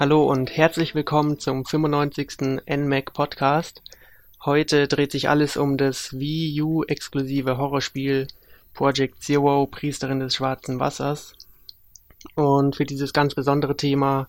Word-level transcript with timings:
Hallo 0.00 0.24
und 0.24 0.56
herzlich 0.56 0.94
willkommen 0.94 1.38
zum 1.38 1.66
95. 1.66 2.62
NMAC 2.66 3.12
Podcast. 3.12 3.82
Heute 4.42 4.88
dreht 4.88 5.12
sich 5.12 5.28
alles 5.28 5.58
um 5.58 5.76
das 5.76 6.18
Wii 6.18 6.62
U 6.62 6.84
exklusive 6.84 7.58
Horrorspiel 7.58 8.26
Project 8.72 9.22
Zero, 9.22 9.66
Priesterin 9.66 10.20
des 10.20 10.36
schwarzen 10.36 10.80
Wassers. 10.80 11.34
Und 12.34 12.76
für 12.76 12.86
dieses 12.86 13.12
ganz 13.12 13.34
besondere 13.34 13.76
Thema 13.76 14.28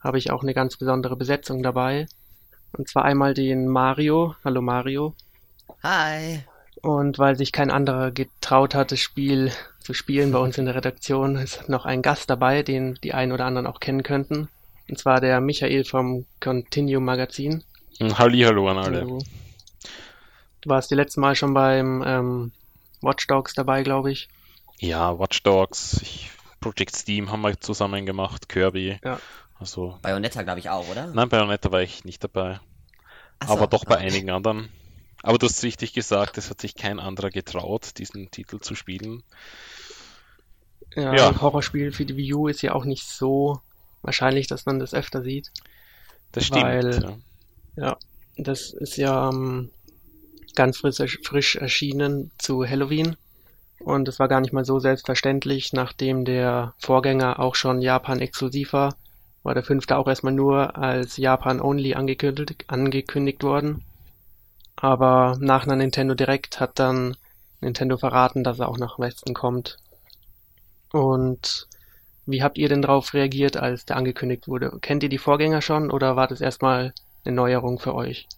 habe 0.00 0.18
ich 0.18 0.32
auch 0.32 0.42
eine 0.42 0.54
ganz 0.54 0.76
besondere 0.76 1.14
Besetzung 1.14 1.62
dabei. 1.62 2.08
Und 2.72 2.88
zwar 2.88 3.04
einmal 3.04 3.32
den 3.32 3.68
Mario. 3.68 4.34
Hallo 4.44 4.60
Mario. 4.60 5.14
Hi. 5.84 6.40
Und 6.80 7.20
weil 7.20 7.36
sich 7.36 7.52
kein 7.52 7.70
anderer 7.70 8.10
getraut 8.10 8.74
hat, 8.74 8.90
das 8.90 8.98
Spiel 8.98 9.52
zu 9.78 9.94
spielen 9.94 10.32
bei 10.32 10.40
uns 10.40 10.58
in 10.58 10.64
der 10.64 10.74
Redaktion, 10.74 11.36
ist 11.36 11.68
noch 11.68 11.84
ein 11.84 12.02
Gast 12.02 12.28
dabei, 12.28 12.64
den 12.64 12.98
die 13.04 13.14
einen 13.14 13.30
oder 13.30 13.44
anderen 13.44 13.68
auch 13.68 13.78
kennen 13.78 14.02
könnten. 14.02 14.48
Und 14.92 14.98
zwar 14.98 15.22
der 15.22 15.40
Michael 15.40 15.86
vom 15.86 16.26
Continuum 16.38 17.06
Magazin. 17.06 17.64
Hm, 17.96 18.18
Hallo 18.18 18.68
an 18.68 18.76
alle. 18.76 19.00
Hallo. 19.00 19.20
Du 20.60 20.68
warst 20.68 20.90
die 20.90 20.94
letzte 20.94 21.18
Mal 21.18 21.34
schon 21.34 21.54
beim 21.54 22.04
ähm, 22.06 22.52
Watch 23.00 23.26
Dogs 23.26 23.54
dabei, 23.54 23.84
glaube 23.84 24.12
ich. 24.12 24.28
Ja, 24.80 25.18
Watch 25.18 25.42
Dogs, 25.44 26.02
ich, 26.02 26.30
Project 26.60 26.94
Steam 26.94 27.32
haben 27.32 27.40
wir 27.40 27.58
zusammen 27.58 28.04
gemacht, 28.04 28.50
Kirby. 28.50 28.98
Ja. 29.02 29.18
Also, 29.58 29.98
Bayonetta, 30.02 30.42
glaube 30.42 30.60
ich, 30.60 30.68
auch, 30.68 30.86
oder? 30.90 31.06
Nein, 31.06 31.30
Bayonetta 31.30 31.72
war 31.72 31.80
ich 31.80 32.04
nicht 32.04 32.22
dabei. 32.22 32.60
So, 33.42 33.54
aber 33.54 33.68
doch 33.68 33.86
bei 33.86 33.94
okay. 33.94 34.08
einigen 34.08 34.28
anderen. 34.28 34.68
Aber 35.22 35.38
du 35.38 35.46
hast 35.46 35.62
richtig 35.62 35.94
gesagt, 35.94 36.36
es 36.36 36.50
hat 36.50 36.60
sich 36.60 36.74
kein 36.74 37.00
anderer 37.00 37.30
getraut, 37.30 37.96
diesen 37.96 38.30
Titel 38.30 38.60
zu 38.60 38.74
spielen. 38.74 39.22
Ja, 40.94 41.14
ja. 41.14 41.28
ein 41.28 41.40
Horrorspiel 41.40 41.92
für 41.92 42.04
die 42.04 42.18
Wii 42.18 42.34
U 42.34 42.46
ist 42.48 42.60
ja 42.60 42.74
auch 42.74 42.84
nicht 42.84 43.08
so 43.08 43.62
wahrscheinlich, 44.02 44.46
dass 44.46 44.66
man 44.66 44.78
das 44.78 44.94
öfter 44.94 45.22
sieht. 45.22 45.50
Das 46.32 46.46
stimmt. 46.46 46.64
Weil, 46.64 47.18
ja. 47.76 47.86
ja, 47.86 47.96
das 48.36 48.72
ist 48.72 48.96
ja 48.96 49.30
ähm, 49.30 49.70
ganz 50.54 50.78
frisch, 50.78 51.18
frisch 51.24 51.56
erschienen 51.56 52.30
zu 52.38 52.64
Halloween. 52.66 53.16
Und 53.78 54.08
es 54.08 54.18
war 54.18 54.28
gar 54.28 54.40
nicht 54.40 54.52
mal 54.52 54.64
so 54.64 54.78
selbstverständlich, 54.78 55.72
nachdem 55.72 56.24
der 56.24 56.74
Vorgänger 56.78 57.40
auch 57.40 57.54
schon 57.54 57.82
Japan 57.82 58.20
exklusiv 58.20 58.72
war, 58.72 58.94
war 59.42 59.54
der 59.54 59.64
fünfte 59.64 59.96
auch 59.96 60.06
erstmal 60.06 60.32
nur 60.32 60.76
als 60.76 61.16
Japan-Only 61.16 61.94
angekündigt, 61.94 62.64
angekündigt 62.68 63.42
worden. 63.42 63.82
Aber 64.76 65.36
nach 65.40 65.64
einer 65.64 65.76
Nintendo 65.76 66.14
Direct 66.14 66.60
hat 66.60 66.78
dann 66.78 67.16
Nintendo 67.60 67.96
verraten, 67.96 68.44
dass 68.44 68.60
er 68.60 68.68
auch 68.68 68.78
nach 68.78 68.98
Westen 68.98 69.34
kommt. 69.34 69.78
Und 70.92 71.66
wie 72.26 72.42
habt 72.42 72.58
ihr 72.58 72.68
denn 72.68 72.82
darauf 72.82 73.14
reagiert, 73.14 73.56
als 73.56 73.84
der 73.84 73.96
angekündigt 73.96 74.48
wurde? 74.48 74.78
Kennt 74.80 75.02
ihr 75.02 75.08
die 75.08 75.18
Vorgänger 75.18 75.62
schon 75.62 75.90
oder 75.90 76.16
war 76.16 76.28
das 76.28 76.40
erstmal 76.40 76.94
eine 77.24 77.34
Neuerung 77.34 77.78
für 77.78 77.94
euch? 77.94 78.28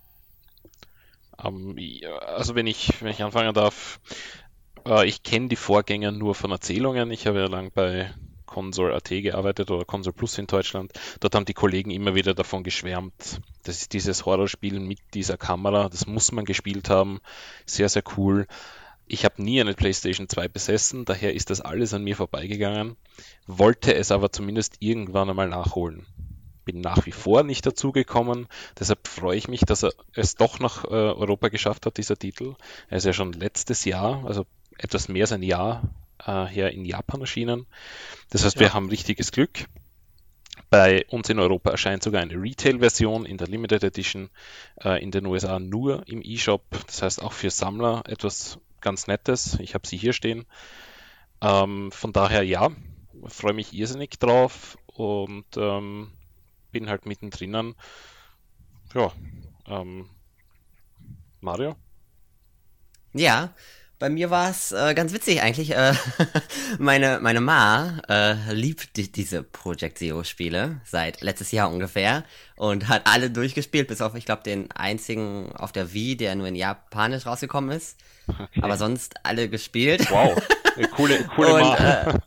Um, 1.37 1.77
ähm, 1.77 2.01
also 2.27 2.55
wenn 2.55 2.67
ich, 2.67 3.03
wenn 3.03 3.11
ich 3.11 3.23
anfangen 3.23 3.55
darf, 3.55 4.01
äh, 4.87 5.07
ich 5.07 5.23
kenne 5.23 5.49
die 5.49 5.57
Vorgänger 5.57 6.13
nur 6.13 6.35
von 6.35 6.51
Erzählungen. 6.51 7.11
Ich 7.11 7.27
habe 7.27 7.41
ja 7.41 7.47
lang 7.47 7.71
bei 7.75 8.13
Console.at 8.47 9.09
gearbeitet 9.09 9.71
oder 9.71 9.85
Console 9.85 10.15
Plus 10.15 10.39
in 10.39 10.47
Deutschland. 10.47 10.93
Dort 11.21 11.35
haben 11.35 11.45
die 11.45 11.55
Kollegen 11.55 11.91
immer 11.91 12.15
wieder 12.15 12.35
davon 12.35 12.63
geschwärmt. 12.63 13.41
Das 13.65 13.79
ist 13.79 13.93
dieses 13.93 14.27
Horrorspiel 14.27 14.79
mit 14.79 15.01
dieser 15.13 15.37
Kamera. 15.37 15.89
Das 15.89 16.07
muss 16.07 16.31
man 16.31 16.45
gespielt 16.45 16.89
haben. 16.89 17.21
Sehr, 17.67 17.89
sehr 17.89 18.05
cool. 18.17 18.47
Ich 19.07 19.25
habe 19.25 19.43
nie 19.43 19.61
eine 19.61 19.75
PlayStation 19.75 20.29
2 20.29 20.49
besessen, 20.49 21.05
daher 21.05 21.35
ist 21.35 21.51
das 21.51 21.61
alles 21.61 21.93
an 21.93 22.05
mir 22.05 22.17
vorbeigegangen, 22.17 22.97
wollte 23.47 23.95
es 23.95 24.11
aber 24.11 24.33
zumindest 24.33 24.77
irgendwann 24.81 25.29
einmal 25.29 25.49
nachholen. 25.49 26.07
Bin 26.65 26.81
nach 26.81 27.05
wie 27.05 27.13
vor 27.13 27.43
nicht 27.43 27.67
dazugekommen, 27.67 28.47
deshalb 28.79 29.07
freue 29.07 29.37
ich 29.37 29.49
mich, 29.49 29.61
dass 29.61 29.85
er 29.85 29.93
es 30.15 30.37
doch 30.37 30.59
nach 30.59 30.85
äh, 30.85 30.89
Europa 30.89 31.49
geschafft 31.49 31.85
hat, 31.85 31.99
dieser 31.99 32.17
Titel. 32.17 32.55
Er 32.89 32.97
ist 32.97 33.05
ja 33.05 33.13
schon 33.13 33.35
letztes 33.35 33.85
Jahr, 33.85 34.25
also 34.25 34.47
etwas 34.79 35.09
mehr 35.09 35.25
als 35.25 35.33
ein 35.33 35.43
Jahr 35.43 35.83
äh, 36.25 36.47
her 36.47 36.73
in 36.73 36.87
Japan 36.87 37.21
erschienen. 37.21 37.67
Das 38.31 38.45
heißt, 38.45 38.57
ja. 38.57 38.61
wir 38.63 38.75
haben 38.75 38.89
richtiges 38.89 39.33
Glück. 39.33 39.67
Bei 40.71 41.05
uns 41.09 41.29
in 41.29 41.39
Europa 41.39 41.71
erscheint 41.71 42.03
sogar 42.03 42.23
eine 42.23 42.41
Retail-Version 42.41 43.27
in 43.27 43.37
der 43.37 43.49
Limited 43.49 43.85
Edition, 43.85 44.31
äh, 44.83 45.03
in 45.03 45.11
den 45.11 45.27
USA 45.27 45.59
nur 45.59 46.09
im 46.09 46.23
eShop. 46.23 46.65
Das 46.87 47.03
heißt 47.03 47.23
auch 47.23 47.33
für 47.33 47.51
Sammler 47.51 48.03
etwas 48.07 48.59
ganz 48.85 49.09
Nettes. 49.09 49.59
Ich 49.59 49.75
habe 49.75 49.87
sie 49.87 49.97
hier 49.97 50.13
stehen. 50.13 50.47
Ähm, 51.41 51.91
von 51.91 52.13
daher 52.13 52.43
ja, 52.45 52.71
freue 53.27 53.55
mich 53.55 53.73
irrsinnig 53.73 54.19
drauf 54.21 54.79
und 54.87 55.47
ähm, 55.57 56.13
bin 56.71 56.89
halt 56.89 57.07
mittendrin. 57.07 57.75
Ja, 58.95 59.13
ähm, 59.67 60.09
Mario? 61.41 61.77
Ja, 63.13 63.55
bei 63.99 64.11
mir 64.11 64.31
war 64.31 64.51
es 64.51 64.73
äh, 64.73 64.95
ganz 64.95 65.13
witzig 65.13 65.43
eigentlich. 65.43 65.75
Äh, 65.75 65.95
meine, 66.79 67.21
meine 67.21 67.41
Ma 67.41 68.01
äh, 68.09 68.53
liebt 68.53 68.97
die, 68.97 69.11
diese 69.11 69.43
Project 69.43 69.99
Zero 69.99 70.25
Spiele 70.25 70.81
seit 70.85 71.21
letztes 71.21 71.53
Jahr 71.53 71.71
ungefähr 71.71 72.25
und 72.57 72.89
hat 72.89 73.03
alle 73.07 73.31
durchgespielt, 73.31 73.89
bis 73.89 74.01
auf, 74.01 74.15
ich 74.15 74.27
glaube, 74.27 74.43
den 74.43 74.71
einzigen 74.73 75.53
auf 75.57 75.73
der 75.73 75.93
Wii, 75.93 76.17
der 76.17 76.35
nur 76.35 76.49
in 76.49 76.57
Japanisch 76.57 77.27
rausgekommen 77.27 77.71
ist. 77.71 77.99
Okay. 78.27 78.61
Aber 78.63 78.77
sonst 78.77 79.15
alle 79.23 79.49
gespielt. 79.49 80.11
Wow, 80.11 80.41
coole, 80.97 81.25
coole 81.35 81.55
und, 81.55 81.61
Ma. 81.61 81.75
Äh, 81.77 82.19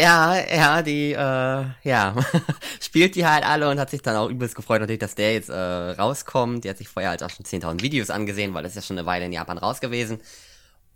ja, 0.00 0.36
ja, 0.36 0.82
die, 0.82 1.12
äh, 1.12 1.64
ja, 1.82 2.14
spielt 2.80 3.14
die 3.14 3.26
halt 3.26 3.44
alle 3.44 3.68
und 3.68 3.78
hat 3.78 3.90
sich 3.90 4.02
dann 4.02 4.16
auch 4.16 4.28
übelst 4.28 4.54
gefreut 4.54 4.80
natürlich, 4.80 5.00
dass 5.00 5.14
der 5.14 5.34
jetzt 5.34 5.50
äh, 5.50 5.54
rauskommt. 5.54 6.64
Die 6.64 6.70
hat 6.70 6.78
sich 6.78 6.88
vorher 6.88 7.10
halt 7.10 7.22
auch 7.22 7.30
schon 7.30 7.44
10.000 7.44 7.82
Videos 7.82 8.10
angesehen, 8.10 8.54
weil 8.54 8.62
das 8.62 8.72
ist 8.72 8.76
ja 8.76 8.82
schon 8.82 8.98
eine 8.98 9.06
Weile 9.06 9.26
in 9.26 9.32
Japan 9.32 9.58
raus 9.58 9.80
gewesen. 9.80 10.20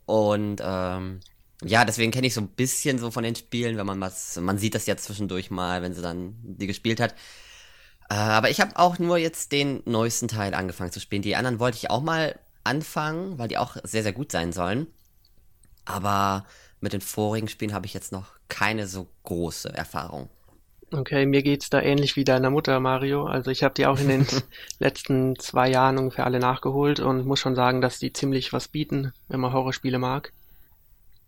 Und 0.08 0.62
ähm, 0.64 1.20
ja, 1.62 1.84
deswegen 1.84 2.12
kenne 2.12 2.26
ich 2.26 2.32
so 2.32 2.40
ein 2.40 2.48
bisschen 2.48 2.98
so 2.98 3.10
von 3.10 3.24
den 3.24 3.34
Spielen, 3.34 3.76
wenn 3.76 3.84
man 3.84 4.00
was, 4.00 4.40
man 4.40 4.56
sieht 4.56 4.74
das 4.74 4.86
ja 4.86 4.96
zwischendurch 4.96 5.50
mal, 5.50 5.82
wenn 5.82 5.92
sie 5.92 6.00
dann 6.00 6.34
die 6.42 6.66
gespielt 6.66 6.98
hat. 6.98 7.14
Äh, 8.08 8.14
aber 8.14 8.48
ich 8.48 8.62
habe 8.62 8.78
auch 8.78 8.98
nur 8.98 9.18
jetzt 9.18 9.52
den 9.52 9.82
neuesten 9.84 10.26
Teil 10.26 10.54
angefangen 10.54 10.92
zu 10.92 11.00
spielen. 11.00 11.20
Die 11.20 11.36
anderen 11.36 11.58
wollte 11.58 11.76
ich 11.76 11.90
auch 11.90 12.00
mal 12.00 12.38
anfangen, 12.64 13.38
weil 13.38 13.48
die 13.48 13.58
auch 13.58 13.76
sehr, 13.82 14.02
sehr 14.02 14.14
gut 14.14 14.32
sein 14.32 14.54
sollen. 14.54 14.86
Aber 15.84 16.46
mit 16.80 16.94
den 16.94 17.02
vorigen 17.02 17.48
Spielen 17.48 17.74
habe 17.74 17.84
ich 17.84 17.92
jetzt 17.92 18.10
noch 18.10 18.28
keine 18.48 18.86
so 18.86 19.08
große 19.24 19.68
Erfahrung. 19.68 20.30
Okay, 20.90 21.26
mir 21.26 21.42
geht's 21.42 21.68
da 21.68 21.82
ähnlich 21.82 22.16
wie 22.16 22.24
deiner 22.24 22.48
Mutter, 22.48 22.80
Mario. 22.80 23.26
Also 23.26 23.50
ich 23.50 23.62
habe 23.62 23.74
die 23.74 23.86
auch 23.86 24.00
in 24.00 24.08
den 24.08 24.26
letzten 24.78 25.38
zwei 25.38 25.68
Jahren 25.68 25.98
ungefähr 25.98 26.24
alle 26.24 26.38
nachgeholt 26.38 26.98
und 26.98 27.26
muss 27.26 27.40
schon 27.40 27.54
sagen, 27.54 27.82
dass 27.82 27.98
die 27.98 28.14
ziemlich 28.14 28.54
was 28.54 28.68
bieten, 28.68 29.12
wenn 29.28 29.40
man 29.40 29.52
Horrorspiele 29.52 29.98
mag. 29.98 30.32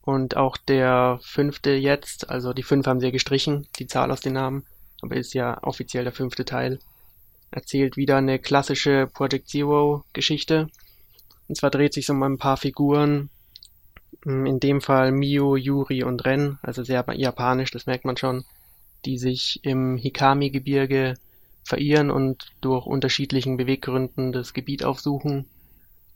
Und 0.03 0.38
auch 0.38 0.56
der 0.56 1.20
fünfte 1.22 1.72
jetzt, 1.72 2.31
also 2.31 2.54
die 2.54 2.62
fünf 2.62 2.87
haben 2.87 3.00
sie 3.00 3.06
ja 3.06 3.12
gestrichen, 3.12 3.66
die 3.78 3.87
Zahl 3.87 4.10
aus 4.10 4.22
den 4.22 4.32
Namen, 4.32 4.65
aber 5.03 5.16
ist 5.16 5.34
ja 5.34 5.62
offiziell 5.62 6.04
der 6.04 6.15
fünfte 6.15 6.47
Teil, 6.47 6.78
erzählt 7.50 7.99
wieder 7.99 8.16
eine 8.16 8.38
klassische 8.38 9.10
Project 9.12 9.50
Zero 9.50 10.04
Geschichte. 10.15 10.69
Und 11.49 11.56
zwar 11.56 11.70
dreht 11.70 11.93
sich 11.93 12.09
um 12.09 12.22
ein 12.22 12.38
paar 12.38 12.56
Figuren, 12.56 13.28
in 14.25 14.59
dem 14.59 14.81
Fall 14.81 15.12
Mio, 15.12 15.54
Yuri 15.56 16.03
und 16.03 16.25
Ren, 16.25 16.59
also 16.62 16.82
sehr 16.82 17.04
japanisch, 17.12 17.70
das 17.72 17.84
merkt 17.84 18.06
man 18.06 18.16
schon 18.16 18.44
die 19.05 19.19
sich 19.19 19.61
im 19.62 19.97
Hikami-Gebirge 19.97 21.15
verirren 21.65 22.11
und 22.11 22.52
durch 22.61 22.87
unterschiedlichen 22.87 23.56
Beweggründen 23.56 24.32
das 24.32 24.55
Gebiet 24.55 24.85
aufsuchen. 24.85 25.47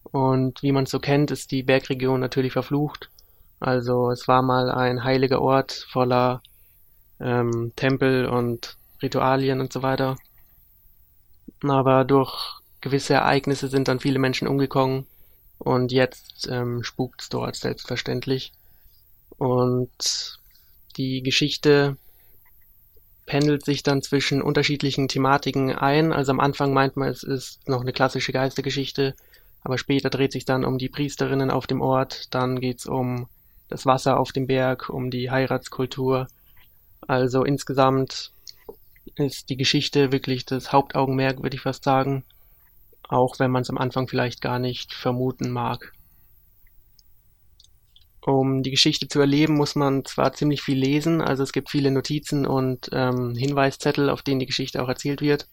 Und 0.03 0.63
wie 0.63 0.73
man 0.73 0.85
es 0.85 0.91
so 0.91 0.99
kennt, 0.99 1.31
ist 1.31 1.51
die 1.51 1.63
Bergregion 1.63 2.21
natürlich 2.21 2.53
verflucht. 2.53 3.11
Also 3.61 4.11
es 4.11 4.29
war 4.29 4.43
mal 4.43 4.71
ein 4.71 5.05
heiliger 5.05 5.41
Ort 5.41 5.87
voller 5.91 6.43
ähm, 7.21 7.73
Tempel 7.77 8.27
und 8.27 8.77
Ritualien 9.03 9.61
und 9.61 9.73
so 9.73 9.83
weiter. 9.83 10.17
Aber 11.63 12.05
durch 12.05 12.61
gewisse 12.81 13.15
Ereignisse 13.15 13.69
sind 13.69 13.89
dann 13.89 14.01
viele 14.01 14.19
Menschen 14.19 14.49
umgekommen 14.49 15.07
und 15.59 15.93
jetzt 15.93 16.49
ähm, 16.51 16.83
spukt 16.83 17.33
dort 17.33 17.57
selbstverständlich. 17.57 18.53
Und 19.39 20.39
die 20.97 21.23
Geschichte 21.23 21.97
pendelt 23.27 23.65
sich 23.65 23.83
dann 23.83 24.03
zwischen 24.03 24.43
unterschiedlichen 24.43 25.09
Thematiken 25.09 25.73
ein. 25.73 26.13
Also 26.13 26.33
am 26.33 26.41
Anfang 26.41 26.73
meint 26.73 26.97
man, 26.97 27.09
es 27.09 27.23
ist 27.23 27.67
noch 27.69 27.81
eine 27.81 27.93
klassische 27.93 28.33
Geistergeschichte, 28.33 29.15
aber 29.63 29.79
später 29.79 30.11
dreht 30.11 30.33
sich 30.33 30.45
dann 30.45 30.65
um 30.65 30.79
die 30.79 30.91
Priesterinnen 30.91 31.51
auf 31.51 31.67
dem 31.67 31.81
Ort, 31.81 32.35
dann 32.35 32.61
geht's 32.61 32.87
um 32.87 33.29
das 33.69 33.87
Wasser 33.87 34.21
auf 34.21 34.33
dem 34.33 34.47
Berg, 34.47 34.91
um 34.91 35.11
die 35.11 35.31
Heiratskultur. 35.31 36.29
Also 37.07 37.45
insgesamt 37.45 38.31
ist 39.17 39.49
die 39.49 39.57
Geschichte 39.57 40.13
wirklich 40.13 40.45
das 40.45 40.73
Hauptaugenmerk, 40.73 41.43
würde 41.43 41.57
ich 41.57 41.63
fast 41.63 41.85
sagen, 41.85 42.25
auch 43.09 43.39
wenn 43.39 43.51
man 43.51 43.63
es 43.63 43.71
am 43.71 43.79
Anfang 43.79 44.07
vielleicht 44.07 44.43
gar 44.43 44.59
nicht 44.59 44.93
vermuten 44.93 45.51
mag. 45.51 45.94
Um 48.27 48.63
die 48.63 48.71
Geschichte 48.71 49.07
zu 49.07 49.21
erleben, 49.21 49.55
muss 49.55 49.75
man 49.75 50.05
zwar 50.07 50.33
ziemlich 50.33 50.63
viel 50.63 50.79
lesen, 50.79 51.21
also 51.21 51.43
es 51.43 51.53
gibt 51.53 51.71
viele 51.71 51.91
Notizen 51.91 52.47
und 52.47 52.89
ähm, 52.93 53.35
Hinweiszettel, 53.37 54.09
auf 54.09 54.23
denen 54.23 54.41
die 54.41 54.47
Geschichte 54.47 54.83
auch 54.83 54.89
erzählt 54.89 55.21
wird. 55.21 55.47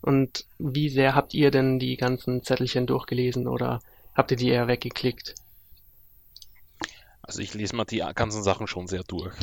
Und 0.00 0.46
wie 0.58 0.88
sehr 0.88 1.14
habt 1.14 1.34
ihr 1.34 1.50
denn 1.50 1.78
die 1.78 1.96
ganzen 1.96 2.42
Zettelchen 2.42 2.86
durchgelesen 2.86 3.46
oder 3.46 3.80
habt 4.14 4.30
ihr 4.30 4.38
die 4.38 4.48
eher 4.48 4.68
weggeklickt? 4.68 5.34
Also 7.20 7.40
ich 7.42 7.52
lese 7.52 7.76
mal 7.76 7.84
die 7.84 8.02
ganzen 8.14 8.42
Sachen 8.42 8.68
schon 8.68 8.86
sehr 8.86 9.02
durch. 9.02 9.34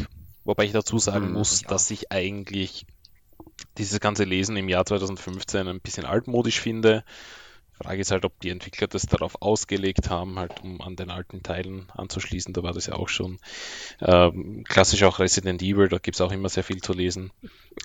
Wobei 0.44 0.66
ich 0.66 0.72
dazu 0.72 0.98
sagen 0.98 1.26
hm, 1.26 1.34
muss, 1.34 1.62
ich 1.62 1.68
dass 1.68 1.92
ich 1.92 2.12
eigentlich 2.12 2.88
dieses 3.78 4.00
ganze 4.00 4.24
Lesen 4.24 4.58
im 4.58 4.70
Jahr 4.70 4.86
2015 4.86 5.68
ein 5.68 5.82
bisschen 5.82 6.06
altmodisch 6.06 6.60
finde. 6.60 7.04
Frage 7.84 8.02
ist 8.02 8.12
halt, 8.12 8.26
ob 8.26 8.40
die 8.40 8.50
Entwickler 8.50 8.88
das 8.88 9.04
darauf 9.04 9.42
ausgelegt 9.42 10.10
haben, 10.10 10.40
halt 10.40 10.64
um 10.64 10.82
an 10.82 10.96
den 10.96 11.10
alten 11.10 11.44
Teilen 11.44 11.88
anzuschließen. 11.94 12.54
Da 12.54 12.64
war 12.64 12.74
das 12.74 12.88
ja 12.88 12.94
auch 12.94 13.10
schon. 13.10 13.40
Ähm, 14.02 14.64
klassisch 14.64 15.04
auch 15.04 15.20
Resident 15.20 15.62
Evil, 15.62 15.90
da 15.90 15.98
gibt 15.98 16.16
es 16.16 16.22
auch 16.22 16.32
immer 16.32 16.50
sehr 16.50 16.64
viel 16.64 16.82
zu 16.82 16.94
lesen. 16.94 17.32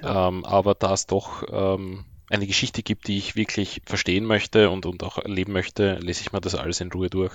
Ähm, 0.03 0.45
aber 0.45 0.75
da 0.75 0.93
es 0.93 1.07
doch 1.07 1.43
ähm, 1.51 2.05
eine 2.29 2.47
Geschichte 2.47 2.83
gibt, 2.83 3.09
die 3.09 3.19
ich 3.19 3.35
wirklich 3.35 3.83
verstehen 3.85 4.25
möchte 4.25 4.71
und, 4.71 4.87
und 4.87 5.03
auch 5.03 5.19
erleben 5.19 5.53
möchte, 5.53 5.99
lese 5.99 6.21
ich 6.23 6.33
mir 6.33 6.41
das 6.41 6.55
alles 6.55 6.81
in 6.81 6.93
Ruhe 6.93 7.11
durch. 7.11 7.33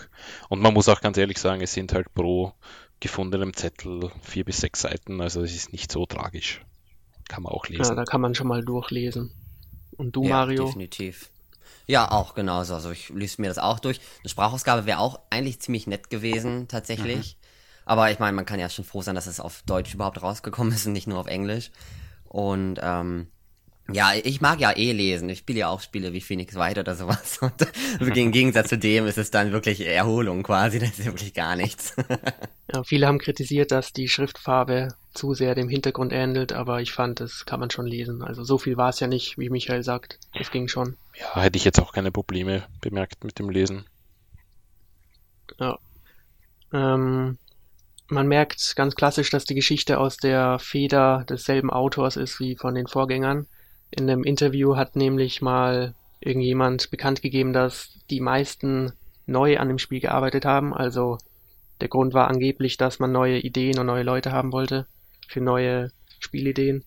Und 0.47 0.61
man 0.61 0.73
muss 0.73 0.87
auch 0.87 1.01
ganz 1.01 1.17
ehrlich 1.17 1.37
sagen, 1.37 1.61
es 1.61 1.73
sind 1.73 1.93
halt 1.93 2.13
pro 2.13 2.53
gefundenem 3.01 3.53
Zettel 3.53 4.09
vier 4.21 4.45
bis 4.45 4.57
sechs 4.57 4.81
Seiten, 4.81 5.19
also 5.19 5.41
es 5.41 5.53
ist 5.53 5.73
nicht 5.73 5.91
so 5.91 6.05
tragisch. 6.05 6.61
Kann 7.27 7.43
man 7.43 7.51
auch 7.51 7.67
lesen. 7.67 7.83
Ja, 7.83 7.95
da 7.95 8.05
kann 8.05 8.21
man 8.21 8.35
schon 8.35 8.47
mal 8.47 8.63
durchlesen. 8.63 9.31
Und 9.97 10.15
du, 10.15 10.23
ja, 10.23 10.29
Mario? 10.29 10.65
Definitiv. 10.65 11.29
Ja, 11.87 12.11
auch 12.11 12.33
genauso. 12.33 12.73
Also 12.73 12.91
ich 12.91 13.09
lese 13.09 13.41
mir 13.41 13.47
das 13.47 13.57
auch 13.57 13.79
durch. 13.79 13.99
Eine 14.23 14.29
Sprachausgabe 14.29 14.85
wäre 14.85 14.99
auch 14.99 15.19
eigentlich 15.29 15.59
ziemlich 15.59 15.87
nett 15.87 16.09
gewesen, 16.09 16.67
tatsächlich. 16.67 17.37
Mhm. 17.37 17.45
Aber 17.85 18.11
ich 18.11 18.19
meine, 18.19 18.33
man 18.33 18.45
kann 18.45 18.59
ja 18.59 18.69
schon 18.69 18.85
froh 18.85 19.01
sein, 19.01 19.15
dass 19.15 19.27
es 19.27 19.39
auf 19.39 19.61
Deutsch 19.63 19.93
überhaupt 19.93 20.21
rausgekommen 20.21 20.73
ist 20.73 20.87
und 20.87 20.93
nicht 20.93 21.07
nur 21.07 21.19
auf 21.19 21.27
Englisch. 21.27 21.71
Und 22.25 22.79
ähm, 22.81 23.27
ja, 23.91 24.13
ich 24.15 24.41
mag 24.41 24.59
ja 24.59 24.75
eh 24.75 24.91
lesen. 24.91 25.29
Ich 25.29 25.39
spiele 25.39 25.59
ja 25.59 25.69
auch 25.69 25.79
Spiele 25.79 26.11
wie 26.11 26.21
Phoenix 26.21 26.55
White 26.55 26.79
oder 26.79 26.95
sowas. 26.95 27.39
Und 27.99 28.17
im 28.17 28.31
Gegensatz 28.31 28.69
zu 28.69 28.79
dem 28.79 29.05
ist 29.05 29.19
es 29.19 29.29
dann 29.29 29.51
wirklich 29.51 29.85
Erholung 29.85 30.41
quasi. 30.41 30.79
Das 30.79 30.97
ist 30.97 31.05
wirklich 31.05 31.35
gar 31.35 31.55
nichts. 31.55 31.95
ja, 32.73 32.83
viele 32.83 33.05
haben 33.05 33.19
kritisiert, 33.19 33.71
dass 33.71 33.93
die 33.93 34.07
Schriftfarbe 34.07 34.95
zu 35.15 35.33
sehr 35.33 35.55
dem 35.55 35.69
Hintergrund 35.69 36.13
ähnelt, 36.13 36.53
aber 36.53 36.81
ich 36.81 36.91
fand, 36.91 37.19
das 37.19 37.45
kann 37.45 37.59
man 37.59 37.71
schon 37.71 37.87
lesen. 37.87 38.21
Also 38.21 38.43
so 38.43 38.57
viel 38.57 38.77
war 38.77 38.89
es 38.89 38.99
ja 38.99 39.07
nicht, 39.07 39.37
wie 39.37 39.49
Michael 39.49 39.81
sagt. 39.83 40.19
Es 40.33 40.51
ging 40.51 40.67
schon. 40.67 40.97
Ja, 41.19 41.41
hätte 41.41 41.57
ich 41.57 41.65
jetzt 41.65 41.79
auch 41.79 41.93
keine 41.93 42.11
Probleme 42.11 42.63
bemerkt 42.81 43.23
mit 43.23 43.39
dem 43.39 43.49
Lesen. 43.49 43.85
Ja. 45.59 45.79
Ähm, 46.73 47.37
man 48.07 48.27
merkt 48.27 48.75
ganz 48.75 48.95
klassisch, 48.95 49.29
dass 49.29 49.45
die 49.45 49.55
Geschichte 49.55 49.99
aus 49.99 50.17
der 50.17 50.59
Feder 50.59 51.25
desselben 51.27 51.71
Autors 51.71 52.17
ist 52.17 52.39
wie 52.39 52.55
von 52.55 52.75
den 52.75 52.87
Vorgängern. 52.87 53.47
In 53.91 54.09
einem 54.09 54.23
Interview 54.23 54.75
hat 54.75 54.95
nämlich 54.95 55.41
mal 55.41 55.95
irgendjemand 56.19 56.91
bekannt 56.91 57.21
gegeben, 57.21 57.53
dass 57.53 57.97
die 58.09 58.19
meisten 58.19 58.91
neu 59.25 59.57
an 59.57 59.69
dem 59.69 59.79
Spiel 59.79 60.01
gearbeitet 60.01 60.45
haben. 60.45 60.73
Also 60.73 61.17
der 61.81 61.87
Grund 61.87 62.13
war 62.13 62.27
angeblich, 62.27 62.77
dass 62.77 62.99
man 62.99 63.11
neue 63.11 63.39
Ideen 63.39 63.79
und 63.79 63.85
neue 63.85 64.03
Leute 64.03 64.31
haben 64.31 64.51
wollte 64.51 64.85
für 65.27 65.41
neue 65.41 65.91
Spielideen. 66.19 66.83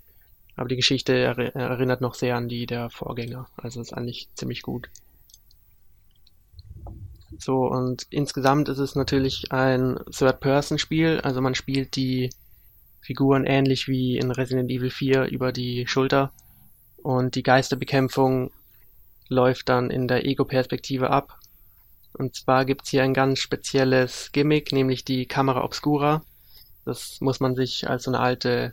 Aber 0.56 0.69
die 0.69 0.76
Geschichte 0.76 1.12
erinnert 1.14 2.00
noch 2.00 2.14
sehr 2.14 2.37
an 2.37 2.49
die 2.49 2.67
der 2.67 2.90
Vorgänger. 2.90 3.49
Also 3.56 3.81
ist 3.81 3.93
eigentlich 3.93 4.29
ziemlich 4.35 4.62
gut. 4.62 4.90
So, 7.38 7.67
und 7.67 8.06
insgesamt 8.11 8.69
ist 8.69 8.79
es 8.79 8.96
natürlich 8.96 9.52
ein 9.52 10.00
Third-Person-Spiel. 10.11 11.20
Also 11.23 11.40
man 11.40 11.55
spielt 11.55 11.94
die 11.94 12.31
Figuren 13.00 13.44
ähnlich 13.46 13.87
wie 13.87 14.19
in 14.19 14.32
Resident 14.32 14.70
Evil 14.70 14.91
4 14.91 15.26
über 15.26 15.52
die 15.52 15.87
Schulter 15.87 16.32
und 17.02 17.37
die 17.37 17.43
Geisterbekämpfung 17.43 18.50
läuft 19.29 19.69
dann 19.69 19.91
in 19.91 20.08
der 20.08 20.26
Ego-Perspektive 20.26 21.11
ab. 21.11 21.38
Und 22.14 22.34
zwar 22.34 22.64
gibt's 22.64 22.91
hier 22.91 23.02
ein 23.02 23.14
ganz 23.14 23.38
spezielles 23.38 24.32
Gimmick, 24.32 24.73
nämlich 24.73 25.05
die 25.05 25.26
Kamera 25.26 25.62
Obscura. 25.62 26.23
Das 26.88 27.20
muss 27.20 27.38
man 27.38 27.55
sich 27.55 27.87
als 27.87 28.05
so 28.05 28.11
eine 28.11 28.20
alte 28.20 28.73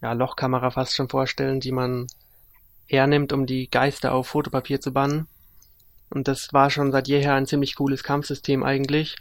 ja, 0.00 0.12
Lochkamera 0.12 0.70
fast 0.70 0.94
schon 0.94 1.08
vorstellen, 1.08 1.58
die 1.58 1.72
man 1.72 2.06
hernimmt, 2.86 3.32
um 3.32 3.46
die 3.46 3.68
Geister 3.68 4.12
auf 4.14 4.28
Fotopapier 4.28 4.80
zu 4.80 4.92
bannen. 4.92 5.26
Und 6.08 6.28
das 6.28 6.52
war 6.52 6.70
schon 6.70 6.92
seit 6.92 7.08
jeher 7.08 7.34
ein 7.34 7.46
ziemlich 7.46 7.74
cooles 7.74 8.04
Kampfsystem 8.04 8.62
eigentlich. 8.62 9.16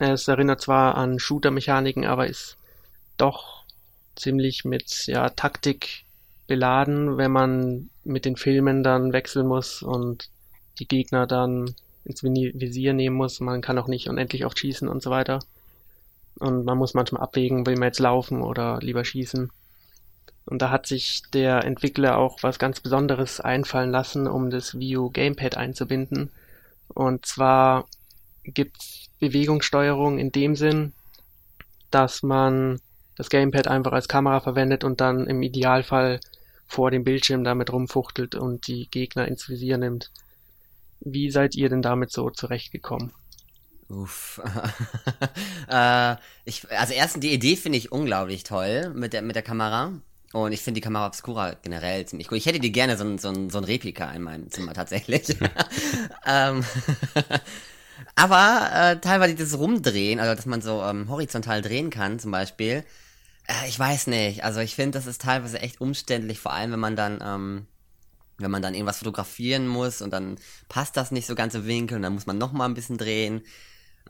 Es 0.00 0.26
erinnert 0.26 0.60
zwar 0.60 0.96
an 0.96 1.20
Shooter-Mechaniken, 1.20 2.04
aber 2.04 2.26
ist 2.26 2.56
doch 3.16 3.62
ziemlich 4.16 4.64
mit 4.64 5.06
ja, 5.06 5.30
Taktik 5.30 6.04
beladen, 6.48 7.16
wenn 7.16 7.30
man 7.30 7.90
mit 8.02 8.24
den 8.24 8.36
Filmen 8.36 8.82
dann 8.82 9.12
wechseln 9.12 9.46
muss 9.46 9.82
und 9.82 10.30
die 10.80 10.88
Gegner 10.88 11.28
dann 11.28 11.76
ins 12.04 12.24
Visier 12.24 12.92
nehmen 12.92 13.14
muss. 13.14 13.38
Man 13.38 13.60
kann 13.60 13.78
auch 13.78 13.86
nicht 13.86 14.08
unendlich 14.08 14.44
oft 14.44 14.58
schießen 14.58 14.88
und 14.88 15.00
so 15.00 15.10
weiter. 15.10 15.38
Und 16.38 16.64
man 16.64 16.78
muss 16.78 16.94
manchmal 16.94 17.22
abwägen, 17.22 17.66
will 17.66 17.76
man 17.76 17.88
jetzt 17.88 17.98
laufen 17.98 18.42
oder 18.42 18.78
lieber 18.80 19.04
schießen. 19.04 19.50
Und 20.44 20.62
da 20.62 20.70
hat 20.70 20.86
sich 20.86 21.22
der 21.32 21.64
Entwickler 21.64 22.18
auch 22.18 22.42
was 22.42 22.58
ganz 22.58 22.80
Besonderes 22.80 23.40
einfallen 23.40 23.90
lassen, 23.90 24.28
um 24.28 24.50
das 24.50 24.74
U 24.74 25.10
Gamepad 25.10 25.56
einzubinden. 25.56 26.30
Und 26.88 27.26
zwar 27.26 27.86
gibt's 28.44 29.08
Bewegungssteuerung 29.18 30.18
in 30.18 30.30
dem 30.30 30.54
Sinn, 30.54 30.92
dass 31.90 32.22
man 32.22 32.80
das 33.16 33.30
Gamepad 33.30 33.66
einfach 33.66 33.92
als 33.92 34.08
Kamera 34.08 34.40
verwendet 34.40 34.84
und 34.84 35.00
dann 35.00 35.26
im 35.26 35.42
Idealfall 35.42 36.20
vor 36.66 36.90
dem 36.90 37.02
Bildschirm 37.02 37.44
damit 37.44 37.72
rumfuchtelt 37.72 38.34
und 38.34 38.66
die 38.66 38.88
Gegner 38.90 39.26
ins 39.26 39.48
Visier 39.48 39.78
nimmt. 39.78 40.10
Wie 41.00 41.30
seid 41.30 41.54
ihr 41.54 41.68
denn 41.68 41.82
damit 41.82 42.12
so 42.12 42.30
zurechtgekommen? 42.30 43.12
Uff. 43.88 44.40
äh, 45.68 46.16
ich, 46.44 46.70
also 46.70 46.92
erstens, 46.92 47.20
die 47.20 47.32
Idee 47.32 47.56
finde 47.56 47.78
ich 47.78 47.92
unglaublich 47.92 48.42
toll 48.42 48.90
mit 48.94 49.12
der, 49.12 49.22
mit 49.22 49.36
der 49.36 49.42
Kamera. 49.42 49.92
Und 50.32 50.52
ich 50.52 50.60
finde 50.60 50.80
die 50.80 50.84
Kamera 50.84 51.06
Obscura 51.06 51.54
generell 51.62 52.04
ziemlich 52.04 52.30
cool. 52.30 52.36
Ich 52.36 52.46
hätte 52.46 52.58
die 52.58 52.72
gerne 52.72 52.96
so 52.96 53.04
ein, 53.04 53.18
so 53.18 53.28
ein, 53.28 53.48
so 53.48 53.58
ein 53.58 53.64
Replika 53.64 54.10
in 54.10 54.22
meinem 54.22 54.50
Zimmer 54.50 54.74
tatsächlich. 54.74 55.28
ähm, 56.26 56.64
aber 58.16 58.70
äh, 58.72 59.00
teilweise 59.00 59.34
dieses 59.34 59.58
Rumdrehen, 59.58 60.20
also 60.20 60.34
dass 60.34 60.46
man 60.46 60.60
so 60.60 60.82
ähm, 60.82 61.08
horizontal 61.08 61.62
drehen 61.62 61.90
kann 61.90 62.18
zum 62.18 62.32
Beispiel, 62.32 62.84
äh, 63.46 63.68
ich 63.68 63.78
weiß 63.78 64.08
nicht. 64.08 64.44
Also 64.44 64.60
ich 64.60 64.74
finde, 64.74 64.98
das 64.98 65.06
ist 65.06 65.22
teilweise 65.22 65.60
echt 65.60 65.80
umständlich, 65.80 66.38
vor 66.40 66.52
allem 66.52 66.72
wenn 66.72 66.80
man 66.80 66.96
dann, 66.96 67.20
ähm, 67.22 67.66
wenn 68.38 68.50
man 68.50 68.62
dann 68.62 68.74
irgendwas 68.74 68.98
fotografieren 68.98 69.66
muss 69.66 70.02
und 70.02 70.12
dann 70.12 70.36
passt 70.68 70.96
das 70.96 71.10
nicht 71.10 71.26
so 71.26 71.34
ganz 71.34 71.54
im 71.54 71.66
Winkel 71.66 71.96
und 71.96 72.02
dann 72.02 72.14
muss 72.14 72.26
man 72.26 72.38
nochmal 72.38 72.68
ein 72.68 72.74
bisschen 72.74 72.98
drehen. 72.98 73.42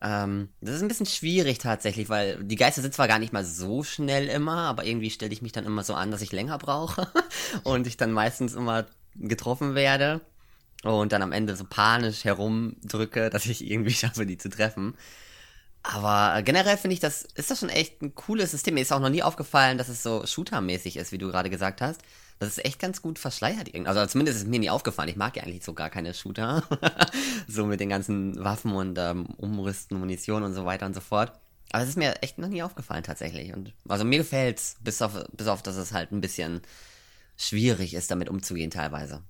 Ähm, 0.03 0.51
das 0.61 0.77
ist 0.77 0.83
ein 0.83 0.89
bisschen 0.89 1.07
schwierig 1.07 1.59
tatsächlich, 1.59 2.09
weil 2.09 2.43
die 2.45 2.57
Geister 2.57 2.83
sind 2.83 2.95
zwar 2.95 3.09
gar 3.09 3.19
nicht 3.19 3.33
mal 3.33 3.45
so 3.45 3.83
schnell 3.83 4.29
immer, 4.29 4.59
aber 4.59 4.85
irgendwie 4.85 5.11
stelle 5.11 5.33
ich 5.33 5.43
mich 5.43 5.53
dann 5.53 5.65
immer 5.65 5.85
so 5.85 5.95
an, 5.95 6.11
dass 6.11 6.23
ich 6.23 6.33
länger 6.33 6.59
brauche 6.59 7.09
und 7.65 7.87
ich 7.87 7.97
dann 7.97 8.13
meistens 8.13 8.55
immer 8.55 8.87
getroffen 9.15 9.75
werde 9.75 10.21
und 10.83 11.13
dann 11.13 11.23
am 11.23 11.33
Ende 11.33 11.57
so 11.57 11.65
panisch 11.65 12.25
herumdrücke, 12.25 13.31
dass 13.31 13.47
ich 13.47 13.69
irgendwie 13.69 13.91
schaffe, 13.93 14.27
die 14.27 14.39
zu 14.39 14.51
treffen. 14.51 14.95
Aber 15.89 16.43
generell 16.43 16.77
finde 16.77 16.95
ich, 16.95 17.01
das 17.01 17.23
ist 17.37 17.51
das 17.51 17.61
schon 17.61 17.69
echt 17.69 18.03
ein 18.03 18.15
cooles 18.17 18.51
System. 18.51 18.75
Mir 18.75 18.81
ist 18.81 18.93
auch 18.93 19.01
noch 19.01 19.09
nie 19.09 19.23
aufgefallen, 19.23 19.79
dass 19.79 19.89
es 19.89 20.03
so 20.03 20.27
Shooter-mäßig 20.27 20.97
ist, 20.97 21.13
wie 21.13 21.19
du 21.19 21.29
gerade 21.29 21.49
gesagt 21.49 21.81
hast. 21.81 22.01
Das 22.41 22.49
ist 22.49 22.65
echt 22.65 22.81
ganz 22.81 23.01
gut 23.01 23.21
verschleiert. 23.21 23.73
Also 23.87 24.05
zumindest 24.07 24.39
ist 24.39 24.49
mir 24.49 24.59
nie 24.59 24.69
aufgefallen. 24.69 25.09
Ich 25.09 25.17
mag 25.17 25.37
ja 25.37 25.45
eigentlich 25.45 25.65
so 25.65 25.75
gar 25.75 25.89
keine 25.89 26.13
Shooter. 26.13 26.65
so 27.49 27.67
mit 27.67 27.79
den 27.79 27.89
ganzen 27.89 28.43
Waffen 28.43 28.73
und 28.73 28.99
ähm, 28.99 29.27
Umrüsten, 29.37 29.99
Munition 29.99 30.43
und 30.43 30.55
so 30.55 30.65
weiter 30.65 30.87
und 30.87 30.95
so 30.95 31.01
fort. 31.01 31.33
Aber 31.71 31.85
es 31.85 31.91
ist 31.91 31.97
mir 31.97 32.21
echt 32.21 32.39
noch 32.39 32.49
nie 32.49 32.65
aufgefallen 32.65 33.05
tatsächlich. 33.05 33.55
Und 33.55 33.73
also 33.89 34.05
mir 34.05 34.19
gefällt's, 34.19 34.77
bis 34.81 35.01
auf, 35.03 35.13
bis 35.33 35.47
auf, 35.47 35.63
dass 35.63 35.77
es 35.77 35.93
halt 35.93 36.11
ein 36.11 36.21
bisschen 36.21 36.63
schwierig 37.37 37.95
ist, 37.95 38.11
damit 38.11 38.29
umzugehen 38.29 38.71
teilweise. 38.71 39.23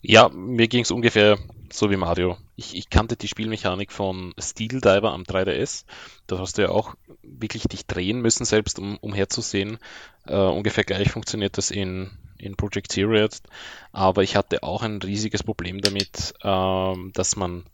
Ja, 0.00 0.28
mir 0.28 0.68
ging 0.68 0.82
es 0.82 0.90
ungefähr 0.90 1.38
so 1.72 1.90
wie 1.90 1.96
Mario. 1.96 2.38
Ich, 2.56 2.74
ich 2.76 2.88
kannte 2.88 3.16
die 3.16 3.28
Spielmechanik 3.28 3.92
von 3.92 4.32
Steel 4.38 4.80
Diver 4.80 5.12
am 5.12 5.24
3DS. 5.24 5.84
Da 6.26 6.38
hast 6.38 6.58
du 6.58 6.62
ja 6.62 6.68
auch 6.70 6.94
wirklich 7.22 7.64
dich 7.64 7.86
drehen 7.86 8.20
müssen, 8.20 8.44
selbst 8.44 8.78
um 8.78 8.96
umherzusehen. 8.98 9.78
Äh, 10.26 10.36
ungefähr 10.36 10.84
gleich 10.84 11.10
funktioniert 11.10 11.58
das 11.58 11.70
in, 11.70 12.10
in 12.38 12.56
Project 12.56 12.92
Zero 12.92 13.14
jetzt. 13.14 13.48
Aber 13.92 14.22
ich 14.22 14.36
hatte 14.36 14.62
auch 14.62 14.82
ein 14.82 15.02
riesiges 15.02 15.42
Problem 15.42 15.80
damit, 15.80 16.32
ähm, 16.42 17.10
dass 17.14 17.36
man 17.36 17.64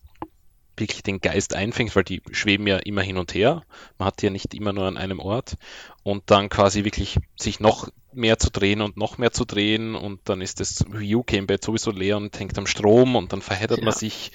wirklich 0.76 1.02
den 1.02 1.20
Geist 1.20 1.54
einfängt, 1.54 1.94
weil 1.96 2.04
die 2.04 2.22
schweben 2.32 2.66
ja 2.66 2.78
immer 2.78 3.02
hin 3.02 3.18
und 3.18 3.34
her. 3.34 3.62
Man 3.98 4.06
hat 4.06 4.22
ja 4.22 4.30
nicht 4.30 4.54
immer 4.54 4.72
nur 4.72 4.86
an 4.86 4.96
einem 4.96 5.20
Ort 5.20 5.56
und 6.02 6.24
dann 6.26 6.48
quasi 6.48 6.84
wirklich 6.84 7.18
sich 7.36 7.60
noch 7.60 7.88
mehr 8.12 8.38
zu 8.38 8.50
drehen 8.50 8.80
und 8.80 8.96
noch 8.96 9.18
mehr 9.18 9.32
zu 9.32 9.44
drehen 9.44 9.94
und 9.94 10.20
dann 10.24 10.40
ist 10.40 10.60
das 10.60 10.84
Wii 10.88 11.16
U 11.16 11.22
Gamepad 11.24 11.64
sowieso 11.64 11.90
leer 11.90 12.16
und 12.16 12.38
hängt 12.38 12.56
am 12.58 12.66
Strom 12.66 13.16
und 13.16 13.32
dann 13.32 13.42
verheddert 13.42 13.78
ja. 13.78 13.84
man 13.84 13.94
sich. 13.94 14.32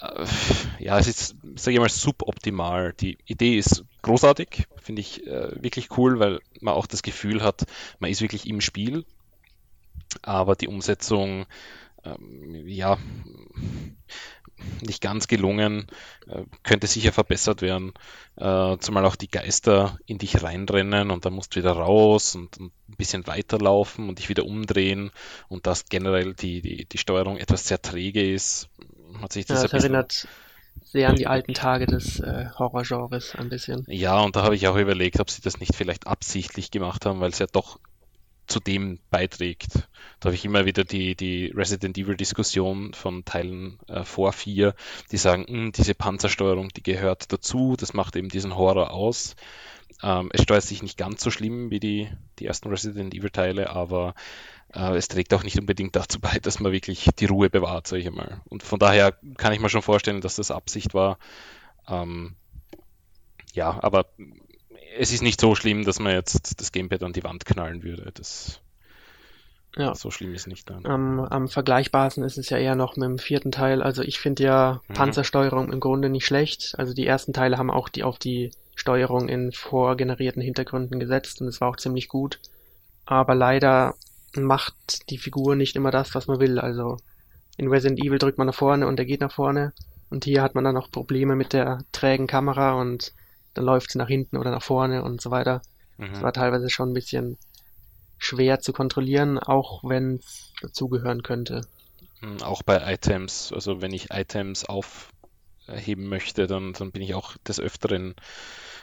äh, 0.00 0.26
ja, 0.78 0.98
es 0.98 1.06
ist, 1.06 1.36
sage 1.56 1.74
ich 1.74 1.80
mal, 1.80 1.88
suboptimal. 1.88 2.92
Die 2.94 3.18
Idee 3.26 3.56
ist 3.56 3.84
großartig, 4.02 4.66
finde 4.82 5.00
ich 5.00 5.26
äh, 5.26 5.62
wirklich 5.62 5.96
cool, 5.96 6.18
weil 6.18 6.40
man 6.60 6.74
auch 6.74 6.86
das 6.86 7.02
Gefühl 7.02 7.42
hat, 7.42 7.64
man 7.98 8.10
ist 8.10 8.20
wirklich 8.20 8.46
im 8.46 8.60
Spiel. 8.60 9.04
Aber 10.22 10.54
die 10.54 10.68
Umsetzung, 10.68 11.46
ähm, 12.04 12.68
ja, 12.68 12.98
nicht 14.80 15.00
ganz 15.00 15.28
gelungen, 15.28 15.86
äh, 16.28 16.42
könnte 16.62 16.86
sicher 16.86 17.12
verbessert 17.12 17.62
werden, 17.62 17.92
äh, 18.36 18.76
zumal 18.78 19.04
auch 19.04 19.16
die 19.16 19.28
Geister 19.28 19.98
in 20.06 20.18
dich 20.18 20.42
reinrennen 20.42 21.10
und 21.10 21.24
dann 21.24 21.32
musst 21.32 21.54
du 21.54 21.60
wieder 21.60 21.72
raus 21.72 22.34
und, 22.34 22.58
und 22.58 22.72
ein 22.88 22.96
bisschen 22.96 23.26
weiterlaufen 23.26 24.08
und 24.08 24.18
dich 24.18 24.28
wieder 24.28 24.44
umdrehen 24.44 25.10
und 25.48 25.66
dass 25.66 25.86
generell 25.86 26.34
die, 26.34 26.60
die, 26.60 26.84
die 26.86 26.98
Steuerung 26.98 27.36
etwas 27.36 27.66
sehr 27.66 27.80
träge 27.80 28.30
ist, 28.30 28.68
hat 29.20 29.32
sich 29.32 29.46
das, 29.46 29.62
ja, 29.62 29.68
das 29.68 29.84
erinnert 29.84 30.28
sehr 30.82 31.08
an 31.08 31.16
die 31.16 31.26
alten 31.26 31.54
Tage 31.54 31.86
des 31.86 32.20
äh, 32.20 32.46
Horrorgenres 32.58 33.34
ein 33.36 33.48
bisschen. 33.48 33.84
Ja, 33.88 34.20
und 34.20 34.36
da 34.36 34.42
habe 34.42 34.54
ich 34.54 34.68
auch 34.68 34.76
überlegt, 34.76 35.20
ob 35.20 35.30
sie 35.30 35.42
das 35.42 35.60
nicht 35.60 35.74
vielleicht 35.74 36.06
absichtlich 36.06 36.70
gemacht 36.70 37.06
haben, 37.06 37.20
weil 37.20 37.30
es 37.30 37.38
ja 37.38 37.46
doch 37.50 37.78
zu 38.46 38.60
dem 38.60 38.98
beiträgt. 39.10 39.88
Da 40.20 40.26
habe 40.26 40.34
ich 40.34 40.44
immer 40.44 40.64
wieder 40.64 40.84
die, 40.84 41.14
die 41.16 41.52
Resident 41.54 41.96
Evil 41.98 42.16
Diskussion 42.16 42.94
von 42.94 43.24
Teilen 43.24 43.78
äh, 43.88 44.04
vor 44.04 44.32
vier, 44.32 44.74
die 45.10 45.16
sagen, 45.16 45.46
hm, 45.46 45.72
diese 45.72 45.94
Panzersteuerung, 45.94 46.68
die 46.70 46.82
gehört 46.82 47.32
dazu, 47.32 47.76
das 47.78 47.94
macht 47.94 48.16
eben 48.16 48.28
diesen 48.28 48.56
Horror 48.56 48.90
aus. 48.90 49.36
Ähm, 50.02 50.30
es 50.32 50.42
steuert 50.42 50.64
sich 50.64 50.82
nicht 50.82 50.98
ganz 50.98 51.22
so 51.22 51.30
schlimm 51.30 51.70
wie 51.70 51.80
die, 51.80 52.08
die 52.38 52.46
ersten 52.46 52.68
Resident 52.68 53.14
Evil 53.14 53.30
Teile, 53.30 53.70
aber 53.70 54.14
äh, 54.72 54.96
es 54.96 55.08
trägt 55.08 55.32
auch 55.34 55.44
nicht 55.44 55.58
unbedingt 55.58 55.96
dazu 55.96 56.20
bei, 56.20 56.38
dass 56.38 56.60
man 56.60 56.72
wirklich 56.72 57.08
die 57.18 57.26
Ruhe 57.26 57.50
bewahrt, 57.50 57.86
sage 57.86 58.02
ich 58.02 58.10
mal. 58.10 58.40
Und 58.44 58.62
von 58.62 58.78
daher 58.78 59.12
kann 59.36 59.52
ich 59.52 59.60
mir 59.60 59.68
schon 59.68 59.82
vorstellen, 59.82 60.20
dass 60.20 60.36
das 60.36 60.50
Absicht 60.50 60.94
war. 60.94 61.18
Ähm, 61.88 62.34
ja, 63.52 63.78
aber 63.82 64.06
es 64.96 65.12
ist 65.12 65.22
nicht 65.22 65.40
so 65.40 65.54
schlimm, 65.54 65.84
dass 65.84 66.00
man 66.00 66.12
jetzt 66.12 66.60
das 66.60 66.72
Gamepad 66.72 67.02
an 67.02 67.12
die 67.12 67.24
Wand 67.24 67.44
knallen 67.44 67.82
würde. 67.82 68.10
Das 68.14 68.60
ja. 69.76 69.94
So 69.94 70.10
schlimm 70.10 70.34
ist 70.34 70.46
nicht 70.46 70.70
dann. 70.70 70.86
Am, 70.86 71.20
am 71.20 71.48
vergleichbarsten 71.48 72.22
ist 72.22 72.38
es 72.38 72.48
ja 72.48 72.58
eher 72.58 72.76
noch 72.76 72.96
mit 72.96 73.08
dem 73.08 73.18
vierten 73.18 73.50
Teil. 73.50 73.82
Also 73.82 74.02
ich 74.02 74.20
finde 74.20 74.44
ja 74.44 74.80
mhm. 74.88 74.94
Panzersteuerung 74.94 75.72
im 75.72 75.80
Grunde 75.80 76.08
nicht 76.08 76.26
schlecht. 76.26 76.74
Also 76.78 76.94
die 76.94 77.06
ersten 77.06 77.32
Teile 77.32 77.58
haben 77.58 77.70
auch 77.70 77.88
die 77.88 78.04
auf 78.04 78.18
die 78.18 78.52
Steuerung 78.76 79.28
in 79.28 79.52
vorgenerierten 79.52 80.42
Hintergründen 80.42 81.00
gesetzt 81.00 81.40
und 81.40 81.48
es 81.48 81.60
war 81.60 81.68
auch 81.68 81.76
ziemlich 81.76 82.08
gut. 82.08 82.38
Aber 83.04 83.34
leider 83.34 83.94
macht 84.36 85.10
die 85.10 85.18
Figur 85.18 85.56
nicht 85.56 85.76
immer 85.76 85.90
das, 85.90 86.14
was 86.14 86.26
man 86.26 86.40
will. 86.40 86.58
Also 86.58 86.98
in 87.56 87.68
Resident 87.68 88.00
Evil 88.00 88.18
drückt 88.18 88.38
man 88.38 88.46
nach 88.46 88.54
vorne 88.54 88.86
und 88.86 88.98
er 88.98 89.06
geht 89.06 89.20
nach 89.20 89.32
vorne. 89.32 89.72
Und 90.10 90.24
hier 90.24 90.42
hat 90.42 90.54
man 90.54 90.64
dann 90.64 90.76
auch 90.76 90.90
Probleme 90.90 91.34
mit 91.34 91.52
der 91.52 91.80
trägen 91.90 92.26
Kamera 92.26 92.74
und 92.74 93.12
dann 93.54 93.64
läuft 93.64 93.90
sie 93.90 93.98
nach 93.98 94.08
hinten 94.08 94.36
oder 94.36 94.50
nach 94.50 94.62
vorne 94.62 95.02
und 95.02 95.20
so 95.20 95.30
weiter. 95.30 95.62
Mhm. 95.96 96.12
Das 96.12 96.22
war 96.22 96.32
teilweise 96.32 96.68
schon 96.68 96.90
ein 96.90 96.94
bisschen 96.94 97.38
schwer 98.18 98.60
zu 98.60 98.72
kontrollieren, 98.72 99.38
auch 99.38 99.84
wenn 99.84 100.16
es 100.16 100.52
dazugehören 100.60 101.22
könnte. 101.22 101.66
Hm, 102.20 102.42
auch 102.42 102.62
bei 102.62 102.92
Items, 102.92 103.52
also 103.52 103.82
wenn 103.82 103.92
ich 103.92 104.10
Items 104.10 104.64
aufheben 104.64 106.08
möchte, 106.08 106.46
dann, 106.46 106.72
dann 106.72 106.90
bin 106.90 107.02
ich 107.02 107.14
auch 107.14 107.36
des 107.46 107.60
Öfteren 107.60 108.14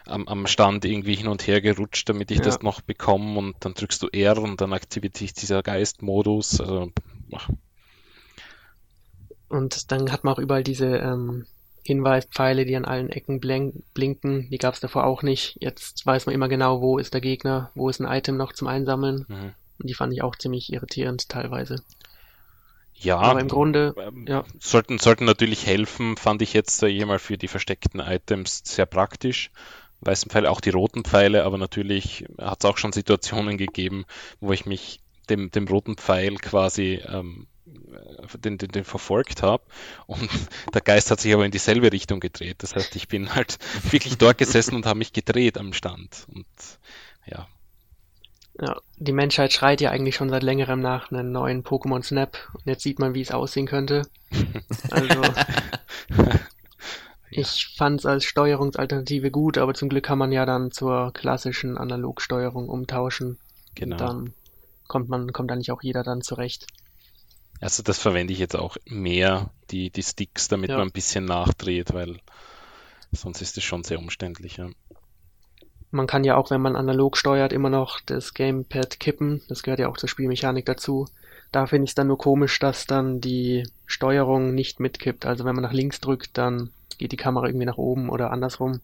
am, 0.05 0.27
am 0.27 0.47
Stand 0.47 0.85
irgendwie 0.85 1.15
hin 1.15 1.27
und 1.27 1.45
her 1.47 1.61
gerutscht, 1.61 2.09
damit 2.09 2.31
ich 2.31 2.39
ja. 2.39 2.43
das 2.43 2.61
noch 2.61 2.81
bekomme 2.81 3.37
und 3.37 3.55
dann 3.59 3.73
drückst 3.73 4.01
du 4.01 4.07
R 4.07 4.37
und 4.37 4.61
dann 4.61 4.73
aktiviert 4.73 5.17
sich 5.17 5.33
dieser 5.33 5.63
Geistmodus. 5.63 6.59
Also, 6.59 6.91
und 9.49 9.91
dann 9.91 10.11
hat 10.11 10.23
man 10.23 10.33
auch 10.33 10.39
überall 10.39 10.63
diese 10.63 10.97
ähm, 10.97 11.45
Hinweispfeile, 11.83 12.65
die 12.65 12.75
an 12.75 12.85
allen 12.85 13.09
Ecken 13.09 13.39
blinken. 13.39 14.49
Die 14.49 14.57
gab 14.57 14.73
es 14.73 14.79
davor 14.79 15.05
auch 15.05 15.23
nicht. 15.23 15.57
Jetzt 15.59 16.05
weiß 16.05 16.25
man 16.25 16.35
immer 16.35 16.47
genau, 16.47 16.81
wo 16.81 16.97
ist 16.97 17.13
der 17.13 17.21
Gegner, 17.21 17.71
wo 17.75 17.89
ist 17.89 17.99
ein 17.99 18.11
Item 18.11 18.37
noch 18.37 18.53
zum 18.53 18.67
Einsammeln. 18.67 19.25
Mhm. 19.27 19.53
Und 19.79 19.89
die 19.89 19.93
fand 19.93 20.13
ich 20.13 20.21
auch 20.21 20.35
ziemlich 20.35 20.71
irritierend 20.71 21.27
teilweise. 21.29 21.83
Ja, 22.93 23.17
aber 23.17 23.39
im 23.39 23.47
Grunde 23.47 23.95
ähm, 23.97 24.25
ja. 24.27 24.43
sollten, 24.59 24.99
sollten 24.99 25.25
natürlich 25.25 25.65
helfen, 25.65 26.17
fand 26.17 26.43
ich 26.43 26.53
jetzt 26.53 26.83
äh, 26.83 27.05
mal 27.05 27.17
für 27.17 27.37
die 27.37 27.47
versteckten 27.47 27.99
Items 27.99 28.61
sehr 28.63 28.85
praktisch. 28.85 29.49
Weißen 30.01 30.29
Pfeile, 30.29 30.51
auch 30.51 30.61
die 30.61 30.69
roten 30.69 31.03
Pfeile, 31.03 31.43
aber 31.43 31.57
natürlich 31.57 32.25
hat 32.37 32.63
es 32.63 32.69
auch 32.69 32.77
schon 32.77 32.91
Situationen 32.91 33.57
gegeben, 33.57 34.05
wo 34.39 34.51
ich 34.51 34.67
mich 34.67 34.99
dem, 35.29 35.49
dem 35.49 35.67
roten 35.67 35.95
Pfeil 35.95 36.35
quasi 36.35 37.01
ähm, 37.07 37.47
den, 38.33 38.57
den, 38.57 38.69
den 38.69 38.83
verfolgt 38.83 39.41
habe. 39.41 39.63
Und 40.07 40.29
der 40.73 40.81
Geist 40.81 41.11
hat 41.11 41.19
sich 41.19 41.33
aber 41.33 41.45
in 41.45 41.51
dieselbe 41.51 41.91
Richtung 41.91 42.19
gedreht. 42.19 42.57
Das 42.59 42.75
heißt, 42.75 42.95
ich 42.95 43.07
bin 43.07 43.35
halt 43.35 43.57
wirklich 43.91 44.17
dort 44.17 44.37
gesessen 44.37 44.75
und 44.75 44.85
habe 44.85 44.99
mich 44.99 45.13
gedreht 45.13 45.57
am 45.57 45.73
Stand. 45.73 46.25
Und 46.33 46.45
ja. 47.25 47.47
Ja, 48.59 48.79
die 48.97 49.13
Menschheit 49.13 49.53
schreit 49.53 49.81
ja 49.81 49.91
eigentlich 49.91 50.15
schon 50.15 50.29
seit 50.29 50.43
längerem 50.43 50.81
nach 50.81 51.09
einem 51.09 51.31
neuen 51.31 51.63
Pokémon 51.63 52.03
Snap. 52.03 52.37
Und 52.53 52.65
jetzt 52.65 52.83
sieht 52.83 52.99
man, 52.99 53.13
wie 53.13 53.21
es 53.21 53.31
aussehen 53.31 53.67
könnte. 53.67 54.03
Also. 54.89 55.21
Ich 57.33 57.73
fand 57.77 58.01
es 58.01 58.05
als 58.05 58.25
Steuerungsalternative 58.25 59.31
gut, 59.31 59.57
aber 59.57 59.73
zum 59.73 59.87
Glück 59.87 60.03
kann 60.03 60.17
man 60.17 60.33
ja 60.33 60.45
dann 60.45 60.71
zur 60.71 61.13
klassischen 61.13 61.77
Analogsteuerung 61.77 62.67
umtauschen. 62.67 63.37
Genau. 63.73 63.95
Und 63.95 64.01
dann 64.01 64.33
kommt 64.87 65.07
man, 65.07 65.31
kommt 65.31 65.49
eigentlich 65.49 65.71
auch 65.71 65.81
jeder 65.81 66.03
dann 66.03 66.21
zurecht. 66.21 66.67
Also 67.61 67.83
das 67.83 67.99
verwende 67.99 68.33
ich 68.33 68.39
jetzt 68.39 68.55
auch 68.55 68.75
mehr, 68.85 69.51
die, 69.69 69.91
die 69.91 70.01
Sticks, 70.01 70.47
damit 70.47 70.71
ja. 70.71 70.77
man 70.77 70.87
ein 70.87 70.91
bisschen 70.91 71.25
nachdreht, 71.25 71.93
weil 71.93 72.17
sonst 73.11 73.41
ist 73.41 73.55
es 73.55 73.63
schon 73.63 73.83
sehr 73.83 73.99
umständlich. 73.99 74.57
Ja. 74.57 74.69
Man 75.91 76.07
kann 76.07 76.23
ja 76.23 76.37
auch, 76.37 76.49
wenn 76.49 76.61
man 76.61 76.75
analog 76.75 77.17
steuert, 77.17 77.53
immer 77.53 77.69
noch 77.69 77.99
das 78.01 78.33
Gamepad 78.33 78.99
kippen. 78.99 79.43
Das 79.47 79.61
gehört 79.61 79.79
ja 79.79 79.89
auch 79.89 79.97
zur 79.97 80.09
Spielmechanik 80.09 80.65
dazu. 80.65 81.07
Da 81.51 81.67
finde 81.67 81.83
ich 81.83 81.91
es 81.91 81.95
dann 81.95 82.07
nur 82.07 82.17
komisch, 82.17 82.57
dass 82.59 82.87
dann 82.87 83.21
die 83.21 83.67
Steuerung 83.85 84.55
nicht 84.55 84.79
mitkippt. 84.79 85.25
Also 85.25 85.45
wenn 85.45 85.53
man 85.53 85.63
nach 85.63 85.73
links 85.73 85.99
drückt, 85.99 86.37
dann 86.37 86.71
geht 86.97 87.11
die 87.11 87.17
Kamera 87.17 87.45
irgendwie 87.45 87.65
nach 87.65 87.77
oben 87.77 88.09
oder 88.09 88.31
andersrum. 88.31 88.81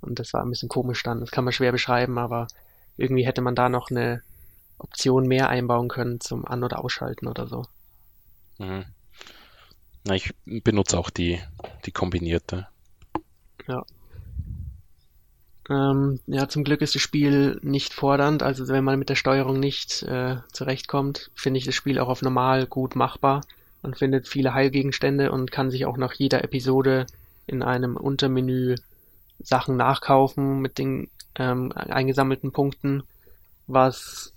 Und 0.00 0.18
das 0.18 0.32
war 0.32 0.42
ein 0.42 0.50
bisschen 0.50 0.68
komisch 0.68 1.02
dann. 1.04 1.20
Das 1.20 1.30
kann 1.30 1.44
man 1.44 1.52
schwer 1.52 1.70
beschreiben, 1.70 2.18
aber 2.18 2.48
irgendwie 2.96 3.26
hätte 3.26 3.42
man 3.42 3.54
da 3.54 3.68
noch 3.68 3.90
eine 3.90 4.22
Option 4.78 5.28
mehr 5.28 5.50
einbauen 5.50 5.88
können 5.88 6.20
zum 6.20 6.44
An- 6.46 6.64
oder 6.64 6.82
Ausschalten 6.82 7.28
oder 7.28 7.46
so. 7.46 7.66
Mhm. 8.58 8.84
Na, 10.04 10.14
ich 10.14 10.34
benutze 10.44 10.98
auch 10.98 11.10
die, 11.10 11.40
die 11.84 11.92
kombinierte. 11.92 12.68
Ja. 13.66 13.84
Ähm, 15.68 16.20
ja, 16.26 16.48
zum 16.48 16.64
Glück 16.64 16.80
ist 16.80 16.94
das 16.94 17.02
Spiel 17.02 17.58
nicht 17.62 17.92
fordernd. 17.92 18.42
Also 18.42 18.68
wenn 18.68 18.84
man 18.84 18.98
mit 18.98 19.10
der 19.10 19.16
Steuerung 19.16 19.60
nicht 19.60 20.02
äh, 20.02 20.36
zurechtkommt, 20.52 21.30
finde 21.34 21.58
ich 21.58 21.64
das 21.64 21.74
Spiel 21.74 21.98
auch 21.98 22.08
auf 22.08 22.22
normal 22.22 22.66
gut 22.66 22.96
machbar. 22.96 23.42
Man 23.82 23.94
findet 23.94 24.28
viele 24.28 24.54
Heilgegenstände 24.54 25.30
und 25.30 25.52
kann 25.52 25.70
sich 25.70 25.84
auch 25.86 25.96
nach 25.96 26.14
jeder 26.14 26.42
Episode 26.42 27.06
in 27.46 27.62
einem 27.62 27.96
Untermenü 27.96 28.76
Sachen 29.40 29.76
nachkaufen 29.76 30.60
mit 30.60 30.78
den 30.78 31.10
ähm, 31.36 31.72
eingesammelten 31.72 32.50
Punkten, 32.50 33.04
was 33.66 34.32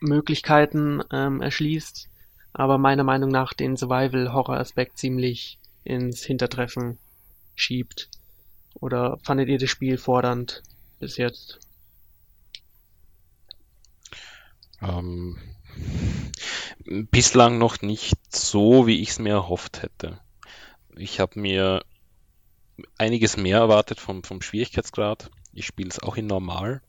Möglichkeiten 0.00 1.02
ähm, 1.10 1.40
erschließt, 1.40 2.08
aber 2.52 2.78
meiner 2.78 3.04
Meinung 3.04 3.30
nach 3.30 3.52
den 3.52 3.76
Survival-Horror-Aspekt 3.76 4.98
ziemlich 4.98 5.58
ins 5.84 6.22
Hintertreffen 6.22 6.98
schiebt. 7.54 8.08
Oder 8.74 9.18
fandet 9.22 9.48
ihr 9.48 9.58
das 9.58 9.70
Spiel 9.70 9.98
fordernd 9.98 10.62
bis 10.98 11.16
jetzt? 11.16 11.58
Ähm, 14.80 15.38
bislang 17.10 17.58
noch 17.58 17.80
nicht 17.82 18.18
so, 18.34 18.86
wie 18.86 19.00
ich 19.00 19.10
es 19.10 19.18
mir 19.18 19.34
erhofft 19.34 19.82
hätte. 19.82 20.18
Ich 20.96 21.20
habe 21.20 21.38
mir 21.38 21.84
einiges 22.98 23.36
mehr 23.36 23.58
erwartet 23.58 24.00
vom, 24.00 24.24
vom 24.24 24.42
Schwierigkeitsgrad. 24.42 25.30
Ich 25.52 25.66
spiele 25.66 25.88
es 25.88 26.00
auch 26.00 26.16
in 26.16 26.26
normal. 26.26 26.82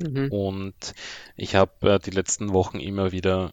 Mhm. 0.00 0.30
Und 0.30 0.94
ich 1.36 1.54
habe 1.54 1.94
äh, 1.94 1.98
die 1.98 2.10
letzten 2.10 2.52
Wochen 2.52 2.80
immer 2.80 3.12
wieder 3.12 3.52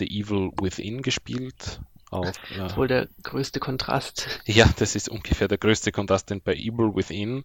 The 0.00 0.06
Evil 0.06 0.50
Within 0.60 1.02
gespielt. 1.02 1.80
Auf, 2.10 2.32
das 2.56 2.72
ist 2.72 2.76
wohl 2.76 2.88
der 2.88 3.08
größte 3.22 3.60
Kontrast. 3.60 4.26
Ja, 4.44 4.68
das 4.78 4.96
ist 4.96 5.08
ungefähr 5.08 5.46
der 5.46 5.58
größte 5.58 5.92
Kontrast, 5.92 6.30
denn 6.30 6.40
bei 6.40 6.54
Evil 6.54 6.96
Within 6.96 7.44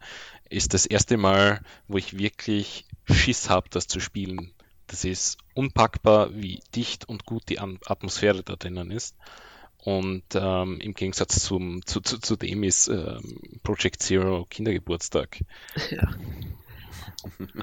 ist 0.49 0.73
das 0.73 0.87
erste 0.87 1.17
Mal, 1.17 1.61
wo 1.87 1.97
ich 1.97 2.17
wirklich 2.17 2.85
Schiss 3.05 3.49
habe, 3.49 3.69
das 3.69 3.87
zu 3.87 3.99
spielen. 3.99 4.53
Das 4.87 5.03
ist 5.03 5.37
unpackbar, 5.53 6.33
wie 6.33 6.61
dicht 6.73 7.07
und 7.07 7.25
gut 7.25 7.43
die 7.49 7.59
Atmosphäre 7.59 8.41
da 8.41 8.55
drinnen 8.55 8.89
ist. 8.89 9.15
Und 9.77 10.23
ähm, 10.33 10.79
im 10.79 10.95
Gegensatz 10.95 11.43
zum, 11.43 11.85
zu, 11.85 12.01
zu, 12.01 12.17
zu 12.17 12.35
dem 12.35 12.63
ist 12.63 12.87
ähm, 12.87 13.59
Project 13.61 14.01
Zero 14.01 14.47
Kindergeburtstag. 14.49 15.41
Ja. 15.91 16.09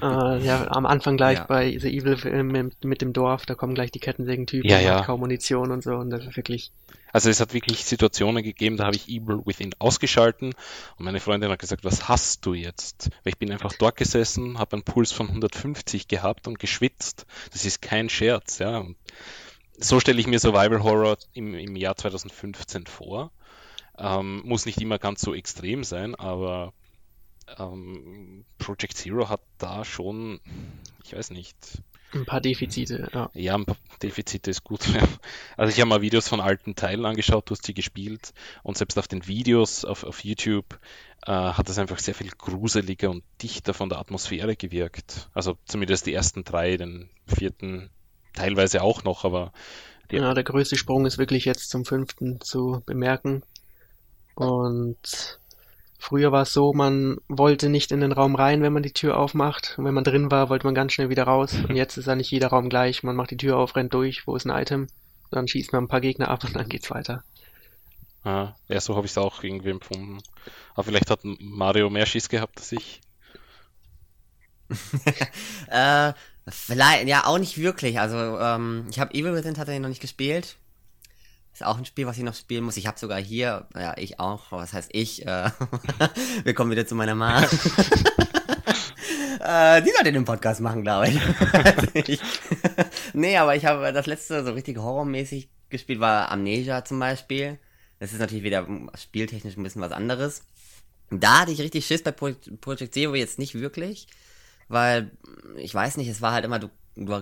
Äh, 0.01 0.45
ja, 0.45 0.67
am 0.71 0.85
Anfang 0.85 1.17
gleich 1.17 1.39
Ja. 1.39 1.45
bei 1.45 1.77
The 1.77 1.89
Evil 1.97 2.17
äh, 2.25 2.43
mit, 2.43 2.83
mit 2.83 3.01
dem 3.01 3.13
Dorf, 3.13 3.45
da 3.45 3.55
kommen 3.55 3.75
gleich 3.75 3.91
die 3.91 3.99
Kettensägen-Typen, 3.99 4.69
Ja, 4.69 4.79
ja. 4.79 5.03
kaum 5.03 5.21
Munition 5.21 5.71
und 5.71 5.83
so 5.83 5.91
und 5.95 6.09
das 6.09 6.25
ist 6.25 6.35
wirklich, 6.37 6.71
Also 7.11 7.29
es 7.29 7.39
hat 7.39 7.53
wirklich 7.53 7.85
Situationen 7.85 8.43
gegeben, 8.43 8.77
da 8.77 8.85
habe 8.85 8.95
ich 8.95 9.07
Evil 9.07 9.41
Within 9.45 9.73
ausgeschalten 9.79 10.53
und 10.97 11.05
meine 11.05 11.19
Freundin 11.19 11.49
hat 11.51 11.59
gesagt, 11.59 11.83
was 11.83 12.07
hast 12.09 12.45
du 12.45 12.53
jetzt? 12.53 13.09
Weil 13.23 13.33
ich 13.33 13.37
bin 13.37 13.51
einfach 13.51 13.73
dort 13.77 13.95
gesessen, 13.97 14.59
habe 14.59 14.73
einen 14.73 14.83
Puls 14.83 15.11
von 15.11 15.27
150 15.27 16.07
gehabt 16.07 16.47
und 16.47 16.59
geschwitzt. 16.59 17.25
Das 17.51 17.65
ist 17.65 17.81
kein 17.81 18.09
Scherz, 18.09 18.59
ja. 18.59 18.79
Und 18.79 18.97
so 19.77 19.99
stelle 19.99 20.19
ich 20.19 20.27
mir 20.27 20.39
Survival 20.39 20.83
Horror 20.83 21.17
im, 21.33 21.53
im 21.55 21.75
Jahr 21.75 21.95
2015 21.95 22.85
vor. 22.85 23.31
Ähm, 23.97 24.41
muss 24.43 24.65
nicht 24.65 24.81
immer 24.81 24.97
ganz 24.97 25.21
so 25.21 25.33
extrem 25.35 25.83
sein, 25.83 26.15
aber 26.15 26.73
ähm, 27.59 28.45
Project 28.57 28.97
Zero 28.97 29.29
hat 29.29 29.41
da 29.57 29.85
schon, 29.85 30.39
ich 31.03 31.15
weiß 31.15 31.31
nicht, 31.31 31.55
ein 32.13 32.25
paar 32.25 32.41
Defizite, 32.41 33.09
ja. 33.11 33.31
ja, 33.33 33.55
ein 33.55 33.65
paar 33.65 33.77
Defizite 34.01 34.51
ist 34.51 34.63
gut. 34.63 34.81
Also 35.57 35.71
ich 35.71 35.79
habe 35.79 35.89
mal 35.89 36.01
Videos 36.01 36.27
von 36.27 36.39
alten 36.41 36.75
Teilen 36.75 37.05
angeschaut, 37.05 37.49
du 37.49 37.51
hast 37.51 37.67
die 37.67 37.73
gespielt 37.73 38.33
und 38.63 38.77
selbst 38.77 38.97
auf 38.97 39.07
den 39.07 39.27
Videos 39.27 39.85
auf, 39.85 40.03
auf 40.03 40.23
YouTube 40.23 40.79
äh, 41.25 41.31
hat 41.31 41.69
es 41.69 41.77
einfach 41.77 41.99
sehr 41.99 42.15
viel 42.15 42.29
gruseliger 42.29 43.09
und 43.09 43.23
dichter 43.41 43.73
von 43.73 43.89
der 43.89 43.99
Atmosphäre 43.99 44.55
gewirkt. 44.55 45.29
Also 45.33 45.57
zumindest 45.65 46.05
die 46.05 46.13
ersten 46.13 46.43
drei, 46.43 46.77
den 46.77 47.09
vierten 47.27 47.89
teilweise 48.33 48.81
auch 48.81 49.03
noch, 49.03 49.25
aber 49.25 49.51
Ja. 50.11 50.21
Ja, 50.21 50.33
der 50.33 50.43
größte 50.43 50.75
Sprung 50.75 51.05
ist 51.05 51.17
wirklich 51.17 51.45
jetzt 51.45 51.69
zum 51.69 51.85
fünften 51.85 52.41
zu 52.41 52.83
bemerken. 52.85 53.43
Und 54.35 55.39
früher 56.03 56.31
war 56.31 56.41
es 56.41 56.53
so, 56.53 56.73
man 56.73 57.17
wollte 57.29 57.69
nicht 57.69 57.91
in 57.91 58.01
den 58.01 58.11
Raum 58.11 58.35
rein, 58.35 58.61
wenn 58.61 58.73
man 58.73 58.83
die 58.83 58.91
Tür 58.91 59.17
aufmacht. 59.17 59.75
Und 59.77 59.85
wenn 59.85 59.93
man 59.93 60.03
drin 60.03 60.29
war, 60.29 60.49
wollte 60.49 60.67
man 60.67 60.75
ganz 60.75 60.93
schnell 60.93 61.09
wieder 61.09 61.23
raus. 61.23 61.55
Und 61.67 61.75
jetzt 61.75 61.97
ist 61.97 62.07
ja 62.07 62.15
nicht 62.15 62.29
jeder 62.29 62.49
Raum 62.49 62.69
gleich. 62.69 63.03
Man 63.03 63.15
macht 63.15 63.31
die 63.31 63.37
Tür 63.37 63.57
auf, 63.57 63.75
rennt 63.75 63.93
durch, 63.93 64.27
wo 64.27 64.35
ist 64.35 64.45
ein 64.45 64.61
Item? 64.61 64.87
Dann 65.31 65.47
schießt 65.47 65.71
man 65.71 65.85
ein 65.85 65.87
paar 65.87 66.01
Gegner 66.01 66.27
ab 66.27 66.43
und 66.43 66.55
dann 66.55 66.69
geht's 66.69 66.91
weiter. 66.91 67.23
äh, 68.23 68.47
ja, 68.67 68.79
so 68.79 68.95
habe 68.95 69.07
ich 69.07 69.13
es 69.13 69.17
auch 69.17 69.41
irgendwie 69.43 69.71
empfunden. 69.71 70.19
Aber 70.75 70.83
vielleicht 70.83 71.09
hat 71.09 71.21
Mario 71.23 71.89
mehr 71.89 72.05
Schiss 72.05 72.29
gehabt 72.29 72.57
als 72.57 72.71
ich. 72.71 73.01
Äh, 75.69 76.13
vielleicht, 76.47 77.07
ja, 77.07 77.25
auch 77.25 77.39
nicht 77.39 77.57
wirklich. 77.57 77.99
Also, 77.99 78.15
ähm, 78.17 78.85
ich 78.91 78.99
habe 78.99 79.13
Evil 79.13 79.33
Within 79.33 79.55
tatsächlich 79.55 79.81
noch 79.81 79.89
nicht 79.89 80.01
gespielt. 80.01 80.57
Ist 81.53 81.63
auch 81.63 81.77
ein 81.77 81.85
Spiel, 81.85 82.07
was 82.07 82.17
ich 82.17 82.23
noch 82.23 82.33
spielen 82.33 82.63
muss. 82.63 82.77
Ich 82.77 82.87
habe 82.87 82.99
sogar 82.99 83.19
hier, 83.19 83.67
ja, 83.75 83.95
ich 83.97 84.19
auch, 84.19 84.51
was 84.51 84.73
heißt 84.73 84.89
ich? 84.91 85.25
Äh, 85.25 85.51
wir 86.43 86.53
kommen 86.53 86.71
wieder 86.71 86.87
zu 86.87 86.95
meiner 86.95 87.15
Ma. 87.15 87.43
äh, 89.39 89.81
die 89.83 89.91
sollte 89.91 90.11
den 90.11 90.25
Podcast 90.25 90.61
machen, 90.61 90.81
glaube 90.81 91.09
ich. 91.09 91.19
ich. 92.09 92.19
nee, 93.13 93.37
aber 93.37 93.55
ich 93.55 93.65
habe 93.65 93.93
das 93.93 94.07
letzte 94.07 94.43
so 94.43 94.51
richtig 94.53 94.77
horrormäßig 94.77 95.47
gespielt, 95.69 95.99
war 95.99 96.31
Amnesia 96.31 96.83
zum 96.83 96.99
Beispiel. 96.99 97.59
Das 97.99 98.11
ist 98.13 98.19
natürlich 98.19 98.43
wieder 98.43 98.67
spieltechnisch 98.95 99.55
ein 99.55 99.63
bisschen 99.63 99.81
was 99.81 99.91
anderes. 99.91 100.41
Da 101.11 101.41
hatte 101.41 101.51
ich 101.51 101.61
richtig 101.61 101.85
Schiss 101.85 102.01
bei 102.01 102.11
Pro 102.11 102.31
Project 102.61 102.95
Zero 102.95 103.13
jetzt 103.15 103.37
nicht 103.37 103.53
wirklich 103.55 104.07
weil 104.67 105.11
ich 105.57 105.73
weiß 105.73 105.97
nicht, 105.97 106.09
es 106.09 106.21
war 106.21 106.33
halt 106.33 106.45
immer 106.45 106.59
du, 106.59 106.69
du 106.95 107.21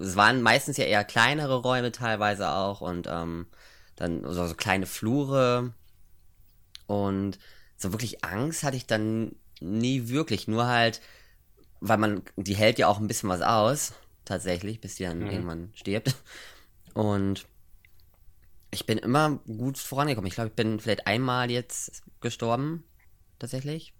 es 0.00 0.16
waren 0.16 0.42
meistens 0.42 0.76
ja 0.76 0.84
eher 0.84 1.04
kleinere 1.04 1.62
Räume 1.62 1.92
teilweise 1.92 2.50
auch 2.50 2.80
und 2.80 3.08
ähm, 3.10 3.46
dann 3.98 4.22
so, 4.24 4.46
so 4.46 4.54
kleine 4.54 4.86
Flure 4.86 5.72
und 6.86 7.38
so 7.76 7.92
wirklich 7.92 8.24
Angst 8.24 8.62
hatte 8.62 8.76
ich 8.76 8.86
dann 8.86 9.34
nie 9.60 10.08
wirklich, 10.08 10.48
nur 10.48 10.66
halt, 10.66 11.00
weil 11.80 11.98
man, 11.98 12.22
die 12.36 12.56
hält 12.56 12.78
ja 12.78 12.88
auch 12.88 12.98
ein 12.98 13.08
bisschen 13.08 13.28
was 13.28 13.42
aus, 13.42 13.92
tatsächlich, 14.24 14.80
bis 14.80 14.96
die 14.96 15.04
dann 15.04 15.22
Mhm. 15.22 15.30
irgendwann 15.30 15.70
stirbt. 15.74 16.14
Und 16.94 17.46
ich 18.70 18.86
bin 18.86 18.98
immer 18.98 19.38
gut 19.46 19.78
vorangekommen. 19.78 20.28
Ich 20.28 20.34
glaube, 20.34 20.48
ich 20.48 20.54
bin 20.54 20.80
vielleicht 20.80 21.06
einmal 21.06 21.50
jetzt 21.50 22.02
gestorben, 22.20 22.84
tatsächlich. 23.38 23.94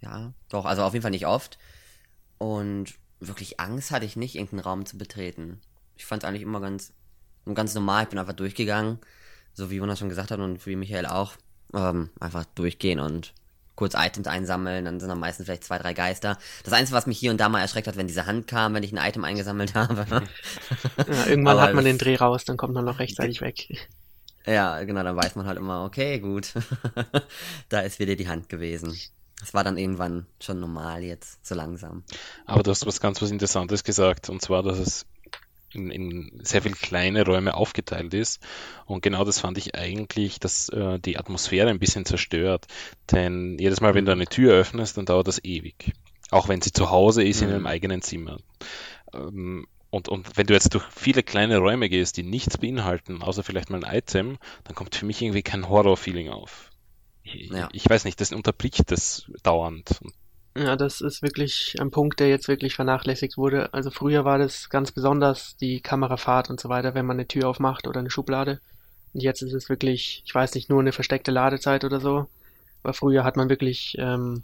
Ja, 0.00 0.32
doch, 0.48 0.64
also 0.64 0.82
auf 0.82 0.92
jeden 0.92 1.02
Fall 1.02 1.10
nicht 1.10 1.26
oft. 1.26 1.58
Und 2.38 2.94
wirklich 3.20 3.60
Angst 3.60 3.90
hatte 3.90 4.06
ich 4.06 4.16
nicht, 4.16 4.34
irgendeinen 4.34 4.60
Raum 4.60 4.86
zu 4.86 4.98
betreten. 4.98 5.60
Ich 5.96 6.06
fand 6.06 6.22
es 6.22 6.28
eigentlich 6.28 6.42
immer 6.42 6.60
ganz, 6.60 6.92
ganz 7.54 7.74
normal. 7.74 8.04
Ich 8.04 8.08
bin 8.10 8.18
einfach 8.18 8.34
durchgegangen, 8.34 8.98
so 9.58 9.70
wie 9.70 9.76
Jonas 9.76 9.98
schon 9.98 10.08
gesagt 10.08 10.30
hat 10.30 10.38
und 10.38 10.64
wie 10.66 10.76
Michael 10.76 11.06
auch. 11.06 11.32
Ähm, 11.74 12.08
einfach 12.18 12.46
durchgehen 12.54 12.98
und 12.98 13.34
kurz 13.74 13.94
Items 13.94 14.26
einsammeln, 14.26 14.86
dann 14.86 15.00
sind 15.00 15.10
am 15.10 15.20
meisten 15.20 15.44
vielleicht 15.44 15.64
zwei, 15.64 15.78
drei 15.78 15.92
Geister. 15.92 16.38
Das 16.64 16.72
Einzige, 16.72 16.96
was 16.96 17.06
mich 17.06 17.18
hier 17.18 17.30
und 17.30 17.38
da 17.38 17.48
mal 17.48 17.60
erschreckt 17.60 17.86
hat, 17.86 17.96
wenn 17.96 18.06
diese 18.06 18.26
Hand 18.26 18.46
kam, 18.46 18.72
wenn 18.74 18.82
ich 18.82 18.92
ein 18.92 19.08
Item 19.08 19.24
eingesammelt 19.24 19.74
habe. 19.74 20.06
Ja, 20.98 21.26
irgendwann 21.26 21.58
Aber 21.58 21.62
hat 21.62 21.74
man 21.74 21.84
den 21.84 21.98
Dreh 21.98 22.16
raus, 22.16 22.44
dann 22.44 22.56
kommt 22.56 22.74
man 22.74 22.84
noch 22.84 22.98
rechtzeitig 22.98 23.40
weg. 23.40 23.68
Ja, 24.46 24.82
genau, 24.84 25.02
dann 25.02 25.16
weiß 25.16 25.36
man 25.36 25.46
halt 25.46 25.58
immer, 25.58 25.84
okay, 25.84 26.20
gut. 26.20 26.54
da 27.68 27.80
ist 27.80 27.98
wieder 27.98 28.16
die 28.16 28.28
Hand 28.28 28.48
gewesen. 28.48 28.96
Das 29.40 29.54
war 29.54 29.62
dann 29.62 29.76
irgendwann 29.76 30.26
schon 30.40 30.58
normal 30.58 31.02
jetzt, 31.02 31.44
so 31.46 31.54
langsam. 31.54 32.02
Aber 32.46 32.62
du 32.62 32.70
hast 32.70 32.86
was 32.86 33.00
ganz 33.00 33.20
was 33.20 33.30
Interessantes 33.30 33.84
gesagt, 33.84 34.30
und 34.30 34.40
zwar, 34.40 34.62
dass 34.62 34.78
es 34.78 35.06
in, 35.72 35.90
in 35.90 36.40
sehr 36.42 36.62
viel 36.62 36.72
kleine 36.72 37.24
Räume 37.24 37.54
aufgeteilt 37.54 38.14
ist. 38.14 38.40
Und 38.86 39.02
genau 39.02 39.24
das 39.24 39.40
fand 39.40 39.58
ich 39.58 39.74
eigentlich, 39.74 40.40
dass 40.40 40.68
äh, 40.70 40.98
die 40.98 41.18
Atmosphäre 41.18 41.68
ein 41.70 41.78
bisschen 41.78 42.04
zerstört. 42.04 42.66
Denn 43.10 43.58
jedes 43.58 43.80
Mal, 43.80 43.94
wenn 43.94 44.04
du 44.06 44.12
eine 44.12 44.26
Tür 44.26 44.54
öffnest, 44.54 44.96
dann 44.96 45.06
dauert 45.06 45.28
das 45.28 45.42
ewig. 45.44 45.92
Auch 46.30 46.48
wenn 46.48 46.60
sie 46.60 46.72
zu 46.72 46.90
Hause 46.90 47.22
ist, 47.24 47.42
in 47.42 47.48
Mhm. 47.48 47.54
einem 47.54 47.66
eigenen 47.66 48.02
Zimmer. 48.02 48.38
Ähm, 49.14 49.66
und, 49.90 50.08
und 50.08 50.36
wenn 50.36 50.46
du 50.46 50.54
jetzt 50.54 50.74
durch 50.74 50.84
viele 50.94 51.22
kleine 51.22 51.58
Räume 51.58 51.88
gehst, 51.88 52.16
die 52.18 52.22
nichts 52.22 52.58
beinhalten, 52.58 53.22
außer 53.22 53.42
vielleicht 53.42 53.70
mal 53.70 53.82
ein 53.82 53.96
Item, 53.96 54.38
dann 54.64 54.74
kommt 54.74 54.94
für 54.94 55.06
mich 55.06 55.22
irgendwie 55.22 55.42
kein 55.42 55.68
Horror-Feeling 55.68 56.28
auf. 56.28 56.70
Ich, 57.22 57.50
Ja. 57.50 57.68
ich 57.72 57.88
weiß 57.88 58.04
nicht, 58.04 58.20
das 58.20 58.32
unterbricht 58.32 58.90
das 58.90 59.30
dauernd. 59.42 60.00
Ja, 60.58 60.74
das 60.76 61.00
ist 61.00 61.22
wirklich 61.22 61.76
ein 61.80 61.90
Punkt, 61.90 62.18
der 62.18 62.28
jetzt 62.28 62.48
wirklich 62.48 62.74
vernachlässigt 62.74 63.36
wurde. 63.36 63.72
Also 63.72 63.90
früher 63.90 64.24
war 64.24 64.38
das 64.38 64.68
ganz 64.70 64.90
besonders 64.90 65.56
die 65.56 65.80
Kamerafahrt 65.80 66.50
und 66.50 66.58
so 66.58 66.68
weiter, 66.68 66.94
wenn 66.94 67.06
man 67.06 67.16
eine 67.16 67.28
Tür 67.28 67.48
aufmacht 67.48 67.86
oder 67.86 68.00
eine 68.00 68.10
Schublade. 68.10 68.60
Und 69.14 69.22
jetzt 69.22 69.42
ist 69.42 69.52
es 69.52 69.68
wirklich, 69.68 70.22
ich 70.26 70.34
weiß 70.34 70.54
nicht, 70.54 70.68
nur 70.68 70.80
eine 70.80 70.92
versteckte 70.92 71.30
Ladezeit 71.30 71.84
oder 71.84 72.00
so. 72.00 72.26
Aber 72.82 72.92
früher 72.92 73.22
hat 73.22 73.36
man 73.36 73.48
wirklich 73.48 73.96
ähm, 73.98 74.42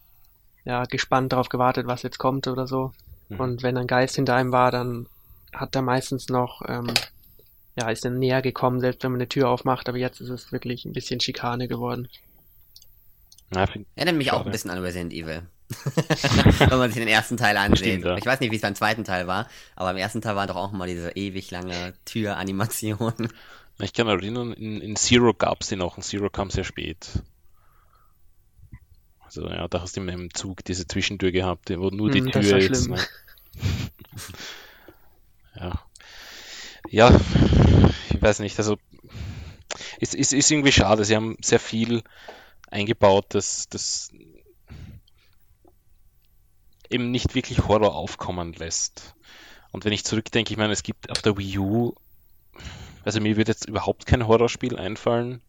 ja, 0.65 0.85
gespannt 0.85 1.33
darauf 1.33 1.49
gewartet, 1.49 1.87
was 1.87 2.03
jetzt 2.03 2.19
kommt 2.19 2.47
oder 2.47 2.67
so. 2.67 2.93
Mhm. 3.29 3.41
Und 3.41 3.63
wenn 3.63 3.77
ein 3.77 3.87
Geist 3.87 4.15
hinter 4.15 4.37
einem 4.37 4.53
war, 4.53 4.71
dann 4.71 5.07
hat 5.53 5.75
er 5.75 5.83
meistens 5.83 6.29
noch, 6.29 6.63
ähm, 6.69 6.87
ja, 7.77 7.91
ist 7.91 8.05
er 8.05 8.13
näher 8.13 8.43
gekommen, 8.43 8.81
selbst 8.81 9.03
wenn 9.03 9.11
man 9.11 9.21
eine 9.21 9.29
Tür 9.29 9.49
aufmacht. 9.49 9.89
Aber 9.89 9.99
jetzt 9.99 10.21
ist 10.21 10.31
es 10.31 10.53
wirklich 10.53 10.85
ein 10.85 10.93
bisschen 10.93 11.19
Schikane 11.19 11.67
geworden. 11.67 12.09
Ja, 13.53 13.67
Erinnert 13.97 14.17
mich 14.17 14.33
auch 14.33 14.47
ein 14.47 14.53
bisschen 14.53 14.71
an 14.71 14.79
Resident 14.79 15.13
Evil. 15.13 15.43
Wenn 15.69 16.79
man 16.79 16.91
sich 16.91 17.01
den 17.01 17.09
ersten 17.09 17.37
Teil 17.37 17.57
ansieht. 17.57 17.79
Stimmt, 17.87 18.05
ja. 18.05 18.17
Ich 18.17 18.27
weiß 18.27 18.41
nicht, 18.41 18.51
wie 18.53 18.57
es 18.57 18.63
beim 18.63 18.75
zweiten 18.75 19.05
Teil 19.05 19.27
war, 19.27 19.49
aber 19.77 19.91
im 19.93 19.97
ersten 19.97 20.21
Teil 20.21 20.37
war 20.37 20.47
doch 20.47 20.57
auch 20.57 20.73
mal 20.73 20.87
diese 20.87 21.13
ewig 21.13 21.51
lange 21.51 21.95
Türanimation. 22.05 23.13
Ich 23.81 23.93
kann 23.93 24.07
erinnern, 24.07 24.53
in, 24.53 24.81
in 24.81 24.95
Zero 24.97 25.35
gab 25.35 25.63
es 25.63 25.69
die 25.69 25.77
noch 25.77 25.97
und 25.97 26.03
Zero 26.03 26.31
kam 26.31 26.51
sehr 26.51 26.65
spät. 26.65 27.23
Also 29.25 29.49
ja, 29.49 29.67
da 29.67 29.81
hast 29.81 29.97
du 29.97 30.01
in 30.03 30.11
einem 30.11 30.33
Zug 30.33 30.65
diese 30.65 30.87
Zwischentür 30.87 31.33
gehabt, 31.33 31.71
wo 31.71 31.89
nur 31.91 32.11
die 32.11 32.21
Hm, 32.21 32.31
das 32.31 32.45
Tür 32.45 32.53
war 32.53 32.61
jetzt. 32.61 32.85
schlimm. 32.85 32.97
Ne? 32.97 33.07
ja. 35.61 35.83
Ja, 36.91 37.21
ich 38.11 38.23
weiß 38.23 38.39
nicht, 38.41 38.59
also 38.59 38.77
es 40.01 40.15
ist, 40.15 40.33
ist 40.33 40.51
irgendwie 40.51 40.71
schade. 40.71 41.05
Sie 41.05 41.17
haben 41.17 41.37
sehr 41.43 41.59
viel 41.59 42.03
eingebaut, 42.71 43.27
das, 43.31 43.69
das 43.69 44.11
eben 46.95 47.11
nicht 47.11 47.35
wirklich 47.35 47.67
Horror 47.69 47.95
aufkommen 47.95 48.53
lässt. 48.55 49.15
Und 49.73 49.85
wenn 49.85 49.93
ich 49.93 50.05
zurückdenke, 50.05 50.53
ich 50.53 50.57
meine, 50.57 50.73
es 50.73 50.83
gibt 50.83 51.11
auf 51.11 51.21
der 51.21 51.37
Wii 51.37 51.59
U, 51.59 51.95
also 53.05 53.21
mir 53.21 53.37
wird 53.37 53.49
jetzt 53.49 53.69
überhaupt 53.69 54.07
kein 54.07 54.27
Horrorspiel 54.27 54.79
einfallen. 54.79 55.41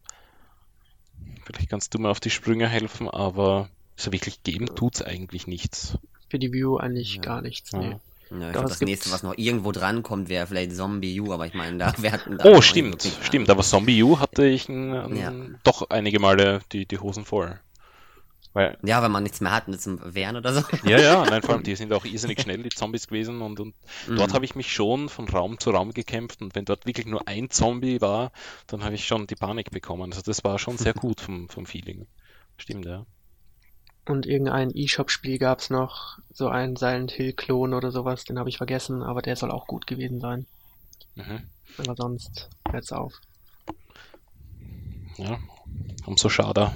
Vielleicht 1.44 1.70
kannst 1.70 1.94
du 1.94 1.98
mir 1.98 2.10
auf 2.10 2.20
die 2.20 2.30
Sprünge 2.30 2.68
helfen, 2.68 3.08
aber 3.08 3.68
so 3.96 4.12
wirklich 4.12 4.42
geben 4.42 4.66
tut's 4.74 5.00
eigentlich 5.00 5.46
nichts. 5.46 5.96
Für 6.28 6.38
die 6.38 6.52
View 6.52 6.76
eigentlich 6.76 7.14
Ja. 7.14 7.22
gar 7.22 7.40
nichts. 7.42 7.70
Ja. 7.72 7.78
Nee. 7.78 7.96
Ja, 8.28 8.38
ich 8.38 8.40
Doch, 8.46 8.52
glaub, 8.52 8.64
es 8.64 8.70
das 8.70 8.78
gibt- 8.80 8.88
nächste, 8.90 9.12
was 9.12 9.22
noch 9.22 9.38
irgendwo 9.38 9.70
dran 9.70 10.02
kommt, 10.02 10.28
wäre 10.28 10.48
vielleicht 10.48 10.74
Zombie 10.74 11.20
U, 11.20 11.32
aber 11.32 11.46
ich 11.46 11.54
meine, 11.54 11.78
da 11.78 11.94
werden 12.02 12.38
Oh, 12.42 12.60
stimmt, 12.60 13.08
stimmt. 13.22 13.48
Aber 13.48 13.62
Zombie 13.62 14.02
U 14.02 14.18
hatte 14.18 14.44
ich 14.44 14.68
ein, 14.68 14.92
ein, 14.92 15.16
Ja. 15.16 15.32
doch 15.62 15.88
einige 15.90 16.18
Male 16.18 16.60
die, 16.72 16.86
die 16.86 16.98
Hosen 16.98 17.24
voll. 17.24 17.60
Weil, 18.56 18.78
Ja, 18.82 19.02
wenn 19.02 19.10
man 19.12 19.22
nichts 19.22 19.42
mehr 19.42 19.52
hat, 19.52 19.64
zum 19.80 20.00
Wehren 20.14 20.36
oder 20.36 20.54
so. 20.54 20.62
ja, 20.88 20.98
ja, 20.98 21.26
nein, 21.26 21.42
vor 21.42 21.54
allem 21.54 21.62
die 21.62 21.76
sind 21.76 21.92
auch 21.92 22.06
irrsinnig 22.06 22.40
schnell, 22.40 22.62
die 22.62 22.70
Zombies 22.70 23.06
gewesen 23.06 23.42
und, 23.42 23.60
und 23.60 23.74
dort 24.14 24.30
Mhm. 24.30 24.34
habe 24.34 24.44
ich 24.46 24.54
mich 24.54 24.72
schon 24.72 25.08
von 25.10 25.28
Raum 25.28 25.58
zu 25.60 25.70
Raum 25.70 25.92
gekämpft 25.92 26.40
und 26.40 26.54
wenn 26.54 26.64
dort 26.64 26.86
wirklich 26.86 27.06
nur 27.06 27.28
ein 27.28 27.50
Zombie 27.50 28.00
war, 28.00 28.32
dann 28.66 28.82
habe 28.82 28.94
ich 28.94 29.06
schon 29.06 29.26
die 29.26 29.36
Panik 29.36 29.70
bekommen. 29.72 30.10
Also 30.10 30.22
das 30.22 30.42
war 30.42 30.58
schon 30.58 30.78
sehr 30.78 30.94
gut 30.94 31.20
vom, 31.20 31.48
vom 31.50 31.66
Feeling. 31.66 32.06
Stimmt, 32.56 32.86
ja. 32.86 33.04
Und 34.06 34.24
irgendein 34.24 34.70
E-Shop-Spiel 34.74 35.38
gab's 35.38 35.68
noch, 35.68 36.18
so 36.32 36.48
ein 36.48 36.76
Silent 36.76 37.12
Hill-Klon 37.12 37.74
oder 37.74 37.90
sowas, 37.90 38.24
den 38.24 38.38
habe 38.38 38.48
ich 38.48 38.56
vergessen, 38.56 39.02
aber 39.02 39.20
der 39.20 39.36
soll 39.36 39.50
auch 39.50 39.66
gut 39.66 39.86
gewesen 39.86 40.18
sein. 40.18 40.46
Mhm. 41.16 41.42
Aber 41.78 41.94
sonst 41.96 42.48
hört's 42.70 42.92
auf. 42.92 43.20
Ja, 45.18 45.38
umso 46.06 46.28
schade. 46.28 46.72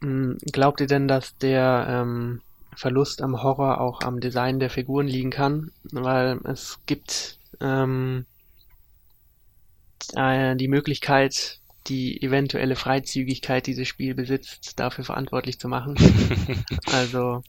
Hm, 0.00 0.38
glaubt 0.52 0.80
ihr 0.80 0.86
denn, 0.86 1.08
dass 1.08 1.36
der 1.38 1.86
ähm, 1.88 2.40
Verlust 2.74 3.22
am 3.22 3.42
Horror 3.42 3.80
auch 3.80 4.02
am 4.02 4.20
Design 4.20 4.60
der 4.60 4.70
Figuren 4.70 5.06
liegen 5.06 5.30
kann? 5.30 5.72
Weil 5.92 6.40
es 6.44 6.78
gibt 6.86 7.38
ähm, 7.60 8.24
äh, 10.14 10.56
die 10.56 10.68
Möglichkeit, 10.68 11.58
die 11.86 12.22
eventuelle 12.22 12.76
Freizügigkeit 12.76 13.66
dieses 13.66 13.88
Spiel 13.88 14.14
besitzt, 14.14 14.78
dafür 14.78 15.04
verantwortlich 15.04 15.58
zu 15.58 15.68
machen. 15.68 15.96
also 16.92 17.42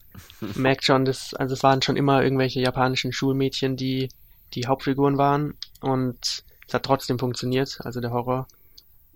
merkt 0.55 0.85
schon, 0.85 1.05
dass, 1.05 1.33
also 1.33 1.53
es 1.53 1.63
waren 1.63 1.81
schon 1.81 1.97
immer 1.97 2.23
irgendwelche 2.23 2.61
japanischen 2.61 3.13
Schulmädchen, 3.13 3.75
die 3.75 4.09
die 4.53 4.67
Hauptfiguren 4.67 5.17
waren 5.17 5.53
und 5.79 6.43
es 6.67 6.73
hat 6.73 6.83
trotzdem 6.83 7.19
funktioniert, 7.19 7.79
also 7.81 8.01
der 8.01 8.11
Horror. 8.11 8.47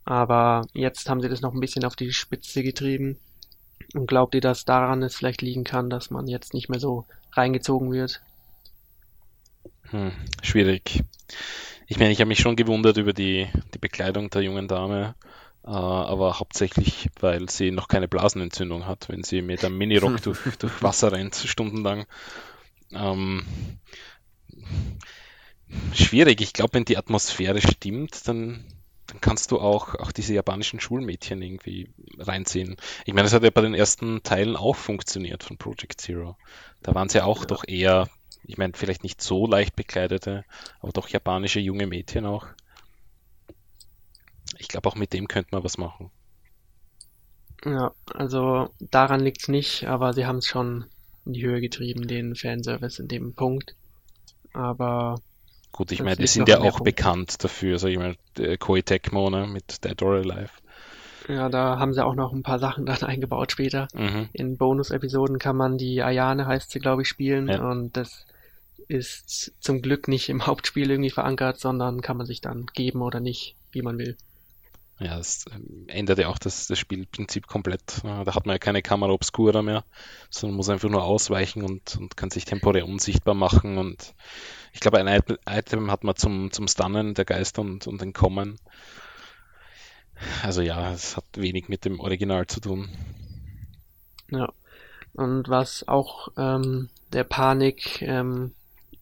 Aber 0.04 0.68
jetzt 0.74 1.10
haben 1.10 1.22
sie 1.22 1.30
das 1.30 1.42
noch 1.42 1.54
ein 1.54 1.60
bisschen 1.60 1.84
auf 1.84 1.96
die 1.96 2.12
Spitze 2.12 2.62
getrieben. 2.62 3.18
Und 3.94 4.08
glaubt 4.08 4.36
ihr, 4.36 4.42
dass 4.42 4.66
daran 4.66 5.04
es 5.04 5.16
vielleicht 5.16 5.42
liegen 5.42 5.64
kann, 5.64 5.90
dass 5.90 6.12
man 6.12 6.28
jetzt 6.28 6.54
nicht 6.54 6.70
mehr 6.70 6.80
so 6.80 7.06
reingezogen 7.32 7.92
wird? 7.92 8.22
Hm, 9.90 10.12
schwierig. 10.42 11.04
Ich 11.88 12.00
meine, 12.00 12.12
ich 12.12 12.20
habe 12.20 12.28
mich 12.28 12.40
schon 12.40 12.56
gewundert 12.56 12.98
über 12.98 13.14
die, 13.14 13.48
die 13.74 13.78
Bekleidung 13.78 14.30
der 14.30 14.42
jungen 14.42 14.68
Dame, 14.68 15.16
äh, 15.64 15.70
aber 15.70 16.40
hauptsächlich, 16.40 17.10
weil 17.20 17.50
sie 17.50 17.72
noch 17.72 17.88
keine 17.88 18.08
Blasenentzündung 18.08 18.88
hat, 18.88 19.10
wenn 19.10 19.24
sie 19.24 19.42
mit 19.42 19.64
einem 19.64 19.78
Minirock 19.78 20.22
durch, 20.24 20.40
durch 20.58 20.82
Wasser 20.82 21.12
rennt, 21.12 21.36
stundenlang. 21.36 22.06
Ähm, 22.92 23.46
schwierig. 25.94 26.42
Ich 26.42 26.54
glaube, 26.54 26.74
wenn 26.74 26.86
die 26.86 26.98
Atmosphäre 26.98 27.62
stimmt, 27.62 28.28
dann, 28.28 28.66
dann 29.08 29.22
kannst 29.22 29.52
du 29.52 29.60
auch, 29.60 29.96
auch 29.96 30.12
diese 30.12 30.34
japanischen 30.34 30.80
Schulmädchen 30.80 31.42
irgendwie 31.42 31.94
reinziehen. 32.18 32.76
Ich 33.06 33.14
meine, 33.14 33.24
das 33.24 33.34
hat 33.34 33.44
ja 33.44 33.50
bei 33.52 33.62
den 33.62 33.76
ersten 33.76 34.24
Teilen 34.24 34.56
auch 34.56 34.76
funktioniert 34.76 35.44
von 35.44 35.58
Project 35.58 36.02
Zero. 36.02 36.38
Da 36.82 36.96
waren 36.96 37.10
sie 37.10 37.22
auch 37.22 37.42
ja. 37.42 37.46
doch 37.46 37.64
eher 37.68 38.08
ich 38.48 38.58
meine, 38.58 38.74
vielleicht 38.76 39.04
nicht 39.04 39.22
so 39.22 39.48
leicht 39.48 39.76
bekleidete, 39.76 40.46
aber 40.80 40.92
doch 40.92 41.08
japanische 41.08 41.60
junge 41.60 41.88
Mädchen 41.88 42.26
auch. 42.26 42.48
Ich 44.58 44.68
glaube, 44.68 44.88
auch 44.90 44.96
mit 44.96 45.14
dem 45.14 45.28
könnte 45.28 45.50
man 45.52 45.64
was 45.64 45.78
machen. 45.78 46.12
Ja, 47.64 47.94
also 48.14 48.70
daran 48.80 49.22
liegt 49.22 49.42
es 49.42 49.48
nicht, 49.48 49.88
aber 49.88 50.14
sie 50.14 50.26
haben 50.26 50.38
es 50.38 50.46
schon 50.46 50.86
in 51.26 51.34
die 51.34 51.44
Höhe 51.44 51.62
getrieben, 51.62 52.08
den 52.08 52.36
Fanservice 52.36 53.00
in 53.00 53.08
dem 53.08 53.34
Punkt. 53.34 53.76
Aber 54.54 55.20
Gut, 55.76 55.92
ich 55.92 56.02
meine, 56.02 56.16
die 56.16 56.28
sind 56.28 56.48
ja 56.48 56.62
auch 56.62 56.80
bekannt 56.80 57.44
dafür, 57.44 57.80
sag 57.80 57.90
ich 57.90 57.98
mal, 57.98 58.16
Koei 58.60 58.82
Tecmo 58.82 59.30
ne, 59.30 59.46
mit 59.46 59.84
Dead 59.84 60.02
or 60.02 60.14
Alive. 60.14 60.52
Ja, 61.28 61.50
da 61.50 61.80
haben 61.80 61.94
sie 61.94 62.06
auch 62.06 62.16
noch 62.16 62.32
ein 62.32 62.44
paar 62.44 62.60
Sachen 62.60 62.86
dann 62.86 63.04
eingebaut 63.04 63.52
später. 63.52 63.90
Mhm. 63.94 64.30
In 64.32 64.56
Bonus-Episoden 64.56 65.38
kann 65.38 65.58
man 65.58 65.78
die 65.78 66.02
Ayane, 66.02 66.46
heißt 66.46 66.72
sie, 66.72 66.80
glaube 66.80 67.02
ich, 67.02 67.10
spielen. 67.10 67.50
Ja. 67.50 67.60
Und 67.60 67.98
das 67.98 68.26
ist 68.88 69.52
zum 69.60 69.82
Glück 69.82 70.08
nicht 70.08 70.30
im 70.30 70.48
Hauptspiel 70.48 70.90
irgendwie 70.90 71.10
verankert, 71.10 71.60
sondern 71.60 72.00
kann 72.00 72.16
man 72.16 72.26
sich 72.26 72.40
dann 72.40 72.68
geben 72.74 73.02
oder 73.02 73.20
nicht, 73.20 73.56
wie 73.74 73.82
man 73.82 73.98
will. 73.98 74.16
Ja, 74.98 75.20
es 75.20 75.46
ähm, 75.54 75.86
ändert 75.88 76.20
ja 76.20 76.30
auch 76.30 76.38
das, 76.38 76.68
das 76.68 76.80
Spielprinzip 76.80 77.48
komplett. 77.48 78.02
Da 78.04 78.34
hat 78.34 78.46
man 78.46 78.56
ja 78.56 78.60
keine 78.60 78.82
Kamera 78.82 79.12
obscura 79.12 79.62
mehr, 79.62 79.84
sondern 80.30 80.56
muss 80.56 80.70
einfach 80.70 80.90
nur 80.90 81.04
ausweichen 81.04 81.64
und, 81.64 81.98
und 81.98 82.16
kann 82.16 82.30
sich 82.30 82.46
temporär 82.46 82.88
unsichtbar 82.88 83.34
machen. 83.36 83.78
Und 83.78 84.16
ich 84.72 84.80
glaube, 84.80 85.00
ein 85.00 85.24
Item 85.50 85.92
hat 85.92 86.06
man 86.06 86.16
zum, 86.16 86.52
zum 86.52 86.68
Stunnen 86.68 87.14
der 87.14 87.26
Geister 87.26 87.62
und, 87.62 87.88
und 87.88 88.02
Entkommen. 88.02 88.58
Also 90.44 90.62
ja, 90.62 90.94
es 90.94 91.18
hat 91.18 91.26
wenig 91.36 91.68
mit 91.68 91.84
dem 91.84 92.00
Original 92.00 92.48
zu 92.48 92.62
tun. 92.62 92.90
Ja. 94.32 94.52
Und 95.14 95.50
was 95.50 95.88
auch 95.88 96.30
ähm, 96.38 96.90
der 97.14 97.24
Panik 97.24 98.02
ähm, 98.02 98.54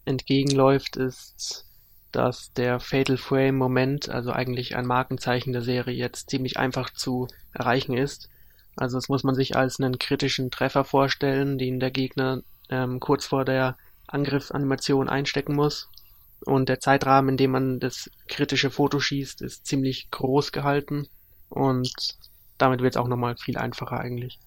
entgegenläuft, 0.05 0.95
ist, 0.95 1.65
dass 2.13 2.53
der 2.53 2.79
Fatal 2.79 3.17
Frame 3.17 3.57
Moment, 3.57 4.07
also 4.07 4.31
eigentlich 4.31 4.75
ein 4.75 4.85
Markenzeichen 4.85 5.51
der 5.51 5.63
Serie, 5.63 5.95
jetzt 5.95 6.29
ziemlich 6.29 6.57
einfach 6.57 6.91
zu 6.91 7.27
erreichen 7.53 7.97
ist. 7.97 8.29
Also 8.75 8.97
das 8.97 9.09
muss 9.09 9.23
man 9.23 9.35
sich 9.35 9.55
als 9.55 9.79
einen 9.79 9.99
kritischen 9.99 10.51
Treffer 10.51 10.85
vorstellen, 10.85 11.57
den 11.57 11.79
der 11.79 11.91
Gegner 11.91 12.41
ähm, 12.69 12.99
kurz 12.99 13.25
vor 13.25 13.45
der 13.45 13.77
Angriffsanimation 14.07 15.09
einstecken 15.09 15.55
muss. 15.55 15.89
Und 16.45 16.69
der 16.69 16.79
Zeitrahmen, 16.79 17.29
in 17.29 17.37
dem 17.37 17.51
man 17.51 17.79
das 17.79 18.09
kritische 18.27 18.69
Foto 18.69 18.99
schießt, 18.99 19.41
ist 19.41 19.65
ziemlich 19.65 20.11
groß 20.11 20.51
gehalten. 20.51 21.07
Und 21.49 21.91
damit 22.57 22.81
wird 22.81 22.93
es 22.93 22.97
auch 22.97 23.07
nochmal 23.07 23.37
viel 23.37 23.57
einfacher 23.57 23.99
eigentlich. 23.99 24.39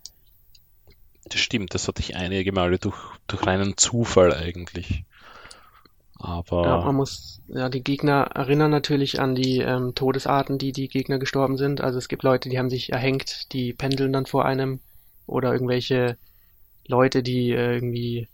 Das 1.25 1.41
stimmt, 1.41 1.75
das 1.75 1.89
hatte 1.89 2.01
ich 2.01 2.15
einige 2.15 2.53
Male 2.53 2.79
durch, 2.79 2.97
durch 3.27 3.45
reinen 3.45 3.77
Zufall 3.77 4.33
eigentlich. 4.33 5.05
Aber. 6.19 6.65
Ja, 6.65 6.77
man 6.79 6.97
muss, 6.97 7.41
ja, 7.49 7.69
die 7.69 7.83
Gegner 7.83 8.31
erinnern 8.35 8.71
natürlich 8.71 9.21
an 9.21 9.35
die 9.35 9.59
ähm, 9.59 9.95
Todesarten, 9.95 10.59
die 10.59 10.73
die 10.73 10.89
Gegner 10.89 11.19
gestorben 11.19 11.57
sind. 11.57 11.81
Also 11.81 11.99
es 11.99 12.09
gibt 12.09 12.23
Leute, 12.23 12.49
die 12.49 12.59
haben 12.59 12.71
sich 12.71 12.93
erhängt, 12.93 13.53
die 13.53 13.73
pendeln 13.73 14.13
dann 14.13 14.27
vor 14.27 14.45
einem. 14.45 14.81
Oder 15.27 15.53
irgendwelche 15.53 16.17
Leute, 16.87 17.23
die 17.23 17.51
äh, 17.51 17.75
irgendwie 17.75 18.29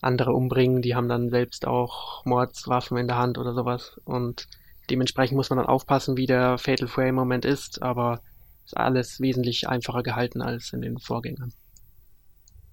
andere 0.00 0.32
umbringen, 0.32 0.82
die 0.82 0.94
haben 0.94 1.08
dann 1.08 1.30
selbst 1.30 1.66
auch 1.66 2.24
Mordswaffen 2.24 2.96
in 2.96 3.08
der 3.08 3.18
Hand 3.18 3.38
oder 3.38 3.52
sowas. 3.54 4.00
Und 4.04 4.48
dementsprechend 4.90 5.36
muss 5.36 5.50
man 5.50 5.58
dann 5.58 5.66
aufpassen, 5.66 6.16
wie 6.16 6.26
der 6.26 6.58
Fatal 6.58 6.88
Frame 6.88 7.14
Moment 7.14 7.44
ist, 7.44 7.82
aber 7.82 8.20
ist 8.64 8.76
alles 8.76 9.20
wesentlich 9.20 9.68
einfacher 9.68 10.02
gehalten 10.02 10.42
als 10.42 10.72
in 10.72 10.82
den 10.82 10.98
Vorgängern. 10.98 11.52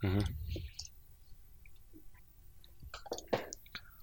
Mhm. 0.02 0.24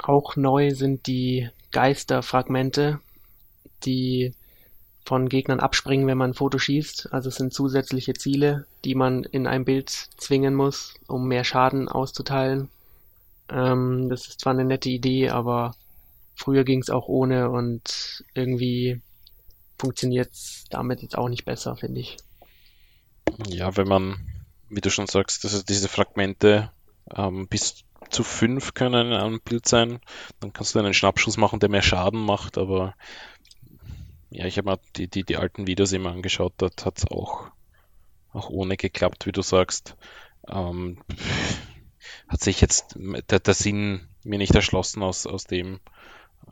Auch 0.02 0.36
neu 0.36 0.74
sind 0.74 1.06
die 1.06 1.48
Geisterfragmente, 1.70 3.00
die 3.84 4.34
von 5.04 5.28
Gegnern 5.28 5.60
abspringen, 5.60 6.06
wenn 6.06 6.18
man 6.18 6.30
ein 6.30 6.34
Foto 6.34 6.58
schießt. 6.58 7.12
Also 7.12 7.28
es 7.28 7.36
sind 7.36 7.52
zusätzliche 7.52 8.14
Ziele, 8.14 8.66
die 8.84 8.94
man 8.94 9.24
in 9.24 9.46
ein 9.46 9.64
Bild 9.64 9.90
zwingen 9.90 10.54
muss, 10.54 10.94
um 11.08 11.26
mehr 11.26 11.44
Schaden 11.44 11.88
auszuteilen. 11.88 12.68
Ähm, 13.48 14.08
das 14.08 14.28
ist 14.28 14.40
zwar 14.40 14.52
eine 14.52 14.64
nette 14.64 14.88
Idee, 14.88 15.30
aber 15.30 15.74
früher 16.34 16.64
ging 16.64 16.80
es 16.80 16.90
auch 16.90 17.08
ohne 17.08 17.50
und 17.50 18.24
irgendwie 18.34 19.00
funktioniert 19.78 20.32
es 20.32 20.64
damit 20.70 21.02
jetzt 21.02 21.18
auch 21.18 21.28
nicht 21.28 21.44
besser, 21.44 21.76
finde 21.76 22.00
ich. 22.00 22.16
Ja, 23.48 23.76
wenn 23.76 23.88
man, 23.88 24.16
wie 24.68 24.80
du 24.80 24.90
schon 24.90 25.06
sagst, 25.06 25.44
dass 25.44 25.64
diese 25.64 25.88
Fragmente 25.88 26.70
ähm, 27.14 27.48
bis 27.48 27.84
zu 28.12 28.22
fünf 28.24 28.74
können 28.74 29.08
in 29.08 29.12
einem 29.12 29.40
Bild 29.40 29.66
sein. 29.66 30.00
Dann 30.40 30.52
kannst 30.52 30.74
du 30.74 30.78
einen 30.78 30.94
Schnappschuss 30.94 31.36
machen, 31.36 31.60
der 31.60 31.68
mehr 31.68 31.82
Schaden 31.82 32.20
macht, 32.20 32.58
aber 32.58 32.94
ja, 34.30 34.46
ich 34.46 34.56
habe 34.58 34.70
mir 34.70 34.80
die, 34.96 35.08
die, 35.08 35.24
die 35.24 35.36
alten 35.36 35.66
Videos 35.66 35.92
immer 35.92 36.12
angeschaut, 36.12 36.54
dort 36.56 36.86
hat 36.86 36.98
es 36.98 37.10
auch, 37.10 37.50
auch 38.32 38.48
ohne 38.48 38.76
geklappt, 38.76 39.26
wie 39.26 39.32
du 39.32 39.42
sagst. 39.42 39.96
Ähm, 40.48 40.98
hat 42.28 42.40
sich 42.40 42.60
jetzt 42.60 42.96
der, 42.96 43.40
der 43.40 43.54
Sinn 43.54 44.08
mir 44.24 44.38
nicht 44.38 44.54
erschlossen 44.54 45.02
aus, 45.02 45.26
aus 45.26 45.44
dem. 45.44 45.80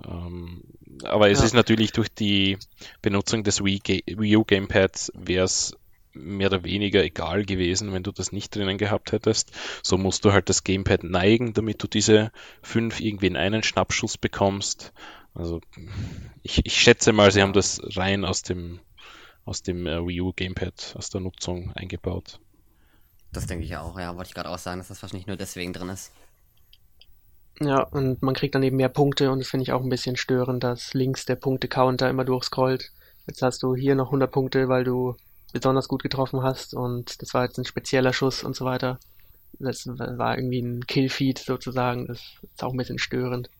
Ähm, 0.04 0.62
aber 1.04 1.30
es 1.30 1.38
ja. 1.38 1.46
ist 1.46 1.54
natürlich 1.54 1.92
durch 1.92 2.12
die 2.12 2.58
Benutzung 3.02 3.44
des 3.44 3.64
Wii, 3.64 3.80
Wii 4.06 4.36
U 4.36 4.44
Gamepads 4.44 5.10
wäre 5.14 5.44
es 5.44 5.74
mehr 6.12 6.48
oder 6.48 6.64
weniger 6.64 7.02
egal 7.02 7.44
gewesen, 7.44 7.92
wenn 7.92 8.02
du 8.02 8.12
das 8.12 8.32
nicht 8.32 8.54
drinnen 8.54 8.78
gehabt 8.78 9.12
hättest. 9.12 9.52
So 9.82 9.96
musst 9.98 10.24
du 10.24 10.32
halt 10.32 10.48
das 10.48 10.64
Gamepad 10.64 11.04
neigen, 11.04 11.52
damit 11.54 11.82
du 11.82 11.86
diese 11.86 12.32
fünf 12.62 13.00
irgendwie 13.00 13.26
in 13.28 13.36
einen 13.36 13.62
Schnappschuss 13.62 14.18
bekommst. 14.18 14.92
Also 15.34 15.60
ich, 16.42 16.64
ich 16.64 16.74
schätze 16.74 17.12
mal, 17.12 17.30
sie 17.30 17.42
haben 17.42 17.52
das 17.52 17.80
rein 17.96 18.24
aus 18.24 18.42
dem 18.42 18.80
aus 19.44 19.62
dem 19.62 19.86
äh, 19.86 20.06
Wii 20.06 20.20
U 20.20 20.32
Gamepad, 20.32 20.94
aus 20.96 21.10
der 21.10 21.20
Nutzung 21.20 21.72
eingebaut. 21.74 22.38
Das 23.32 23.46
denke 23.46 23.64
ich 23.64 23.76
auch, 23.76 23.98
ja. 23.98 24.14
Wollte 24.16 24.28
ich 24.28 24.34
gerade 24.34 24.48
auch 24.48 24.58
sagen, 24.58 24.78
dass 24.78 24.88
das 24.88 25.02
wahrscheinlich 25.02 25.26
nur 25.26 25.36
deswegen 25.36 25.72
drin 25.72 25.88
ist. 25.88 26.12
Ja, 27.60 27.82
und 27.82 28.22
man 28.22 28.34
kriegt 28.34 28.54
dann 28.54 28.62
eben 28.62 28.76
mehr 28.76 28.88
Punkte 28.88 29.30
und 29.30 29.40
das 29.40 29.48
finde 29.48 29.62
ich 29.64 29.72
auch 29.72 29.82
ein 29.82 29.90
bisschen 29.90 30.16
störend, 30.16 30.64
dass 30.64 30.94
links 30.94 31.26
der 31.26 31.36
Punkte-Counter 31.36 32.08
immer 32.08 32.24
durchscrollt. 32.24 32.92
Jetzt 33.26 33.42
hast 33.42 33.62
du 33.62 33.74
hier 33.74 33.94
noch 33.94 34.06
100 34.06 34.30
Punkte, 34.30 34.68
weil 34.68 34.84
du 34.84 35.16
besonders 35.52 35.88
gut 35.88 36.02
getroffen 36.02 36.42
hast 36.42 36.74
und 36.74 37.20
das 37.22 37.34
war 37.34 37.44
jetzt 37.44 37.58
ein 37.58 37.64
spezieller 37.64 38.12
Schuss 38.12 38.42
und 38.42 38.56
so 38.56 38.64
weiter. 38.64 38.98
Das 39.58 39.86
war 39.86 40.36
irgendwie 40.36 40.60
ein 40.60 40.86
Killfeed 40.86 41.38
sozusagen, 41.38 42.06
das 42.06 42.20
ist 42.42 42.62
auch 42.62 42.72
ein 42.72 42.76
bisschen 42.76 42.98
störend. 42.98 43.50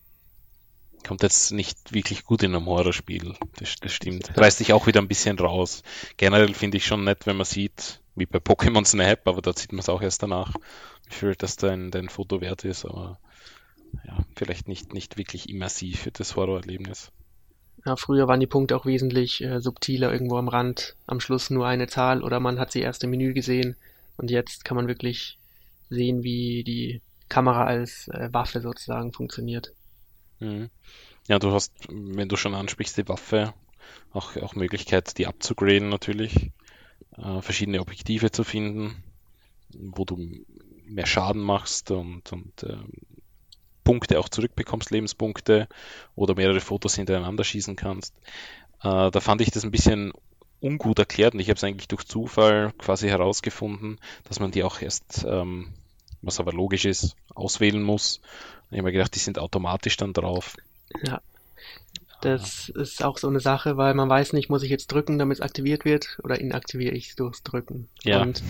kommt 1.05 1.23
jetzt 1.23 1.51
nicht 1.51 1.93
wirklich 1.93 2.23
gut 2.23 2.43
in 2.43 2.55
einem 2.55 2.65
Horrorspiel. 2.65 3.35
Das, 3.57 3.75
das 3.75 3.91
stimmt. 3.91 4.35
Reißt 4.37 4.59
dich 4.59 4.73
auch 4.73 4.87
wieder 4.87 5.01
ein 5.01 5.07
bisschen 5.07 5.37
raus. 5.37 5.83
Generell 6.17 6.53
finde 6.53 6.77
ich 6.77 6.85
schon 6.85 7.03
nett, 7.03 7.27
wenn 7.27 7.37
man 7.37 7.45
sieht, 7.45 8.01
wie 8.15 8.25
bei 8.25 8.39
Pokémon 8.39 8.85
Snap, 8.85 9.27
aber 9.27 9.41
da 9.41 9.53
sieht 9.53 9.71
man 9.71 9.79
es 9.79 9.89
auch 9.89 10.01
erst 10.01 10.23
danach, 10.23 10.55
wie 11.07 11.13
viel 11.13 11.35
das 11.35 11.55
dein, 11.55 11.91
dein 11.91 12.09
Foto 12.09 12.41
wert 12.41 12.65
ist, 12.65 12.85
aber 12.85 13.19
ja, 14.05 14.17
vielleicht 14.35 14.67
nicht, 14.67 14.93
nicht 14.93 15.17
wirklich 15.17 15.49
immersiv 15.49 16.01
für 16.01 16.11
das 16.11 16.35
Horrorerlebnis. 16.35 17.11
Ja, 17.85 17.95
früher 17.95 18.27
waren 18.27 18.39
die 18.39 18.47
Punkte 18.47 18.75
auch 18.75 18.85
wesentlich 18.85 19.43
äh, 19.43 19.59
subtiler 19.59 20.11
irgendwo 20.11 20.37
am 20.37 20.47
Rand, 20.47 20.95
am 21.07 21.19
Schluss 21.19 21.49
nur 21.49 21.65
eine 21.65 21.87
Zahl 21.87 22.23
oder 22.23 22.39
man 22.39 22.59
hat 22.59 22.71
sie 22.71 22.81
erst 22.81 23.03
im 23.03 23.09
Menü 23.09 23.33
gesehen 23.33 23.75
und 24.17 24.29
jetzt 24.29 24.65
kann 24.65 24.75
man 24.75 24.87
wirklich 24.87 25.39
sehen, 25.89 26.23
wie 26.23 26.63
die 26.63 27.01
Kamera 27.27 27.65
als 27.65 28.07
äh, 28.09 28.29
Waffe 28.31 28.61
sozusagen 28.61 29.13
funktioniert. 29.13 29.73
Mhm. 30.39 30.69
Ja, 31.27 31.39
du 31.39 31.51
hast, 31.51 31.73
wenn 31.89 32.29
du 32.29 32.35
schon 32.35 32.53
ansprichst, 32.53 32.97
die 32.97 33.07
Waffe, 33.07 33.53
auch, 34.11 34.35
auch 34.37 34.55
Möglichkeit, 34.55 35.17
die 35.17 35.27
abzugraden 35.27 35.89
natürlich, 35.89 36.51
äh, 37.17 37.41
verschiedene 37.41 37.79
Objektive 37.79 38.31
zu 38.31 38.43
finden, 38.43 39.03
wo 39.73 40.05
du 40.05 40.17
mehr 40.85 41.05
Schaden 41.05 41.41
machst 41.41 41.91
und, 41.91 42.31
und 42.31 42.63
äh, 42.63 42.77
Punkte 43.83 44.19
auch 44.19 44.29
zurückbekommst, 44.29 44.91
Lebenspunkte 44.91 45.67
oder 46.15 46.35
mehrere 46.35 46.59
Fotos 46.59 46.95
hintereinander 46.95 47.43
schießen 47.43 47.75
kannst. 47.75 48.13
Äh, 48.83 49.11
da 49.11 49.19
fand 49.19 49.41
ich 49.41 49.51
das 49.51 49.63
ein 49.63 49.71
bisschen 49.71 50.13
ungut 50.59 50.99
erklärt 50.99 51.33
und 51.33 51.39
ich 51.39 51.49
habe 51.49 51.57
es 51.57 51.63
eigentlich 51.63 51.87
durch 51.87 52.05
Zufall 52.05 52.71
quasi 52.77 53.07
herausgefunden, 53.07 53.99
dass 54.25 54.39
man 54.39 54.51
die 54.51 54.63
auch 54.63 54.81
erst, 54.81 55.25
ähm, 55.27 55.73
was 56.21 56.39
aber 56.39 56.53
logisch 56.53 56.85
ist, 56.85 57.15
auswählen 57.33 57.81
muss. 57.81 58.21
Ich 58.69 58.77
habe 58.77 58.83
mir 58.83 58.91
gedacht, 58.91 59.15
die 59.15 59.19
sind 59.19 59.39
automatisch 59.39 59.97
dann 59.97 60.13
drauf. 60.13 60.55
Ja. 61.03 61.21
Das 62.21 62.69
ist 62.69 63.03
auch 63.03 63.17
so 63.17 63.27
eine 63.27 63.39
Sache, 63.39 63.77
weil 63.77 63.95
man 63.95 64.07
weiß 64.07 64.33
nicht, 64.33 64.49
muss 64.49 64.61
ich 64.61 64.69
jetzt 64.69 64.91
drücken, 64.91 65.17
damit 65.17 65.39
es 65.39 65.41
aktiviert 65.41 65.85
wird, 65.85 66.19
oder 66.23 66.39
inaktiviere 66.39 66.93
ich 66.93 67.09
es 67.09 67.15
durchs 67.15 67.41
Drücken. 67.41 67.89
Ja. 68.03 68.21
Und 68.21 68.43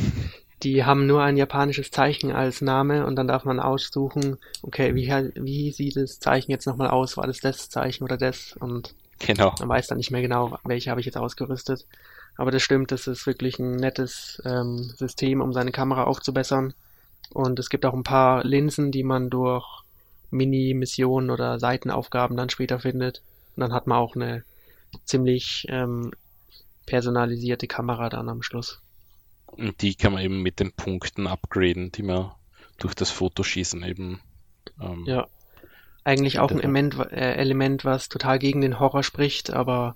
die 0.64 0.86
haben 0.86 1.08
nur 1.08 1.22
ein 1.24 1.38
japanisches 1.38 1.92
Zeichen 1.92 2.32
als 2.32 2.62
Name 2.62 3.06
und 3.06 3.16
dann 3.16 3.28
darf 3.28 3.46
man 3.46 3.60
aussuchen, 3.60 4.38
okay, 4.62 4.96
wie, 4.96 5.08
wie 5.36 5.72
sieht 5.72 5.96
das 5.96 6.20
Zeichen 6.20 6.52
jetzt 6.52 6.68
nochmal 6.68 6.90
aus? 6.90 7.18
War 7.18 7.28
das 7.28 7.40
das 7.40 7.70
Zeichen 7.70 8.04
oder 8.04 8.18
das? 8.18 8.56
Und 8.60 8.94
Genau. 9.20 9.54
man 9.60 9.70
weiß 9.70 9.88
dann 9.88 9.98
nicht 9.98 10.12
mehr 10.12 10.22
genau, 10.22 10.58
welche 10.64 10.90
habe 10.90 11.00
ich 11.00 11.06
jetzt 11.06 11.18
ausgerüstet. 11.18 11.86
Aber 12.38 12.52
das 12.52 12.64
stimmt, 12.64 12.92
das 12.92 13.08
ist 13.08 13.28
wirklich 13.28 13.60
ein 13.60 13.76
nettes 13.76 14.42
ähm, 14.46 14.78
System, 14.98 15.42
um 15.42 15.54
seine 15.54 15.72
Kamera 15.72 16.06
aufzubessern. 16.06 16.74
Und 17.34 17.60
es 17.60 17.70
gibt 17.70 17.86
auch 17.86 17.94
ein 17.94 18.04
paar 18.04 18.44
Linsen, 18.44 18.92
die 18.92 19.04
man 19.04 19.30
durch 19.30 19.84
Mini-Missionen 20.32 21.30
oder 21.30 21.60
Seitenaufgaben 21.60 22.36
dann 22.36 22.50
später 22.50 22.80
findet. 22.80 23.22
Und 23.56 23.62
dann 23.62 23.74
hat 23.74 23.88
man 23.88 23.98
auch 23.98 24.16
eine 24.16 24.44
ziemlich 25.06 25.66
ähm, 25.70 26.12
personalisierte 26.86 27.68
Kamera 27.68 28.10
dann 28.10 28.30
am 28.30 28.42
Schluss. 28.42 28.82
Und 29.52 29.82
die 29.82 29.96
kann 29.96 30.14
man 30.14 30.24
eben 30.24 30.42
mit 30.42 30.60
den 30.60 30.72
Punkten 30.72 31.28
upgraden, 31.28 31.92
die 31.92 32.04
man 32.04 32.32
durch 32.78 32.94
das 32.96 33.12
Fotoschießen 33.12 33.84
eben. 33.84 34.22
Ähm, 34.80 35.06
Ja. 35.06 35.28
Eigentlich 36.04 36.40
auch 36.40 36.50
ein 36.50 36.60
Element, 36.60 36.96
äh, 37.12 37.36
Element, 37.36 37.86
was 37.86 38.10
total 38.10 38.40
gegen 38.40 38.62
den 38.62 38.80
Horror 38.80 39.04
spricht, 39.04 39.52
aber 39.52 39.96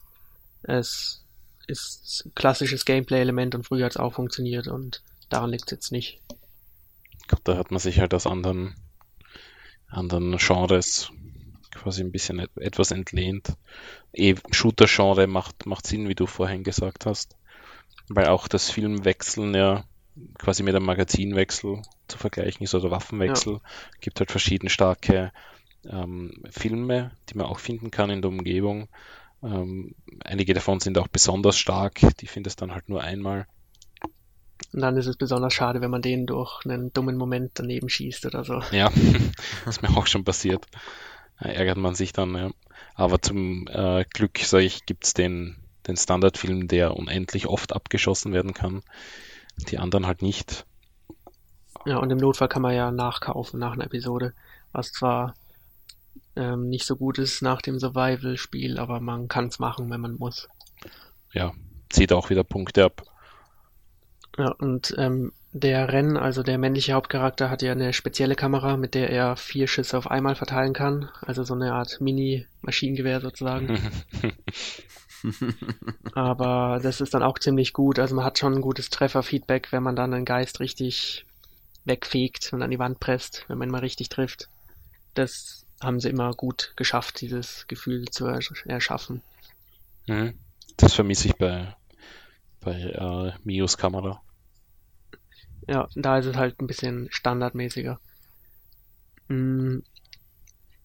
es 0.61 1.25
ist 1.65 2.29
klassisches 2.35 2.85
Gameplay-Element 2.85 3.55
und 3.55 3.65
früher 3.65 3.85
hat 3.85 3.93
es 3.93 3.97
auch 3.97 4.13
funktioniert 4.13 4.67
und 4.67 5.01
daran 5.29 5.49
liegt 5.49 5.65
es 5.65 5.71
jetzt 5.71 5.91
nicht. 5.91 6.19
Gut, 7.27 7.39
da 7.45 7.57
hat 7.57 7.71
man 7.71 7.79
sich 7.79 7.99
halt 7.99 8.13
aus 8.13 8.27
anderen, 8.27 8.75
anderen 9.87 10.37
Genres 10.37 11.09
quasi 11.71 12.03
ein 12.03 12.11
bisschen 12.11 12.39
et 12.39 12.51
etwas 12.57 12.91
entlehnt. 12.91 13.53
Eh, 14.13 14.35
Shooter-Genre 14.51 15.25
macht, 15.25 15.65
macht 15.65 15.87
Sinn, 15.87 16.07
wie 16.07 16.15
du 16.15 16.27
vorhin 16.27 16.63
gesagt 16.63 17.05
hast, 17.07 17.35
weil 18.09 18.27
auch 18.27 18.47
das 18.47 18.69
Filmwechseln 18.69 19.53
ja 19.53 19.83
quasi 20.39 20.63
mit 20.63 20.75
einem 20.75 20.85
Magazinwechsel 20.85 21.81
zu 22.07 22.17
vergleichen 22.17 22.63
ist 22.63 22.75
oder 22.75 22.91
Waffenwechsel. 22.91 23.59
Gibt 23.99 24.19
halt 24.19 24.31
verschieden 24.31 24.69
starke 24.69 25.31
ähm, 25.89 26.43
Filme, 26.49 27.11
die 27.29 27.37
man 27.37 27.47
auch 27.47 27.59
finden 27.59 27.91
kann 27.91 28.09
in 28.09 28.21
der 28.21 28.29
Umgebung. 28.29 28.87
Ähm, 29.43 29.95
einige 30.23 30.53
davon 30.53 30.79
sind 30.79 30.97
auch 30.97 31.07
besonders 31.07 31.57
stark, 31.57 31.99
die 32.19 32.27
findest 32.27 32.61
dann 32.61 32.73
halt 32.73 32.89
nur 32.89 33.01
einmal. 33.01 33.47
Und 34.73 34.81
dann 34.81 34.97
ist 34.97 35.07
es 35.07 35.17
besonders 35.17 35.53
schade, 35.53 35.81
wenn 35.81 35.91
man 35.91 36.01
den 36.01 36.25
durch 36.25 36.65
einen 36.65 36.91
dummen 36.91 37.17
Moment 37.17 37.51
daneben 37.55 37.89
schießt 37.89 38.25
oder 38.25 38.43
so. 38.43 38.61
Ja, 38.71 38.91
ist 39.65 39.81
mir 39.81 39.95
auch 39.95 40.07
schon 40.07 40.23
passiert. 40.23 40.65
Da 41.39 41.49
ärgert 41.49 41.77
man 41.77 41.95
sich 41.95 42.13
dann, 42.13 42.35
ja. 42.35 42.51
Aber 42.93 43.21
zum 43.21 43.67
äh, 43.67 44.05
Glück, 44.13 44.39
sage 44.39 44.63
ich, 44.63 44.85
gibt's 44.85 45.13
den, 45.13 45.57
den 45.87 45.97
Standardfilm, 45.97 46.67
der 46.67 46.95
unendlich 46.95 47.47
oft 47.47 47.73
abgeschossen 47.73 48.33
werden 48.33 48.53
kann. 48.53 48.83
Die 49.69 49.77
anderen 49.77 50.05
halt 50.07 50.21
nicht. 50.21 50.65
Ja, 51.85 51.97
und 51.97 52.09
im 52.11 52.17
Notfall 52.17 52.47
kann 52.47 52.61
man 52.61 52.75
ja 52.75 52.91
nachkaufen 52.91 53.59
nach 53.59 53.73
einer 53.73 53.85
Episode, 53.85 54.33
was 54.71 54.91
zwar 54.91 55.35
ähm, 56.35 56.69
nicht 56.69 56.85
so 56.85 56.95
gut 56.95 57.17
ist 57.19 57.41
nach 57.41 57.61
dem 57.61 57.79
Survival-Spiel, 57.79 58.79
aber 58.79 58.99
man 58.99 59.27
kann 59.27 59.47
es 59.47 59.59
machen, 59.59 59.89
wenn 59.89 60.01
man 60.01 60.15
muss. 60.15 60.47
Ja, 61.31 61.53
zieht 61.89 62.11
auch 62.11 62.29
wieder 62.29 62.43
Punkte 62.43 62.85
ab. 62.85 63.03
Ja, 64.37 64.51
und 64.51 64.93
ähm, 64.97 65.31
der 65.53 65.93
Ren, 65.93 66.17
also 66.17 66.43
der 66.43 66.57
männliche 66.57 66.93
Hauptcharakter, 66.93 67.49
hat 67.49 67.61
ja 67.61 67.71
eine 67.71 67.93
spezielle 67.93 68.35
Kamera, 68.35 68.75
mit 68.75 68.93
der 68.93 69.09
er 69.09 69.37
vier 69.37 69.67
Schüsse 69.67 69.97
auf 69.97 70.11
einmal 70.11 70.35
verteilen 70.35 70.73
kann. 70.73 71.09
Also 71.21 71.43
so 71.43 71.53
eine 71.53 71.73
Art 71.73 72.01
Mini-Maschinengewehr 72.01 73.21
sozusagen. 73.21 73.79
Aber 76.13 76.79
das 76.81 77.01
ist 77.01 77.13
dann 77.13 77.23
auch 77.23 77.39
ziemlich 77.39 77.73
gut. 77.73 77.99
Also 77.99 78.15
man 78.15 78.25
hat 78.25 78.39
schon 78.39 78.53
ein 78.53 78.61
gutes 78.61 78.89
Trefferfeedback, 78.89 79.71
wenn 79.71 79.83
man 79.83 79.95
dann 79.95 80.13
einen 80.13 80.25
Geist 80.25 80.59
richtig 80.59 81.25
wegfegt 81.85 82.53
und 82.53 82.61
an 82.61 82.71
die 82.71 82.79
Wand 82.79 82.99
presst, 82.99 83.45
wenn 83.47 83.57
man 83.57 83.69
ihn 83.69 83.71
mal 83.71 83.79
richtig 83.79 84.09
trifft. 84.09 84.49
Das 85.15 85.65
haben 85.81 85.99
sie 85.99 86.09
immer 86.09 86.33
gut 86.33 86.73
geschafft, 86.77 87.21
dieses 87.21 87.67
Gefühl 87.67 88.05
zu 88.09 88.25
ersch- 88.27 88.67
erschaffen. 88.67 89.23
Mhm. 90.07 90.39
Das 90.77 90.93
vermisse 90.95 91.27
ich 91.27 91.35
bei, 91.35 91.75
bei 92.61 92.73
äh, 92.73 93.33
Mios 93.43 93.77
Kamera. 93.77 94.21
Ja, 95.67 95.87
da 95.95 96.17
ist 96.17 96.25
es 96.25 96.35
halt 96.35 96.59
ein 96.59 96.67
bisschen 96.67 97.07
standardmäßiger. 97.11 97.99
Mm, 99.29 99.79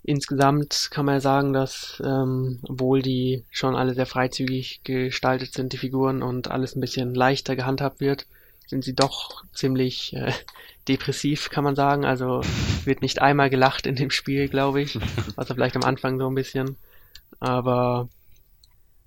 Insgesamt 0.02 0.88
kann 0.90 1.04
man 1.04 1.16
ja 1.16 1.20
sagen, 1.20 1.52
dass, 1.52 2.02
ähm, 2.04 2.58
obwohl 2.62 3.02
die 3.02 3.44
schon 3.50 3.76
alle 3.76 3.94
sehr 3.94 4.06
freizügig 4.06 4.80
gestaltet 4.82 5.52
sind, 5.52 5.72
die 5.72 5.78
Figuren, 5.78 6.22
und 6.22 6.50
alles 6.50 6.74
ein 6.74 6.80
bisschen 6.80 7.14
leichter 7.14 7.54
gehandhabt 7.54 8.00
wird, 8.00 8.26
sind 8.66 8.84
sie 8.84 8.94
doch 8.94 9.44
ziemlich 9.52 10.14
äh, 10.14 10.32
depressiv, 10.88 11.50
kann 11.50 11.64
man 11.64 11.76
sagen. 11.76 12.04
Also 12.04 12.40
wird 12.84 13.02
nicht 13.02 13.20
einmal 13.20 13.50
gelacht 13.50 13.86
in 13.86 13.96
dem 13.96 14.10
Spiel, 14.10 14.48
glaube 14.48 14.80
ich. 14.80 14.98
Also 15.36 15.54
vielleicht 15.54 15.76
am 15.76 15.84
Anfang 15.84 16.18
so 16.18 16.28
ein 16.28 16.34
bisschen. 16.34 16.76
Aber 17.38 18.08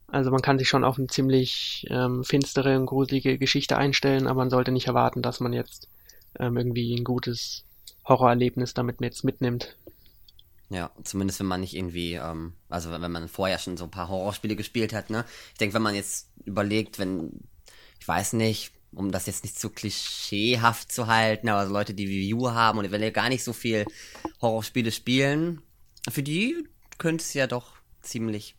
also 0.07 0.29
man 0.29 0.41
kann 0.41 0.59
sich 0.59 0.69
schon 0.69 0.83
auf 0.83 0.99
eine 0.99 1.07
ziemlich 1.07 1.87
ähm, 1.89 2.23
finstere 2.23 2.77
und 2.77 2.85
gruselige 2.85 3.39
Geschichte 3.39 3.77
einstellen, 3.77 4.27
aber 4.27 4.41
man 4.41 4.51
sollte 4.51 4.71
nicht 4.71 4.85
erwarten, 4.85 5.23
dass 5.23 5.39
man 5.39 5.53
jetzt 5.53 5.87
ähm, 6.39 6.55
irgendwie 6.55 6.93
ein 6.93 7.03
gutes 7.03 7.63
Horrorerlebnis 8.07 8.75
damit 8.75 9.01
jetzt 9.01 9.23
mitnimmt. 9.23 9.75
Ja, 10.69 10.91
zumindest 11.03 11.39
wenn 11.39 11.47
man 11.47 11.61
nicht 11.61 11.75
irgendwie, 11.75 12.13
ähm, 12.13 12.53
also 12.69 12.89
wenn 12.91 13.11
man 13.11 13.27
vorher 13.27 13.59
schon 13.59 13.77
so 13.77 13.83
ein 13.83 13.91
paar 13.91 14.09
Horrorspiele 14.09 14.55
gespielt 14.55 14.93
hat, 14.93 15.09
ne? 15.09 15.25
Ich 15.51 15.59
denke, 15.59 15.75
wenn 15.75 15.81
man 15.81 15.95
jetzt 15.95 16.29
überlegt, 16.45 16.99
wenn, 16.99 17.31
ich 17.99 18.07
weiß 18.07 18.33
nicht, 18.33 18.73
um 18.91 19.11
das 19.11 19.25
jetzt 19.25 19.43
nicht 19.43 19.59
zu 19.59 19.69
klischeehaft 19.69 20.91
zu 20.91 21.07
halten, 21.07 21.49
aber 21.49 21.67
so 21.67 21.73
Leute, 21.73 21.93
die 21.93 22.07
Wii 22.07 22.33
U 22.33 22.51
haben 22.51 22.79
und 22.79 22.85
eventuell 22.85 23.11
gar 23.11 23.29
nicht 23.29 23.43
so 23.43 23.53
viel 23.53 23.85
Horrorspiele 24.41 24.91
spielen, 24.91 25.61
für 26.09 26.23
die 26.23 26.67
könnte 26.97 27.23
es 27.23 27.33
ja 27.33 27.47
doch 27.47 27.75
ziemlich 28.01 28.55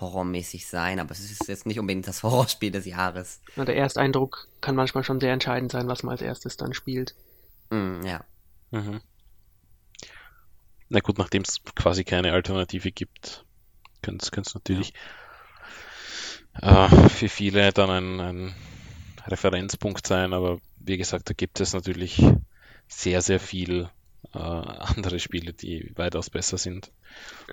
horrormäßig 0.00 0.66
sein, 0.66 1.00
aber 1.00 1.12
es 1.12 1.20
ist 1.20 1.48
jetzt 1.48 1.66
nicht 1.66 1.78
unbedingt 1.78 2.06
das 2.06 2.22
Horrorspiel 2.22 2.70
des 2.70 2.86
Jahres. 2.86 3.40
Na, 3.56 3.64
der 3.64 3.76
Ersteindruck 3.76 4.48
kann 4.60 4.74
manchmal 4.74 5.04
schon 5.04 5.20
sehr 5.20 5.32
entscheidend 5.32 5.72
sein, 5.72 5.88
was 5.88 6.02
man 6.02 6.12
als 6.12 6.22
erstes 6.22 6.56
dann 6.56 6.74
spielt. 6.74 7.14
Mm, 7.70 8.04
ja. 8.04 8.24
Mhm. 8.70 9.00
Na 10.88 11.00
gut, 11.00 11.18
nachdem 11.18 11.42
es 11.42 11.62
quasi 11.74 12.04
keine 12.04 12.32
Alternative 12.32 12.92
gibt, 12.92 13.44
könnte 14.02 14.26
es 14.32 14.54
natürlich 14.54 14.94
äh, 16.60 17.08
für 17.08 17.28
viele 17.28 17.72
dann 17.72 17.90
ein, 17.90 18.20
ein 18.20 18.54
Referenzpunkt 19.26 20.06
sein, 20.06 20.32
aber 20.32 20.58
wie 20.78 20.96
gesagt, 20.96 21.28
da 21.28 21.34
gibt 21.34 21.60
es 21.60 21.74
natürlich 21.74 22.22
sehr, 22.88 23.20
sehr 23.20 23.40
viel 23.40 23.90
äh, 24.32 24.38
andere 24.38 25.18
Spiele, 25.18 25.52
die 25.52 25.92
weitaus 25.96 26.30
besser 26.30 26.58
sind. 26.58 26.90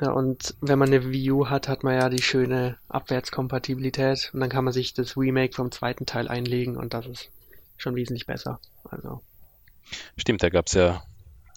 Ja, 0.02 0.12
und 0.12 0.56
wenn 0.62 0.80
man 0.80 0.90
eine 0.90 1.12
Wii 1.12 1.32
U 1.32 1.50
hat, 1.50 1.68
hat 1.68 1.84
man 1.84 1.96
ja 1.96 2.10
die 2.10 2.22
schöne 2.22 2.78
Abwärtskompatibilität 2.88 4.32
und 4.34 4.40
dann 4.40 4.50
kann 4.50 4.64
man 4.64 4.74
sich 4.74 4.94
das 4.94 5.18
Remake 5.18 5.54
vom 5.54 5.72
zweiten 5.72 6.06
Teil 6.06 6.28
einlegen 6.28 6.78
und 6.78 6.94
das 6.94 7.06
ist 7.06 7.30
schon 7.78 7.96
wesentlich 7.96 8.26
besser. 8.26 8.60
Also, 8.86 9.22
Stimmt, 10.18 10.42
da 10.42 10.50
gab 10.50 10.68
es 10.68 10.74
ja 10.74 11.04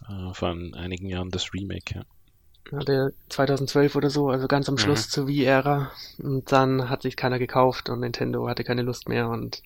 äh, 0.08 0.34
vor 0.34 0.50
einigen 0.50 1.08
Jahren 1.08 1.30
das 1.30 1.52
Remake. 1.54 1.94
Ja. 1.94 2.78
Hatte 2.78 3.14
2012 3.30 3.96
oder 3.96 4.10
so, 4.10 4.28
also 4.28 4.46
ganz 4.46 4.68
am 4.68 4.74
Mhm. 4.74 4.78
Schluss 4.78 5.08
zur 5.08 5.26
Wii-Ära. 5.26 5.90
Und 6.18 6.52
dann 6.52 6.90
hat 6.90 7.02
sich 7.02 7.16
keiner 7.16 7.38
gekauft 7.38 7.88
und 7.88 8.00
Nintendo 8.00 8.46
hatte 8.48 8.62
keine 8.64 8.82
Lust 8.82 9.08
mehr 9.08 9.28
und 9.28 9.62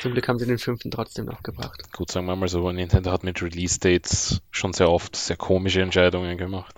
zum 0.00 0.12
Glück 0.12 0.28
haben 0.28 0.38
sie 0.38 0.46
den 0.46 0.58
fünften 0.58 0.90
trotzdem 0.90 1.26
noch 1.26 1.42
gebracht. 1.42 1.82
Gut, 1.92 2.10
sagen 2.10 2.26
wir 2.26 2.36
mal 2.36 2.48
so, 2.48 2.70
Nintendo 2.70 3.10
hat 3.10 3.24
mit 3.24 3.42
Release-Dates 3.42 4.40
schon 4.50 4.72
sehr 4.72 4.90
oft 4.90 5.16
sehr 5.16 5.36
komische 5.36 5.82
Entscheidungen 5.82 6.38
gemacht. 6.38 6.74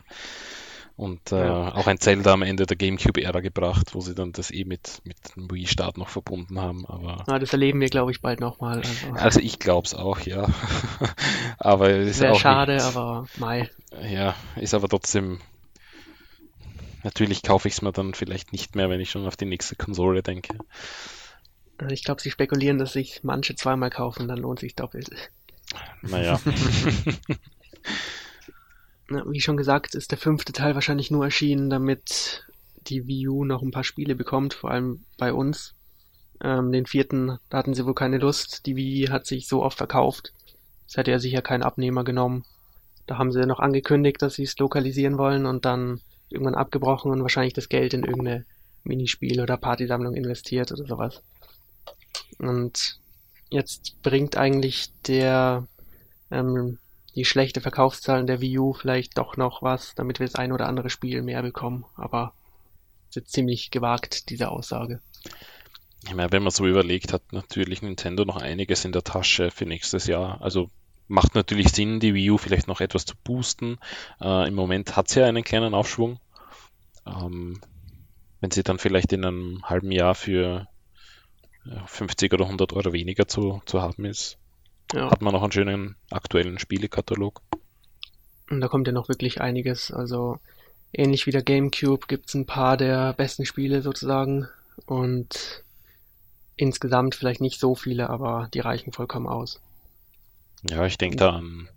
Und 0.97 1.33
äh, 1.33 1.45
Ja. 1.47 1.75
auch 1.75 1.87
ein 1.87 1.99
Zelda 1.99 2.33
am 2.33 2.43
Ende 2.43 2.67
der 2.67 2.77
GameCube-Ära 2.77 3.41
gebracht, 3.41 3.95
wo 3.95 4.01
sie 4.01 4.15
dann 4.15 4.33
das 4.33 4.51
eh 4.51 4.65
mit, 4.65 5.01
mit 5.05 5.17
dem 5.37 5.51
Wii-Start 5.51 5.97
noch 5.97 6.09
verbunden 6.09 6.61
haben. 6.61 6.85
Aber 6.87 7.25
Na, 7.27 7.39
das 7.39 7.53
erleben 7.53 7.81
wir, 7.81 7.89
glaube 7.89 8.11
ich, 8.11 8.21
bald 8.21 8.41
nochmal. 8.41 8.79
Also, 8.79 9.13
also 9.15 9.41
ich 9.41 9.59
glaube 9.59 9.87
es 9.87 9.95
auch, 9.95 10.21
ja. 10.21 10.49
aber 11.59 11.91
ist 11.91 12.21
wäre 12.21 12.35
auch 12.35 12.41
schade, 12.41 12.75
nicht, 12.75 12.85
aber 12.85 13.27
Mai. 13.39 13.71
Ja, 14.09 14.35
ist 14.57 14.75
aber 14.75 14.89
trotzdem. 14.89 15.41
Natürlich 17.05 17.43
kaufe 17.43 17.67
ich 17.69 17.75
es 17.75 17.83
mir 17.83 17.93
dann 17.93 18.15
vielleicht 18.15 18.53
nicht 18.53 18.77
mehr, 18.77 18.89
wenn 18.89 19.01
ich 19.01 19.11
schon 19.11 19.27
auf 19.27 19.37
die 19.37 19.45
nächste 19.47 19.75
Konsole 19.77 20.23
denke. 20.23 20.57
Ich 21.91 22.05
glaube, 22.05 22.21
sie 22.23 22.31
spekulieren, 22.31 22.79
dass 22.79 22.93
sich 22.93 23.25
manche 23.25 23.57
zweimal 23.57 23.91
kaufen, 23.91 24.29
dann 24.29 24.39
lohnt 24.39 24.61
sich 24.61 24.77
doppelt. 24.77 25.11
Naja, 26.03 26.39
Na, 26.45 26.53
wie 29.27 29.41
schon 29.41 29.57
gesagt, 29.57 29.95
ist 29.95 30.11
der 30.11 30.19
fünfte 30.19 30.53
Teil 30.53 30.75
wahrscheinlich 30.75 31.11
nur 31.11 31.25
erschienen, 31.25 31.71
damit 31.71 32.45
die 32.89 33.07
Wii 33.07 33.29
U 33.29 33.45
noch 33.45 33.63
ein 33.63 33.71
paar 33.71 33.85
Spiele 33.85 34.15
bekommt, 34.15 34.55
vor 34.55 34.71
allem 34.71 35.05
bei 35.19 35.33
uns. 35.33 35.75
Ähm, 36.43 36.73
den 36.73 36.87
vierten, 36.87 37.39
da 37.49 37.59
hatten 37.59 37.75
sie 37.75 37.87
wohl 37.87 37.95
keine 37.95 38.19
Lust. 38.19 38.67
Die 38.67 38.77
Wii 38.77 39.07
hat 39.07 39.27
sich 39.27 39.47
so 39.47 39.63
oft 39.63 39.79
verkauft. 39.79 40.33
Es 40.89 40.97
hätte 40.97 41.11
ja 41.11 41.19
sicher 41.19 41.43
keinen 41.43 41.63
Abnehmer 41.63 42.05
genommen. 42.05 42.45
Da 43.07 43.19
haben 43.19 43.33
sie 43.33 43.47
noch 43.47 43.61
angekündigt, 43.61 44.23
dass 44.23 44.35
sie 44.35 44.45
es 44.45 44.59
lokalisieren 44.59 45.19
wollen 45.19 45.47
und 45.47 45.65
dann 45.65 46.01
irgendwann 46.29 46.55
abgebrochen 46.55 47.11
und 47.13 47.23
wahrscheinlich 47.23 47.55
das 47.55 47.69
Geld 47.69 47.95
in 47.95 48.05
irgendeine 48.05 48.45
Minispiel 48.85 49.41
oder 49.41 49.57
Partysammlung 49.57 50.15
investiert 50.15 50.73
oder 50.73 50.87
sowas. 50.87 51.23
Und 52.39 52.99
jetzt 53.51 54.03
bringt 54.03 54.37
eigentlich 54.37 54.91
der 55.07 55.67
ähm, 56.31 56.79
die 57.15 57.25
schlechte 57.25 57.61
Verkaufszahlen 57.61 58.27
der 58.27 58.41
Wii 58.41 58.59
U 58.59 58.73
vielleicht 58.73 59.19
doch 59.19 59.37
noch 59.37 59.63
was, 59.63 59.95
damit 59.95 60.19
wir 60.19 60.27
das 60.27 60.35
ein 60.35 60.53
oder 60.53 60.67
andere 60.67 60.91
Spiel 60.91 61.23
mehr 61.23 61.43
bekommen. 61.43 61.85
Aber 61.97 62.33
ist 63.15 63.31
ziemlich 63.31 63.71
gewagt, 63.71 64.31
diese 64.31 64.51
Aussage. 64.51 65.01
ich 66.05 66.15
meine, 66.15 66.33
wenn 66.33 66.43
man 66.43 66.51
so 66.51 66.67
überlegt, 66.67 67.13
hat 67.13 67.33
natürlich 67.33 67.83
Nintendo 67.83 68.25
noch 68.25 68.37
einiges 68.37 68.85
in 68.85 68.93
der 68.93 69.05
Tasche 69.05 69.51
für 69.51 69.67
nächstes 69.67 70.07
Jahr. 70.07 70.41
Also 70.41 70.71
macht 71.09 71.35
natürlich 71.35 71.69
Sinn, 71.69 72.01
die 72.01 72.15
Wii 72.15 72.31
U 72.31 72.39
vielleicht 72.39 72.69
noch 72.69 72.81
etwas 72.81 73.05
zu 73.05 73.15
boosten. 73.23 73.79
Äh, 74.21 74.49
Im 74.49 74.55
Moment 74.55 74.97
hat 74.97 75.09
sie 75.09 75.21
ja 75.21 75.27
einen 75.27 75.45
kleinen 75.45 75.75
Aufschwung. 75.75 76.19
Ähm, 77.07 77.61
wenn 78.41 78.51
sie 78.51 78.63
dann 78.63 78.79
vielleicht 78.79 79.13
in 79.13 79.25
einem 79.25 79.63
halben 79.65 79.93
Jahr 79.93 80.15
für 80.15 80.67
ja, 81.65 81.87
50 81.87 82.33
oder 82.33 82.47
100 82.47 82.73
Euro 82.73 82.93
weniger 82.93 83.29
zu, 83.29 83.61
zu 83.67 83.83
haben 83.83 84.05
ist, 84.05 84.39
Ja, 84.93 85.11
hat 85.11 85.23
man 85.23 85.33
noch 85.33 85.43
einen 85.43 85.53
schönen 85.53 85.97
aktuellen 86.11 86.59
Spielekatalog. 86.59 87.41
und 88.51 88.61
da 88.61 88.69
kommt 88.69 88.87
ja 88.87 88.93
noch 88.93 89.09
wirklich 89.09 89.41
einiges. 89.41 89.91
Also 89.91 90.39
ähnlich 90.93 91.27
wie 91.27 91.31
der 91.31 91.43
GameCube 91.43 92.07
gibt's 92.07 92.35
ein 92.35 92.47
paar 92.47 92.77
der 92.77 93.13
besten 93.15 93.47
Spiele 93.47 93.83
sozusagen 93.83 94.49
und 94.87 95.65
insgesamt 96.57 97.15
vielleicht 97.15 97.41
nicht 97.41 97.59
so 97.59 97.75
viele, 97.75 98.11
aber 98.11 98.49
die 98.53 98.61
reichen 98.61 98.93
vollkommen 98.93 99.27
aus. 99.27 99.61
Ja, 100.69 100.85
ich 100.87 100.99
denke 100.99 101.17
da 101.17 101.31
an, 101.31 101.69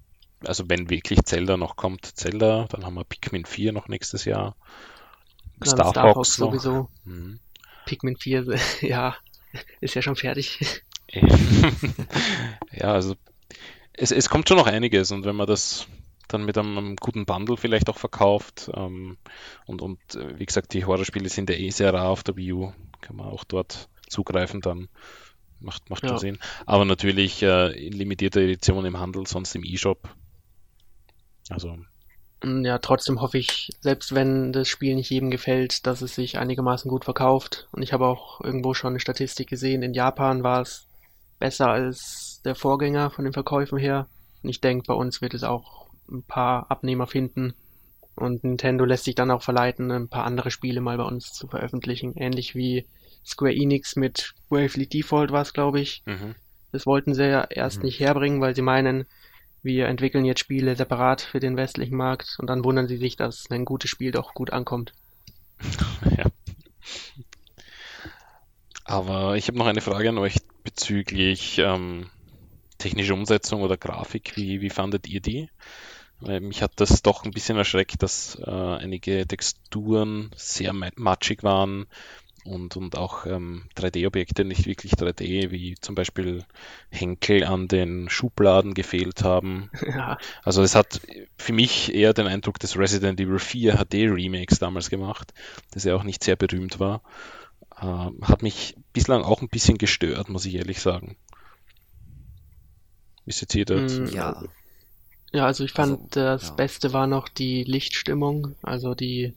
also 0.46 0.70
wenn 0.70 0.90
wirklich 0.90 1.24
Zelda 1.24 1.58
noch 1.58 1.76
kommt, 1.76 2.06
Zelda, 2.06 2.68
dann 2.70 2.86
haben 2.86 2.96
wir 2.96 3.04
Pikmin 3.04 3.46
4 3.46 3.72
noch 3.72 3.88
nächstes 3.88 4.26
Jahr. 4.26 4.56
Dann 5.60 5.70
Star, 5.70 5.90
Star 5.90 6.14
Fox 6.14 6.36
Fox 6.36 6.36
sowieso. 6.36 6.90
Mhm. 7.06 7.40
Pikmin 7.86 8.18
4, 8.18 8.46
ja, 8.82 9.16
ist 9.80 9.96
ja 9.96 10.02
schon 10.02 10.16
fertig. 10.16 10.84
ja, 12.72 12.94
also 12.94 13.16
es, 13.94 14.12
es 14.12 14.30
kommt 14.30 14.48
schon 14.50 14.58
noch 14.58 14.68
einiges 14.68 15.12
und 15.12 15.26
wenn 15.26 15.36
man 15.36 15.48
das 15.48 15.88
dann 16.28 16.46
mit 16.46 16.58
einem, 16.58 16.78
einem 16.78 16.96
guten 16.96 17.26
Bundle 17.26 17.58
vielleicht 17.58 17.90
auch 17.90 17.98
verkauft 17.98 18.70
ähm, 18.74 19.18
und, 19.66 19.82
und 19.82 20.00
äh, 20.16 20.40
wie 20.40 20.46
gesagt, 20.46 20.74
die 20.74 20.86
Horrorspiele 20.86 21.30
sind 21.30 21.50
ja 21.50 21.56
eh 21.56 21.70
sehr 21.70 21.94
rar 21.94 22.10
auf 22.10 22.24
der 22.24 22.36
Wii 22.36 22.54
U, 22.54 22.74
kann 23.02 23.16
man 23.16 23.28
auch 23.28 23.44
dort 23.44 23.90
zugreifen, 24.08 24.62
dann 24.62 24.90
macht, 25.60 25.90
macht 25.90 26.02
schon 26.02 26.10
Ja. 26.16 26.18
Sinn. 26.18 26.40
Aber 26.66 26.86
natürlich 26.86 27.42
äh, 27.44 27.72
in 27.88 27.94
limitierter 27.94 28.42
Edition 28.42 28.86
im 28.86 29.00
Handel, 29.00 29.28
sonst 29.28 29.56
im 29.56 29.64
E-Shop. 29.64 30.10
Also 31.50 31.78
Und 32.42 32.66
ja, 32.66 32.80
trotzdem 32.80 33.22
hoffe 33.22 33.38
ich, 33.38 33.70
selbst 33.80 34.16
wenn 34.16 34.52
das 34.52 34.68
Spiel 34.68 34.96
nicht 34.96 35.10
jedem 35.10 35.32
gefällt, 35.32 35.86
dass 35.86 36.02
es 36.02 36.16
sich 36.16 36.38
einigermaßen 36.38 36.90
gut 36.90 37.06
verkauft. 37.06 37.68
Und 37.72 37.82
ich 37.84 37.94
habe 37.94 38.08
auch 38.08 38.42
irgendwo 38.42 38.74
schon 38.74 38.94
eine 38.94 39.00
Statistik 39.00 39.48
gesehen, 39.48 39.84
in 39.84 39.94
Japan 39.94 40.44
war 40.44 40.62
es 40.62 40.88
besser 41.40 41.70
als 41.70 42.42
der 42.46 42.56
Vorgänger 42.56 43.10
von 43.10 43.26
den 43.26 43.34
Verkäufen 43.34 43.78
her. 43.78 44.08
Und 44.44 44.50
ich 44.50 44.62
denke, 44.62 44.86
bei 44.88 44.94
uns 44.94 45.22
wird 45.22 45.34
es 45.34 45.44
auch 45.44 45.88
ein 46.10 46.24
paar 46.24 46.70
Abnehmer 46.72 47.08
finden. 47.08 47.54
Und 48.16 48.44
Nintendo 48.44 48.86
lässt 48.86 49.04
sich 49.06 49.16
dann 49.16 49.32
auch 49.32 49.44
verleiten, 49.44 49.92
ein 49.92 50.08
paar 50.08 50.24
andere 50.26 50.52
Spiele 50.52 50.80
mal 50.82 50.98
bei 50.98 51.04
uns 51.04 51.34
zu 51.34 51.48
veröffentlichen. 51.48 52.14
Ähnlich 52.16 52.56
wie 52.56 52.86
Square 53.26 53.54
Enix 53.54 53.96
mit 53.96 54.34
Bravely 54.50 54.88
Default 54.88 55.32
war 55.32 55.42
es, 55.42 55.54
glaube 55.54 55.80
ich. 55.82 56.04
mhm. 56.06 56.36
Das 56.72 56.86
wollten 56.86 57.14
sie 57.14 57.24
ja 57.30 57.44
erst 57.50 57.80
Mhm. 57.80 57.86
nicht 57.86 58.00
herbringen, 58.00 58.42
weil 58.42 58.56
sie 58.56 58.62
meinen, 58.62 59.06
wir 59.64 59.88
entwickeln 59.88 60.26
jetzt 60.26 60.42
Spiele 60.42 60.76
separat 60.76 61.22
für 61.22 61.40
den 61.40 61.58
westlichen 61.58 61.96
Markt 61.98 62.36
und 62.40 62.48
dann 62.48 62.64
wundern 62.64 62.88
sie 62.88 62.98
sich, 62.98 63.16
dass 63.16 63.50
ein 63.50 63.66
gutes 63.66 63.90
Spiel 63.90 64.12
doch 64.12 64.34
gut 64.34 64.52
ankommt. 64.52 64.94
Ja. 66.18 66.26
Aber 68.84 69.36
ich 69.36 69.48
habe 69.48 69.58
noch 69.58 69.66
eine 69.66 69.82
Frage 69.82 70.10
an 70.10 70.18
euch 70.18 70.36
bezüglich 70.66 71.60
ähm, 71.60 72.12
technische 72.80 73.14
Umsetzung 73.16 73.62
oder 73.64 73.78
Grafik. 73.78 74.34
Wie, 74.38 74.62
wie 74.62 74.72
fandet 74.72 75.08
ihr 75.08 75.22
die? 75.22 75.50
Weil 76.20 76.40
mich 76.42 76.62
hat 76.62 76.74
das 76.78 77.02
doch 77.02 77.26
ein 77.26 77.32
bisschen 77.32 77.58
erschreckt, 77.58 78.02
dass 78.04 78.38
äh, 78.46 78.50
einige 78.52 79.28
Texturen 79.28 80.32
sehr 80.36 80.74
ma- 80.74 80.92
matschig 80.96 81.44
waren 81.44 81.88
und, 82.46 82.78
und 82.78 82.98
auch 82.98 83.26
ähm, 83.26 83.68
3D-Objekte 83.76 84.46
nicht 84.46 84.66
wirklich 84.68 84.94
3D, 84.94 85.52
wie 85.52 85.76
zum 85.82 85.96
Beispiel 85.96 86.46
Henkel 86.92 87.44
an 87.44 87.68
den 87.68 88.10
Schubladen 88.10 88.74
gefehlt 88.76 89.24
haben. 89.24 89.72
ja, 89.88 90.18
Also 90.44 90.62
es 90.64 90.76
hat 90.76 91.02
für 91.38 91.54
mich 91.54 91.94
eher 91.94 92.14
den 92.14 92.28
Eindruck 92.28 92.60
des 92.60 92.78
Resident 92.78 93.20
Evil 93.20 93.40
4 93.40 93.76
HD 93.78 94.08
Remakes 94.10 94.60
damals 94.60 94.90
gemacht, 94.90 95.34
das 95.72 95.84
ja 95.86 95.96
auch 95.96 96.04
nicht 96.04 96.24
sehr 96.24 96.36
berühmt 96.36 96.80
war. 96.80 97.02
Ähm, 97.82 98.20
hat 98.22 98.42
mich 98.42 98.78
bislang 98.94 99.24
auch 99.24 99.42
ein 99.42 99.50
bisschen 99.50 99.78
gestört, 99.78 100.30
muss 100.30 100.46
ich 100.46 100.56
ehrlich 100.56 100.80
sagen. 100.82 101.18
Wie 103.26 103.34
seht 103.34 103.54
ihr 103.56 103.66
das? 103.66 104.14
Ja. 104.14 104.42
ja, 105.34 105.46
also 105.46 105.66
ich 105.66 105.74
fand, 105.74 106.00
Also, 106.00 106.08
das 106.12 106.48
ja. 106.50 106.54
Beste 106.54 106.94
war 106.94 107.08
noch 107.08 107.28
die 107.28 107.64
Lichtstimmung, 107.64 108.56
also 108.62 108.94
die 108.96 109.34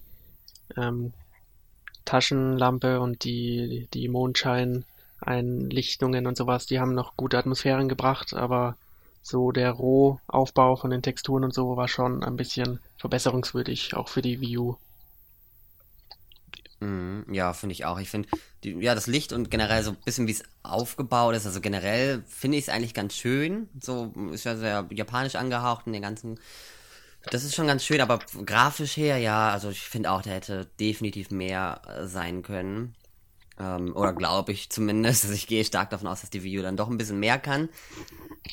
ähm, 0.77 1.13
Taschenlampe 2.05 3.01
und 3.01 3.25
die, 3.25 3.89
die 3.93 4.09
Mondschein-Einlichtungen 4.09 6.27
und 6.27 6.37
sowas, 6.37 6.67
die 6.67 6.81
haben 6.81 6.95
noch 6.95 7.17
gute 7.17 7.39
Atmosphären 7.39 7.89
gebracht, 7.89 8.35
aber 8.35 8.77
so 9.23 9.53
der 9.53 9.73
Rohaufbau 9.73 10.77
von 10.77 10.91
den 10.91 11.03
Texturen 11.03 11.45
und 11.45 11.53
so 11.53 11.77
war 11.77 11.89
schon 11.89 12.23
ein 12.23 12.37
bisschen 12.37 12.79
verbesserungswürdig, 12.99 13.95
auch 13.95 14.09
für 14.09 14.23
die 14.23 14.41
Wii 14.41 14.59
U. 14.59 14.77
Mhm, 16.81 17.25
ja, 17.33 17.53
finde 17.53 17.73
ich 17.73 17.85
auch. 17.85 17.99
Ich 17.99 18.09
finde, 18.09 18.29
ja, 18.63 18.95
das 18.95 19.07
Licht 19.09 19.33
und 19.33 19.51
generell 19.51 19.83
so 19.83 19.91
ein 19.91 19.97
bisschen, 20.05 20.29
wie 20.29 20.33
es 20.33 20.45
aufgebaut 20.63 21.35
ist, 21.35 21.47
also 21.47 21.61
generell 21.61 22.23
finde 22.29 22.57
ich 22.57 22.65
es 22.65 22.69
eigentlich 22.69 22.95
ganz 22.95 23.15
schön. 23.15 23.69
So 23.81 24.13
ist 24.33 24.45
ja 24.45 24.57
sehr 24.57 24.87
japanisch 24.91 25.35
angehaucht 25.35 25.87
in 25.87 25.93
den 25.93 26.03
ganzen. 26.03 26.39
Das 27.31 27.45
ist 27.45 27.55
schon 27.55 27.67
ganz 27.67 27.85
schön, 27.85 28.01
aber 28.01 28.21
grafisch 28.47 28.97
her, 28.97 29.19
ja, 29.19 29.51
also 29.51 29.71
ich 29.71 29.81
finde 29.81 30.11
auch, 30.13 30.23
der 30.23 30.35
hätte 30.35 30.67
definitiv 30.81 31.31
mehr 31.31 31.83
äh, 31.87 32.07
sein 32.07 32.43
können. 32.43 32.95
Ähm, 33.59 33.95
oder 33.97 34.13
glaube 34.13 34.53
ich 34.53 34.71
zumindest. 34.71 35.25
Also 35.25 35.35
ich 35.35 35.47
gehe 35.47 35.65
stark 35.65 35.91
davon 35.91 36.07
aus, 36.09 36.21
dass 36.21 36.31
die 36.31 36.45
Wii 36.45 36.61
U 36.61 36.63
dann 36.63 36.77
doch 36.77 36.89
ein 36.89 36.99
bisschen 36.99 37.19
mehr 37.21 37.39
kann. 37.39 37.69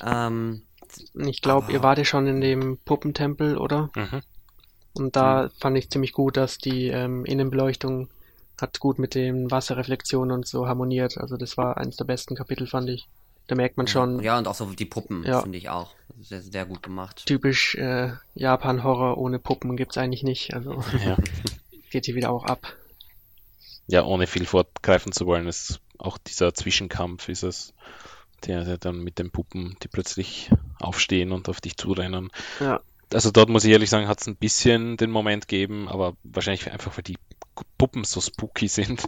Ähm, 0.04 0.64
Ich 1.16 1.42
glaube, 1.42 1.72
ihr 1.72 1.84
wart 1.84 1.98
ja 1.98 2.06
schon 2.06 2.28
in 2.28 2.42
dem 2.42 2.78
Puppentempel, 2.80 3.58
oder? 3.58 3.90
Mhm. 3.96 4.22
Und 4.98 5.16
da 5.16 5.50
fand 5.60 5.78
ich 5.78 5.90
ziemlich 5.90 6.14
gut, 6.14 6.38
dass 6.38 6.58
die 6.58 6.88
ähm, 6.88 7.26
Innenbeleuchtung 7.26 8.08
hat 8.60 8.80
gut 8.80 9.00
mit 9.00 9.16
den 9.16 9.52
Wasserreflexionen 9.52 10.32
und 10.32 10.48
so 10.48 10.68
harmoniert. 10.68 11.18
Also 11.18 11.36
das 11.38 11.58
war 11.58 11.78
eines 11.78 11.98
der 11.98 12.06
besten 12.06 12.36
Kapitel, 12.36 12.68
fand 12.68 12.90
ich. 12.90 13.08
Da 13.48 13.56
merkt 13.56 13.78
man 13.78 13.86
schon 13.88 14.22
ja, 14.24 14.38
und 14.38 14.48
auch 14.48 14.56
so 14.56 14.66
die 14.72 14.86
Puppen, 14.86 15.24
Ja. 15.24 15.42
finde 15.42 15.58
ich 15.58 15.70
auch. 15.70 15.94
Sehr, 16.22 16.42
sehr 16.42 16.66
gut 16.66 16.82
gemacht. 16.82 17.24
typisch 17.26 17.76
äh, 17.76 18.14
Japan-Horror 18.34 19.18
ohne 19.18 19.38
Puppen 19.38 19.76
gibt's 19.78 19.98
eigentlich 19.98 20.24
nicht. 20.24 20.54
Also 20.54 20.82
Ja. 21.06 21.18
geht 21.92 22.06
hier 22.06 22.16
wieder 22.16 22.32
auch 22.32 22.46
ab. 22.46 22.74
ja, 23.88 24.04
ohne 24.04 24.26
viel 24.28 24.46
fortgreifen 24.46 25.12
zu 25.12 25.26
wollen, 25.28 25.48
ist 25.48 25.80
auch 25.98 26.18
dieser 26.18 26.54
Zwischenkampf 26.54 27.30
ist 27.30 27.44
es, 27.44 27.74
der, 28.48 28.64
der 28.64 28.78
dann 28.78 29.00
mit 29.00 29.20
den 29.20 29.30
Puppen, 29.32 29.78
die 29.84 29.88
plötzlich 29.88 30.50
aufstehen 30.80 31.32
und 31.32 31.48
auf 31.50 31.62
dich 31.62 31.78
zurennen. 31.78 32.32
Ja. 32.60 32.80
Also 33.14 33.32
dort 33.32 33.50
muss 33.50 33.64
ich 33.64 33.72
ehrlich 33.72 33.90
sagen, 33.90 34.08
hat 34.08 34.22
es 34.22 34.28
ein 34.28 34.36
bisschen 34.36 34.98
den 34.98 35.12
Moment 35.12 35.48
gegeben, 35.48 35.88
aber 35.88 36.16
wahrscheinlich 36.24 36.72
einfach, 36.72 36.98
weil 36.98 37.04
die 37.04 37.18
Puppen 37.78 38.04
so 38.04 38.22
spooky 38.22 38.68
sind. 38.68 39.08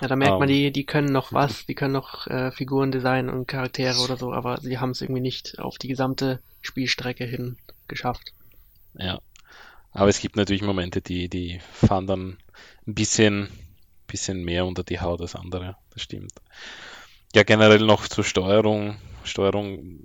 Ja, 0.00 0.08
da 0.08 0.16
merkt 0.16 0.38
man, 0.38 0.48
ähm. 0.48 0.54
die, 0.54 0.70
die 0.72 0.84
können 0.84 1.12
noch 1.12 1.32
was, 1.32 1.66
die 1.66 1.74
können 1.74 1.92
noch 1.92 2.26
äh, 2.26 2.50
Figuren 2.52 2.92
designen 2.92 3.30
und 3.30 3.48
Charaktere 3.48 3.98
oder 4.00 4.16
so, 4.16 4.32
aber 4.32 4.60
sie 4.60 4.78
haben 4.78 4.90
es 4.90 5.00
irgendwie 5.00 5.20
nicht 5.20 5.58
auf 5.58 5.78
die 5.78 5.88
gesamte 5.88 6.40
Spielstrecke 6.60 7.24
hin 7.24 7.56
geschafft. 7.88 8.32
Ja. 8.94 9.20
Aber 9.92 10.08
es 10.08 10.20
gibt 10.20 10.36
natürlich 10.36 10.62
Momente, 10.62 11.00
die, 11.00 11.28
die 11.28 11.60
fahren 11.72 12.06
dann 12.06 12.38
ein 12.86 12.94
bisschen, 12.94 13.48
bisschen 14.06 14.44
mehr 14.44 14.66
unter 14.66 14.84
die 14.84 15.00
Haut 15.00 15.20
als 15.20 15.34
andere. 15.34 15.76
Das 15.92 16.02
stimmt. 16.02 16.32
Ja, 17.34 17.42
generell 17.42 17.80
noch 17.80 18.06
zur 18.06 18.24
Steuerung. 18.24 18.96
Steuerung 19.24 20.00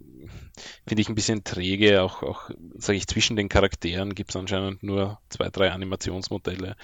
finde 0.87 1.01
ich 1.01 1.09
ein 1.09 1.15
bisschen 1.15 1.43
träge. 1.43 2.01
Auch, 2.01 2.23
auch 2.23 2.49
sage 2.75 2.97
ich, 2.97 3.07
zwischen 3.07 3.35
den 3.35 3.49
Charakteren 3.49 4.15
gibt 4.15 4.31
es 4.31 4.35
anscheinend 4.35 4.83
nur 4.83 5.19
zwei, 5.29 5.49
drei 5.49 5.71
Animationsmodelle. 5.71 6.75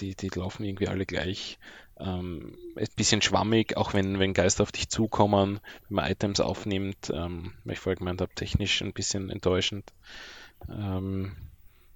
Die, 0.00 0.14
die 0.14 0.28
laufen 0.28 0.64
irgendwie 0.64 0.88
alle 0.88 1.06
gleich. 1.06 1.58
Ähm, 2.00 2.56
ein 2.76 2.86
bisschen 2.96 3.22
schwammig, 3.22 3.76
auch 3.76 3.92
wenn, 3.92 4.18
wenn 4.18 4.34
Geister 4.34 4.62
auf 4.62 4.72
dich 4.72 4.88
zukommen, 4.88 5.60
wenn 5.88 5.94
man 5.96 6.10
Items 6.10 6.40
aufnimmt, 6.40 7.10
ähm, 7.12 7.52
weil 7.64 7.74
ich 7.74 7.80
vorher 7.80 7.96
gemeint 7.96 8.20
habe, 8.20 8.34
technisch 8.34 8.82
ein 8.82 8.92
bisschen 8.92 9.30
enttäuschend. 9.30 9.92
Ähm, 10.68 11.36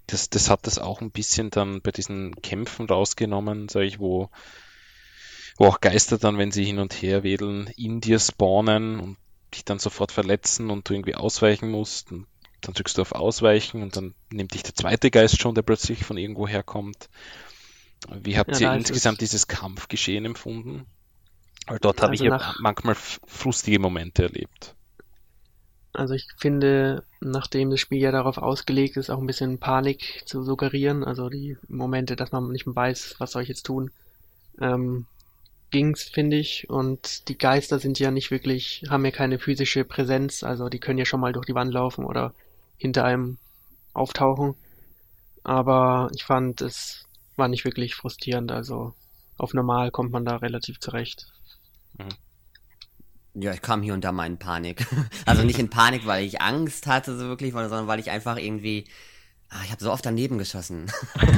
das, 0.07 0.29
das 0.29 0.49
hat 0.49 0.67
das 0.67 0.79
auch 0.79 1.01
ein 1.01 1.11
bisschen 1.11 1.49
dann 1.49 1.81
bei 1.81 1.91
diesen 1.91 2.35
Kämpfen 2.41 2.87
rausgenommen, 2.87 3.69
sage 3.69 3.85
ich, 3.85 3.99
wo, 3.99 4.29
wo 5.57 5.65
auch 5.65 5.79
Geister 5.79 6.17
dann, 6.17 6.37
wenn 6.37 6.51
sie 6.51 6.65
hin 6.65 6.79
und 6.79 6.93
her 7.01 7.23
wedeln, 7.23 7.67
in 7.77 8.01
dir 8.01 8.19
spawnen 8.19 8.99
und 8.99 9.17
dich 9.53 9.65
dann 9.65 9.79
sofort 9.79 10.11
verletzen 10.11 10.69
und 10.69 10.89
du 10.89 10.93
irgendwie 10.93 11.15
ausweichen 11.15 11.69
musst. 11.69 12.11
Und 12.11 12.27
dann 12.61 12.73
drückst 12.73 12.97
du 12.97 13.01
auf 13.01 13.13
Ausweichen 13.13 13.81
und 13.81 13.95
dann 13.95 14.13
nimmt 14.31 14.53
dich 14.53 14.63
der 14.63 14.75
zweite 14.75 15.11
Geist 15.11 15.41
schon, 15.41 15.55
der 15.55 15.61
plötzlich 15.63 16.03
von 16.03 16.17
irgendwo 16.17 16.47
herkommt. 16.47 17.09
Wie 18.11 18.37
habt 18.37 18.59
ja, 18.59 18.73
ihr 18.73 18.77
insgesamt 18.77 19.21
dieses 19.21 19.47
Kampfgeschehen 19.47 20.25
empfunden? 20.25 20.85
Weil 21.67 21.79
dort 21.79 21.97
also 22.01 22.05
habe 22.05 22.15
ich 22.15 22.21
ja 22.21 22.53
manchmal 22.59 22.95
frustige 22.95 23.79
Momente 23.79 24.23
erlebt. 24.23 24.75
Also 25.93 26.15
ich 26.15 26.27
finde, 26.37 27.03
nachdem 27.21 27.69
das 27.69 27.79
Spiel 27.79 27.99
ja 27.99 28.11
darauf 28.11 28.37
ausgelegt 28.39 28.97
ist, 28.97 29.11
auch 29.11 29.19
ein 29.19 29.27
bisschen 29.27 29.59
Panik 29.59 30.23
zu 30.25 30.43
suggerieren, 30.43 31.03
also 31.03 31.29
die 31.29 31.57
Momente, 31.67 32.15
dass 32.15 32.31
man 32.31 32.51
nicht 32.51 32.65
mehr 32.65 32.75
weiß, 32.75 33.15
was 33.19 33.31
soll 33.31 33.43
ich 33.43 33.49
jetzt 33.49 33.65
tun, 33.65 33.91
ähm, 34.59 35.05
ging's, 35.73 36.03
finde 36.03 36.37
ich. 36.37 36.69
Und 36.69 37.27
die 37.27 37.37
Geister 37.37 37.79
sind 37.79 37.99
ja 37.99 38.11
nicht 38.11 38.31
wirklich, 38.31 38.85
haben 38.89 39.03
ja 39.03 39.11
keine 39.11 39.39
physische 39.39 39.83
Präsenz, 39.83 40.43
also 40.43 40.69
die 40.69 40.79
können 40.79 40.99
ja 40.99 41.05
schon 41.05 41.19
mal 41.19 41.33
durch 41.33 41.45
die 41.45 41.55
Wand 41.55 41.73
laufen 41.73 42.05
oder 42.05 42.33
hinter 42.77 43.03
einem 43.03 43.37
auftauchen. 43.93 44.55
Aber 45.43 46.09
ich 46.15 46.23
fand, 46.23 46.61
es 46.61 47.05
war 47.35 47.49
nicht 47.49 47.65
wirklich 47.65 47.95
frustrierend, 47.95 48.53
also 48.53 48.93
auf 49.37 49.53
normal 49.53 49.91
kommt 49.91 50.11
man 50.11 50.23
da 50.23 50.37
relativ 50.37 50.79
zurecht. 50.79 51.27
Mhm. 51.97 53.41
Ja, 53.41 53.51
ich 53.51 53.63
kam 53.63 53.81
hier 53.81 53.95
und 53.95 54.03
da 54.03 54.11
mal 54.11 54.27
in 54.27 54.37
Panik. 54.37 54.85
Also 55.25 55.43
nicht 55.43 55.57
in 55.57 55.69
Panik, 55.69 56.05
weil 56.05 56.23
ich 56.23 56.41
Angst 56.41 56.85
hatte, 56.85 57.17
so 57.17 57.25
wirklich, 57.25 57.53
sondern 57.53 57.87
weil 57.87 57.99
ich 57.99 58.11
einfach 58.11 58.37
irgendwie. 58.37 58.85
Ah, 59.53 59.61
ich 59.65 59.71
habe 59.71 59.83
so 59.83 59.91
oft 59.91 60.03
daneben 60.03 60.39
geschossen. 60.39 60.91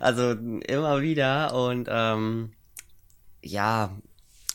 also 0.00 0.32
immer 0.32 1.02
wieder 1.02 1.52
und 1.54 1.88
ähm, 1.90 2.52
ja, 3.42 3.96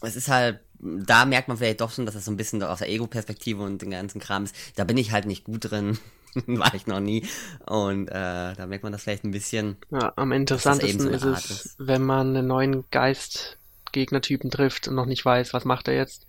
es 0.02 0.16
ist 0.16 0.30
halt, 0.30 0.62
da 0.80 1.26
merkt 1.26 1.50
man 1.50 1.58
vielleicht 1.58 1.82
doch 1.82 1.92
schon, 1.92 2.06
dass 2.06 2.16
es 2.16 2.24
so 2.24 2.32
ein 2.32 2.38
bisschen 2.38 2.64
aus 2.64 2.80
der 2.80 2.90
Ego-Perspektive 2.90 3.62
und 3.62 3.82
den 3.82 3.92
ganzen 3.92 4.22
Kram 4.22 4.46
ist. 4.46 4.56
Da 4.76 4.86
bin 4.86 4.98
ich 4.98 5.12
halt 5.12 5.26
nicht 5.26 5.44
gut 5.44 5.70
drin. 5.70 6.00
War 6.48 6.74
ich 6.74 6.88
noch 6.88 7.02
nie. 7.02 7.28
Und 7.66 8.08
äh, 8.08 8.54
da 8.54 8.66
merkt 8.66 8.84
man 8.84 8.94
das 8.94 9.04
vielleicht 9.04 9.26
ein 9.26 9.32
bisschen. 9.32 9.76
Ja, 9.92 10.14
am 10.16 10.32
interessantesten 10.32 11.10
ist 11.10 11.26
es, 11.26 11.66
ist. 11.66 11.76
wenn 11.78 12.04
man 12.04 12.36
einen 12.36 12.48
neuen 12.48 12.86
Geist 12.90 13.58
Gegnertypen 13.92 14.50
trifft 14.50 14.88
und 14.88 14.96
noch 14.96 15.06
nicht 15.06 15.24
weiß, 15.24 15.54
was 15.54 15.66
macht 15.66 15.90
er 15.90 15.96
jetzt. 15.96 16.26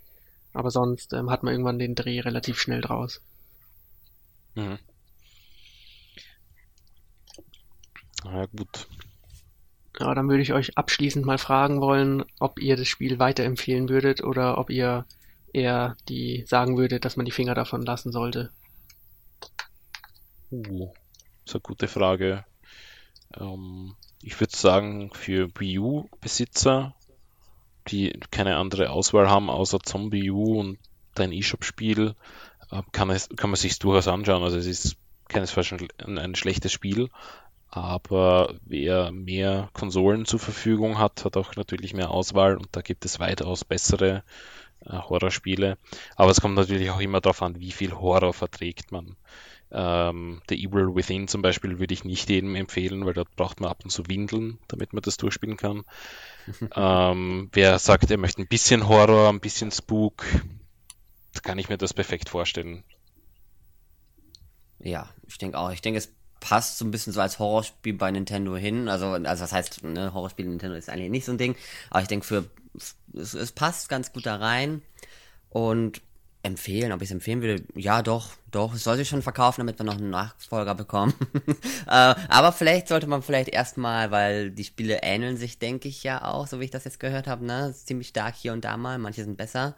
Aber 0.53 0.71
sonst 0.71 1.13
ähm, 1.13 1.31
hat 1.31 1.43
man 1.43 1.53
irgendwann 1.53 1.79
den 1.79 1.95
Dreh 1.95 2.19
relativ 2.19 2.59
schnell 2.59 2.81
draus. 2.81 3.21
Mhm. 4.55 4.77
Na 8.25 8.45
gut. 8.45 8.87
Ja, 9.99 10.13
dann 10.13 10.27
würde 10.27 10.41
ich 10.41 10.53
euch 10.53 10.77
abschließend 10.77 11.25
mal 11.25 11.37
fragen 11.37 11.79
wollen, 11.79 12.25
ob 12.39 12.59
ihr 12.59 12.75
das 12.75 12.87
Spiel 12.87 13.17
weiterempfehlen 13.19 13.87
würdet 13.87 14.23
oder 14.23 14.57
ob 14.57 14.69
ihr 14.69 15.05
eher 15.53 15.95
die 16.09 16.43
sagen 16.47 16.77
würdet, 16.77 17.05
dass 17.05 17.15
man 17.15 17.25
die 17.25 17.31
Finger 17.31 17.55
davon 17.55 17.83
lassen 17.83 18.11
sollte. 18.11 18.51
Uh, 20.51 20.91
ist 21.45 21.55
eine 21.55 21.61
gute 21.61 21.87
Frage. 21.87 22.43
Ähm, 23.39 23.95
ich 24.21 24.37
würde 24.39 24.55
sagen, 24.55 25.11
für 25.13 25.49
Wii 25.57 25.79
U-Besitzer 25.79 26.93
die 27.87 28.19
keine 28.31 28.57
andere 28.57 28.89
Auswahl 28.89 29.29
haben 29.29 29.49
außer 29.49 29.79
Zombie 29.79 30.31
U 30.31 30.59
und 30.59 30.79
dein 31.13 31.31
eShop-Spiel, 31.31 32.15
äh, 32.71 32.81
kann, 32.91 33.09
es, 33.09 33.29
kann 33.35 33.49
man 33.49 33.57
sich 33.57 33.79
durchaus 33.79 34.07
anschauen. 34.07 34.43
Also 34.43 34.57
es 34.57 34.65
ist 34.65 34.97
keinesfalls 35.27 35.71
ein, 35.71 36.17
ein 36.17 36.35
schlechtes 36.35 36.71
Spiel, 36.71 37.09
aber 37.75 38.55
wer 38.63 39.11
mehr 39.11 39.69
Konsolen 39.73 40.25
zur 40.25 40.39
Verfügung 40.39 40.97
hat, 40.97 41.25
hat 41.25 41.35
auch 41.35 41.57
natürlich 41.57 41.93
mehr 41.93 42.09
Auswahl 42.09 42.55
und 42.55 42.69
da 42.71 42.79
gibt 42.79 43.03
es 43.03 43.19
weitaus 43.19 43.65
bessere 43.65 44.23
äh, 44.85 44.97
Horrorspiele. 44.97 45.77
Aber 46.15 46.31
es 46.31 46.39
kommt 46.39 46.55
natürlich 46.55 46.89
auch 46.89 47.01
immer 47.01 47.19
darauf 47.19 47.41
an, 47.41 47.59
wie 47.59 47.73
viel 47.73 47.91
Horror 47.91 48.33
verträgt 48.33 48.93
man. 48.93 49.17
Ähm, 49.71 50.41
The 50.47 50.55
Evil 50.55 50.95
Within 50.95 51.27
zum 51.27 51.41
Beispiel 51.41 51.77
würde 51.77 51.93
ich 51.93 52.05
nicht 52.05 52.29
jedem 52.29 52.55
empfehlen, 52.55 53.05
weil 53.05 53.13
dort 53.13 53.35
braucht 53.35 53.59
man 53.59 53.69
ab 53.69 53.81
und 53.83 53.89
zu 53.89 54.07
Windeln, 54.07 54.57
damit 54.69 54.93
man 54.93 55.01
das 55.01 55.17
durchspielen 55.17 55.57
kann. 55.57 55.83
ähm, 56.75 57.49
wer 57.51 57.77
sagt, 57.77 58.09
er 58.09 58.17
möchte 58.17 58.41
ein 58.41 58.47
bisschen 58.47 58.87
Horror, 58.87 59.27
ein 59.27 59.41
bisschen 59.41 59.71
Spook, 59.71 60.25
kann 61.43 61.59
ich 61.59 61.67
mir 61.67 61.77
das 61.77 61.93
perfekt 61.93 62.29
vorstellen. 62.29 62.85
Ja, 64.79 65.09
ich 65.27 65.37
denke 65.37 65.57
auch. 65.57 65.71
Ich 65.71 65.81
denke, 65.81 65.97
es 65.97 66.13
passt 66.45 66.77
so 66.77 66.85
ein 66.85 66.91
bisschen 66.91 67.11
so 67.11 67.21
als 67.21 67.39
Horrorspiel 67.39 67.95
bei 67.95 68.11
Nintendo 68.11 68.55
hin. 68.55 68.87
Also, 68.87 69.07
also 69.07 69.43
das 69.43 69.51
heißt, 69.51 69.83
ne, 69.83 70.13
Horrorspiel 70.13 70.45
Nintendo 70.45 70.75
ist 70.75 70.89
eigentlich 70.89 71.09
nicht 71.09 71.25
so 71.25 71.31
ein 71.31 71.39
Ding. 71.39 71.55
Aber 71.89 72.03
ich 72.03 72.07
denke, 72.07 72.23
für 72.23 72.45
es, 72.77 73.33
es 73.33 73.51
passt 73.51 73.89
ganz 73.89 74.13
gut 74.13 74.27
da 74.27 74.35
rein. 74.35 74.83
Und 75.49 76.01
empfehlen, 76.43 76.91
ob 76.91 77.01
ich 77.01 77.07
es 77.07 77.11
empfehlen 77.11 77.41
würde, 77.41 77.63
ja 77.73 78.03
doch, 78.03 78.33
doch, 78.51 78.75
es 78.75 78.83
soll 78.83 78.97
sich 78.97 79.09
schon 79.09 79.23
verkaufen, 79.23 79.61
damit 79.61 79.79
wir 79.79 79.85
noch 79.85 79.97
einen 79.97 80.11
Nachfolger 80.11 80.75
bekommen. 80.75 81.15
äh, 81.87 82.13
aber 82.29 82.51
vielleicht 82.51 82.87
sollte 82.87 83.07
man 83.07 83.23
vielleicht 83.23 83.49
erstmal, 83.49 84.11
weil 84.11 84.51
die 84.51 84.65
Spiele 84.65 84.99
ähneln 85.01 85.37
sich, 85.37 85.57
denke 85.57 85.87
ich 85.87 86.03
ja 86.03 86.23
auch, 86.23 86.45
so 86.45 86.59
wie 86.59 86.65
ich 86.65 86.71
das 86.71 86.83
jetzt 86.83 86.99
gehört 86.99 87.25
habe, 87.25 87.43
ne, 87.43 87.73
ziemlich 87.73 88.09
stark 88.09 88.35
hier 88.35 88.53
und 88.53 88.63
da 88.63 88.77
mal, 88.77 88.99
manche 88.99 89.23
sind 89.23 89.37
besser. 89.37 89.75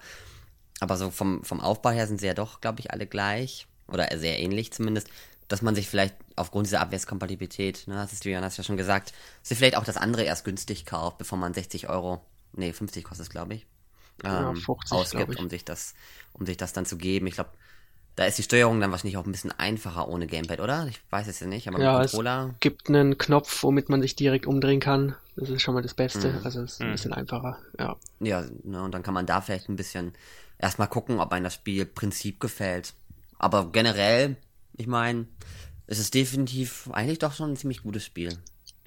Aber 0.81 0.97
so 0.97 1.09
vom, 1.09 1.41
vom 1.45 1.61
Aufbau 1.61 1.91
her 1.91 2.05
sind 2.05 2.19
sie 2.19 2.27
ja 2.27 2.33
doch, 2.33 2.59
glaube 2.59 2.81
ich, 2.81 2.91
alle 2.91 3.07
gleich. 3.07 3.67
Oder 3.87 4.09
sehr 4.17 4.39
ähnlich 4.39 4.71
zumindest. 4.73 5.09
Dass 5.47 5.61
man 5.61 5.75
sich 5.75 5.87
vielleicht 5.87 6.15
aufgrund 6.35 6.67
dieser 6.67 6.81
Abwärtskompatibilität, 6.81 7.87
ne, 7.87 7.95
das 7.95 8.11
ist 8.11 8.25
Julian 8.25 8.43
hast 8.43 8.57
ja 8.57 8.63
schon 8.65 8.75
gesagt, 8.75 9.13
sich 9.43 9.57
vielleicht 9.57 9.77
auch 9.77 9.85
das 9.85 9.95
andere 9.95 10.23
erst 10.23 10.43
günstig 10.43 10.85
kauft, 10.85 11.17
bevor 11.19 11.37
man 11.37 11.53
60 11.53 11.87
Euro, 11.87 12.21
nee, 12.51 12.73
50 12.73 13.05
kostet 13.05 13.27
es, 13.27 13.29
glaube 13.29 13.53
ich 13.53 13.65
ähm, 14.23 14.55
50, 14.55 14.91
ausgibt, 14.91 15.39
um 15.39 15.49
sich 15.49 15.65
das, 15.65 15.93
um 16.33 16.45
sich 16.45 16.57
das 16.57 16.73
dann 16.73 16.85
zu 16.85 16.97
geben. 16.97 17.27
Ich 17.27 17.35
glaube, 17.35 17.51
da 18.15 18.25
ist 18.25 18.37
die 18.37 18.43
Steuerung 18.43 18.79
dann 18.79 18.91
wahrscheinlich 18.91 19.17
auch 19.17 19.25
ein 19.25 19.31
bisschen 19.31 19.51
einfacher 19.51 20.07
ohne 20.07 20.25
Gamepad, 20.25 20.59
oder? 20.59 20.87
Ich 20.87 20.99
weiß 21.11 21.27
es 21.27 21.39
ja 21.39 21.47
nicht, 21.47 21.67
aber 21.67 21.79
ja, 21.79 21.99
mit 21.99 22.09
Controller. 22.09 22.51
Es 22.53 22.59
gibt 22.59 22.89
einen 22.89 23.17
Knopf, 23.17 23.63
womit 23.63 23.89
man 23.89 24.01
sich 24.01 24.15
direkt 24.15 24.47
umdrehen 24.47 24.79
kann. 24.79 25.15
Das 25.35 25.49
ist 25.49 25.61
schon 25.61 25.75
mal 25.75 25.83
das 25.83 25.93
Beste. 25.93 26.33
Mhm. 26.33 26.39
Also 26.43 26.61
es 26.61 26.73
ist 26.73 26.81
ein 26.81 26.87
mhm. 26.87 26.91
bisschen 26.93 27.13
einfacher, 27.13 27.59
ja. 27.79 27.95
Ja, 28.19 28.43
ne, 28.63 28.81
und 28.81 28.91
dann 28.93 29.03
kann 29.03 29.13
man 29.13 29.27
da 29.27 29.41
vielleicht 29.41 29.69
ein 29.69 29.75
bisschen 29.75 30.13
erstmal 30.57 30.87
gucken, 30.87 31.19
ob 31.19 31.31
einem 31.31 31.43
das 31.43 31.53
Spielprinzip 31.53 32.39
gefällt. 32.39 32.93
Aber 33.39 33.71
generell, 33.71 34.37
ich 34.73 34.87
meine, 34.87 35.27
es 35.85 35.99
ist 35.99 36.13
definitiv 36.13 36.89
eigentlich 36.91 37.19
doch 37.19 37.33
schon 37.33 37.51
ein 37.51 37.55
ziemlich 37.55 37.83
gutes 37.83 38.05
Spiel. 38.05 38.37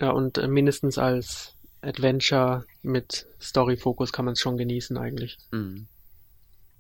Ja, 0.01 0.11
und 0.11 0.39
äh, 0.39 0.49
mindestens 0.49 0.99
als 0.99 1.55
Adventure 1.83 2.65
mit 2.83 3.27
Story-Fokus 3.41 4.13
kann 4.13 4.25
man 4.25 4.33
es 4.33 4.41
schon 4.41 4.57
genießen 4.57 4.97
eigentlich. 4.99 5.39
Mhm. 5.51 5.87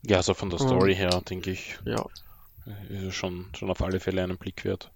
Ja, 0.06 0.18
also 0.18 0.34
von 0.34 0.50
der 0.50 0.58
Story 0.58 0.92
Und, 0.92 0.98
her, 0.98 1.22
denke 1.28 1.50
ich, 1.50 1.78
ja. 1.84 2.04
ist 2.88 3.02
es 3.02 3.14
schon, 3.14 3.46
schon 3.56 3.70
auf 3.70 3.82
alle 3.82 4.00
Fälle 4.00 4.22
einen 4.22 4.38
Blick 4.38 4.64
wert. 4.64 4.90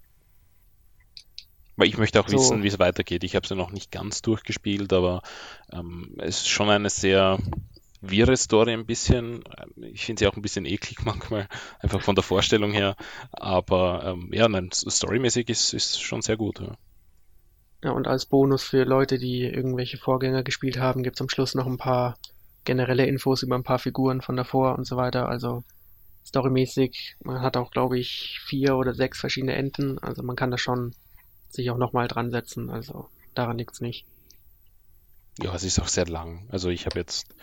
Weil 1.77 1.89
ich 1.89 1.99
möchte 1.99 2.21
auch 2.21 2.29
so. 2.29 2.37
wissen, 2.37 2.63
wie 2.63 2.69
es 2.69 2.79
weitergeht. 2.79 3.25
Ich 3.25 3.35
habe 3.35 3.45
es 3.45 3.51
ja 3.51 3.57
noch 3.57 3.73
nicht 3.73 3.91
ganz 3.91 4.23
durchgespielt, 4.23 4.93
aber 4.93 5.23
ähm, 5.73 6.15
es 6.19 6.39
ist 6.39 6.49
schon 6.49 6.71
eine 6.71 6.89
sehr 6.89 7.39
wirre 8.11 8.37
Story 8.37 8.73
ein 8.73 8.87
bisschen. 8.87 9.45
Ich 9.77 10.05
finde 10.05 10.21
sie 10.21 10.27
auch 10.27 10.37
ein 10.37 10.43
bisschen 10.43 10.67
eklig 10.67 10.99
manchmal, 11.05 11.49
einfach 11.81 12.01
von 12.01 12.15
der 12.15 12.25
Vorstellung 12.25 12.73
her. 12.73 12.97
Aber 13.33 14.05
ähm, 14.05 14.31
ja, 14.33 14.49
nein, 14.49 14.71
storymäßig 14.73 15.49
ist, 15.49 15.75
ist 15.75 16.03
schon 16.03 16.23
sehr 16.23 16.37
gut. 16.37 16.61
Ja. 16.61 16.77
Ja, 17.85 17.91
und 17.91 18.09
als 18.09 18.25
Bonus 18.25 18.63
für 18.65 18.85
Leute, 18.85 19.19
die 19.19 19.43
irgendwelche 19.43 19.99
Vorgänger 19.99 20.43
gespielt 20.43 20.79
haben, 20.79 21.03
gibt's 21.03 21.21
am 21.21 21.29
Schluss 21.29 21.55
noch 21.55 21.67
ein 21.67 21.77
paar 21.77 22.17
generelle 22.65 23.05
Infos 23.05 23.43
über 23.43 23.57
ein 23.57 23.63
paar 23.63 23.79
Figuren 23.79 24.23
von 24.23 24.37
davor 24.37 24.79
und 24.79 24.87
so 24.87 24.97
weiter. 24.97 25.29
Also 25.29 25.65
storymäßig. 26.27 27.17
Man 27.23 27.43
hat 27.43 27.59
auch, 27.59 27.71
glaube 27.71 27.99
ich, 27.99 28.41
vier 28.47 28.77
oder 28.77 28.95
sechs 28.95 29.21
verschiedene 29.21 29.55
Enden. 29.55 29.99
Also 29.99 30.23
man 30.23 30.35
kann 30.35 30.51
da 30.51 30.57
schon 30.57 30.95
sich 31.51 31.71
auch 31.71 31.77
nochmal 31.77 32.09
dran 32.09 32.31
setzen. 32.31 32.71
Also 32.71 33.11
daran 33.35 33.59
liegt's 33.59 33.83
nicht. 33.83 34.07
Ja, 35.43 35.55
es 35.55 35.65
ist 35.65 35.79
auch 35.79 35.89
sehr 35.89 36.07
lang. 36.07 36.49
Also 36.51 36.71
ich 36.71 36.87
habe 36.87 36.99
jetzt 36.99 37.35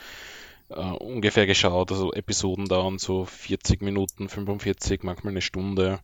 äh, 0.71 0.93
ungefähr 1.03 1.45
geschaut, 1.45 1.91
also 1.91 2.13
Episoden 2.13 2.65
dauern 2.67 2.97
so 2.97 3.25
40 3.25 3.81
Minuten, 3.81 4.29
45, 4.29 5.03
manchmal 5.03 5.31
eine 5.31 5.41
Stunde. 5.41 5.99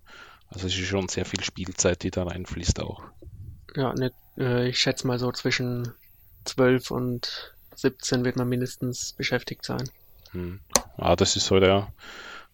Also 0.50 0.68
es 0.68 0.78
ist 0.78 0.88
schon 0.88 1.08
sehr 1.08 1.26
viel 1.26 1.44
Spielzeit, 1.44 2.04
die 2.04 2.12
da 2.12 2.24
reinfließt 2.24 2.80
auch. 2.82 3.04
Ja, 3.76 3.94
ne, 3.94 4.12
äh, 4.38 4.70
ich 4.70 4.80
schätze 4.80 5.08
mal 5.08 5.20
so 5.20 5.32
zwischen 5.32 5.94
12 6.46 6.92
und 6.92 7.54
17 7.76 8.24
wird 8.26 8.38
man 8.38 8.48
mindestens 8.48 9.14
beschäftigt 9.14 9.66
sein. 9.66 9.90
Hm. 10.32 10.60
Ah, 10.98 11.16
das 11.16 11.36
ist 11.36 11.52
heute 11.52 11.68
ja 11.68 11.94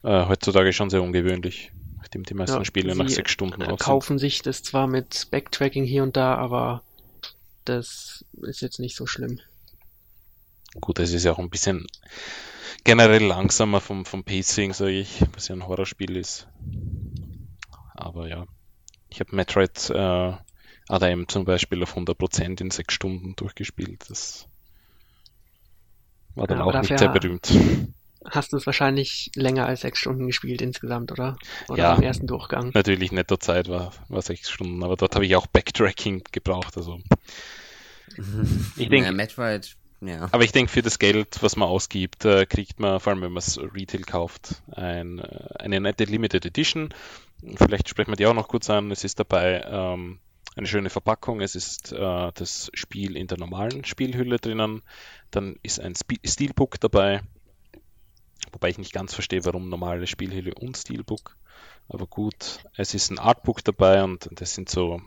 äh, 0.04 0.28
heutzutage 0.28 0.74
schon 0.74 0.90
sehr 0.90 1.02
ungewöhnlich, 1.02 1.72
nachdem 1.98 2.24
die 2.24 2.34
meisten 2.34 2.58
Ja, 2.58 2.66
Spiele 2.66 2.96
nach 2.96 3.10
sechs 3.10 3.32
Stunden 3.32 3.62
raus 3.62 3.80
kaufen 3.80 4.20
sich 4.20 4.42
das 4.42 4.64
zwar 4.64 4.88
mit 4.88 5.28
Backtracking 5.32 5.86
hier 5.86 6.04
und 6.04 6.18
da, 6.18 6.36
aber 6.36 6.84
das 7.66 8.26
ist 8.42 8.62
jetzt 8.62 8.80
nicht 8.80 8.96
so 8.96 9.06
schlimm. 9.06 9.40
Gut, 10.82 11.00
es 11.00 11.14
ist 11.14 11.24
ja 11.24 11.32
auch 11.32 11.40
ein 11.40 11.50
bisschen 11.50 11.88
generell 12.84 13.24
langsamer 13.24 13.82
vom, 13.82 14.06
vom 14.06 14.24
Pacing, 14.24 14.74
sage 14.74 14.92
ich, 15.00 15.24
was 15.34 15.48
ja 15.48 15.56
ein 15.56 15.68
Horrorspiel 15.68 16.16
ist. 16.18 16.48
Aber 17.96 18.28
ja, 18.28 18.46
ich 19.10 19.20
habe 19.20 19.36
Metroid 19.36 19.90
äh, 19.92 20.34
ADM 20.90 21.28
zum 21.28 21.46
Beispiel 21.46 21.84
auf 21.84 21.96
100% 21.96 22.62
in 22.62 22.72
sechs 22.72 22.94
Stunden 22.94 23.36
durchgespielt. 23.36 24.10
Das 24.10 24.48
war 26.36 26.48
dann 26.48 26.58
Ja, 26.58 26.64
aber 26.64 26.76
auch 26.78 26.82
nicht 26.82 26.98
sehr 26.98 27.10
berühmt. 27.10 27.52
Hast 28.32 28.54
du 28.54 28.58
es 28.58 28.66
wahrscheinlich 28.66 29.32
länger 29.36 29.66
als 29.66 29.82
sechs 29.82 30.00
Stunden 30.00 30.28
gespielt 30.28 30.62
insgesamt, 30.62 31.12
oder? 31.12 31.38
Oder 31.70 31.78
Ja. 31.80 31.96
im 31.96 32.04
ersten 32.04 32.28
Durchgang? 32.28 32.72
Natürlich 32.74 33.12
Nettozeit 33.12 33.68
war, 33.70 33.92
war 34.10 34.22
sechs 34.22 34.50
Stunden, 34.50 34.84
aber 34.84 34.96
dort 34.96 35.16
habe 35.16 35.26
ich 35.26 35.36
auch 35.36 35.48
Backtracking 35.48 36.24
gebraucht. 36.32 36.78
Also. 36.78 37.00
Ich 38.78 38.90
denke, 38.90 39.06
Ja, 39.06 39.12
Metroid, 39.12 39.76
ja. 40.08 40.30
Aber 40.32 40.44
ich 40.44 40.52
denke, 40.52 40.72
für 40.72 40.82
das 40.82 41.00
Geld, 41.00 41.42
was 41.42 41.56
man 41.56 41.68
ausgibt, 41.68 42.26
äh, 42.26 42.46
kriegt 42.46 42.80
man, 42.80 43.00
vor 43.00 43.12
allem 43.14 43.22
wenn 43.22 43.32
man 43.32 43.40
es 43.40 43.60
Retail 43.60 44.04
kauft, 44.04 44.62
ein, 44.72 45.20
äh, 45.20 45.48
eine 45.60 45.80
nette 45.80 46.06
Limited 46.06 46.46
Edition. 46.46 46.94
Vielleicht 47.58 47.90
sprechen 47.90 48.12
wir 48.12 48.16
die 48.16 48.26
auch 48.26 48.34
noch 48.34 48.48
kurz 48.48 48.70
an. 48.70 48.92
Es 48.92 49.04
ist 49.04 49.20
dabei 49.20 49.64
ähm, 49.66 50.20
eine 50.56 50.68
schöne 50.68 50.90
Verpackung. 50.90 51.42
Es 51.42 51.56
ist 51.56 51.92
äh, 51.92 52.32
das 52.34 52.70
Spiel 52.74 53.18
in 53.18 53.28
der 53.28 53.38
normalen 53.38 53.84
Spielhülle 53.86 54.38
drinnen. 54.38 54.82
Dann 55.32 55.58
ist 55.64 55.80
ein 55.80 55.94
Steelbook 55.96 56.80
dabei. 56.80 57.22
Wobei 58.52 58.70
ich 58.70 58.78
nicht 58.78 58.94
ganz 58.94 59.14
verstehe, 59.14 59.46
warum 59.46 59.70
normale 59.70 60.08
Spielhülle 60.08 60.54
und 60.54 60.78
Steelbook. 60.78 61.38
Aber 61.90 62.08
gut, 62.08 62.60
es 62.76 62.94
ist 62.94 63.12
ein 63.12 63.20
Artbook 63.20 63.64
dabei 63.64 64.04
und 64.04 64.30
das 64.32 64.54
sind 64.54 64.70
so 64.70 65.02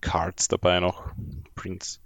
Cards 0.00 0.48
dabei 0.48 0.80
noch, 0.80 1.10
Prints. 1.54 2.00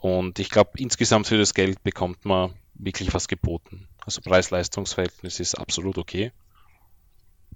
Und 0.00 0.38
ich 0.38 0.50
glaube, 0.50 0.70
insgesamt 0.76 1.26
für 1.26 1.38
das 1.38 1.54
Geld 1.54 1.82
bekommt 1.82 2.24
man 2.24 2.54
wirklich 2.74 3.12
was 3.12 3.28
geboten. 3.28 3.86
Also 4.04 4.20
Preis-Leistungs-Verhältnis 4.22 5.40
ist 5.40 5.56
absolut 5.58 5.98
okay. 5.98 6.32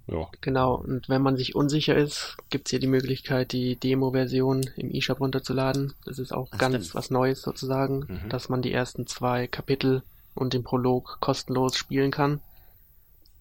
Ja, 0.07 0.28
Genau, 0.42 0.74
und 0.74 1.09
wenn 1.09 1.22
man 1.22 1.38
sich 1.38 1.55
unsicher 1.55 1.97
ist, 1.97 2.36
gibt's 2.51 2.70
hier 2.70 2.80
die 2.80 2.86
Möglichkeit, 2.86 3.53
die 3.53 3.76
Demo-Version 3.76 4.68
im 4.76 4.90
eShop 4.90 5.20
runterzuladen. 5.20 5.95
Das 6.05 6.18
ist 6.18 6.32
auch 6.32 6.49
Ach, 6.53 6.59
ganz 6.59 6.74
stimmt. 6.76 6.95
was 6.95 7.11
Neues 7.11 7.40
sozusagen, 7.40 8.01
Mhm. 8.09 8.28
dass 8.28 8.51
man 8.51 8.61
die 8.61 8.72
ersten 8.72 9.07
zwei 9.07 9.47
Kapitel 9.47 10.03
und 10.34 10.53
den 10.53 10.62
Prolog 10.64 11.16
kostenlos 11.20 11.76
spielen 11.78 12.11
kann. 12.11 12.40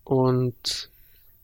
Und 0.06 0.89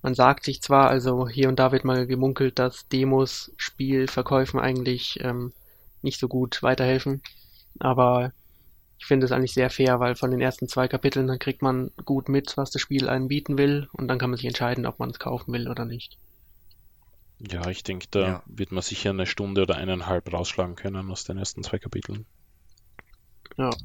man 0.01 0.15
sagt 0.15 0.45
sich 0.45 0.61
zwar, 0.61 0.89
also 0.89 1.27
hier 1.27 1.49
und 1.49 1.59
da 1.59 1.73
wird 1.73 1.83
mal 1.83 2.07
gemunkelt, 2.07 2.57
dass 2.59 2.87
Demos 2.87 3.51
Spielverkäufen 3.57 4.59
eigentlich 4.59 5.19
ähm, 5.21 5.51
nicht 6.01 6.19
so 6.19 6.29
gut 6.29 6.63
weiterhelfen, 6.63 7.21
aber 7.79 8.33
ich 8.99 9.05
finde 9.07 9.25
es 9.25 9.31
eigentlich 9.33 9.53
sehr 9.53 9.69
fair, 9.69 9.99
weil 9.99 10.15
von 10.15 10.31
den 10.31 10.41
ersten 10.41 10.67
zwei 10.69 10.87
Kapiteln 10.87 11.27
dann 11.27 11.39
kriegt 11.39 11.61
man 11.63 11.91
gut 12.05 12.29
mit, 12.29 12.57
was 12.57 12.71
das 12.71 12.81
Spiel 12.81 13.09
einem 13.09 13.27
bieten 13.29 13.57
will 13.57 13.89
und 13.93 14.07
dann 14.07 14.19
kann 14.19 14.29
man 14.31 14.37
sich 14.37 14.47
entscheiden, 14.47 14.85
ob 14.85 14.99
man 14.99 15.11
es 15.11 15.19
kaufen 15.19 15.53
will 15.53 15.69
oder 15.69 15.85
nicht. 15.85 16.17
ja 17.39 17.67
ich 17.69 17.83
denke, 17.83 18.07
da 18.11 18.37
Ja. 18.37 18.43
wird 18.45 18.71
man 18.71 18.81
sicher 18.81 19.09
eine 19.09 19.25
Stunde 19.25 19.63
oder 19.63 19.75
eineinhalb 19.75 20.31
rausschlagen 20.31 20.75
können 20.77 21.11
aus 21.11 21.25
den 21.25 21.37
ersten 21.37 21.63
zwei 21.63 21.77
Kapiteln. 21.77 22.25
Ja. 23.57 23.77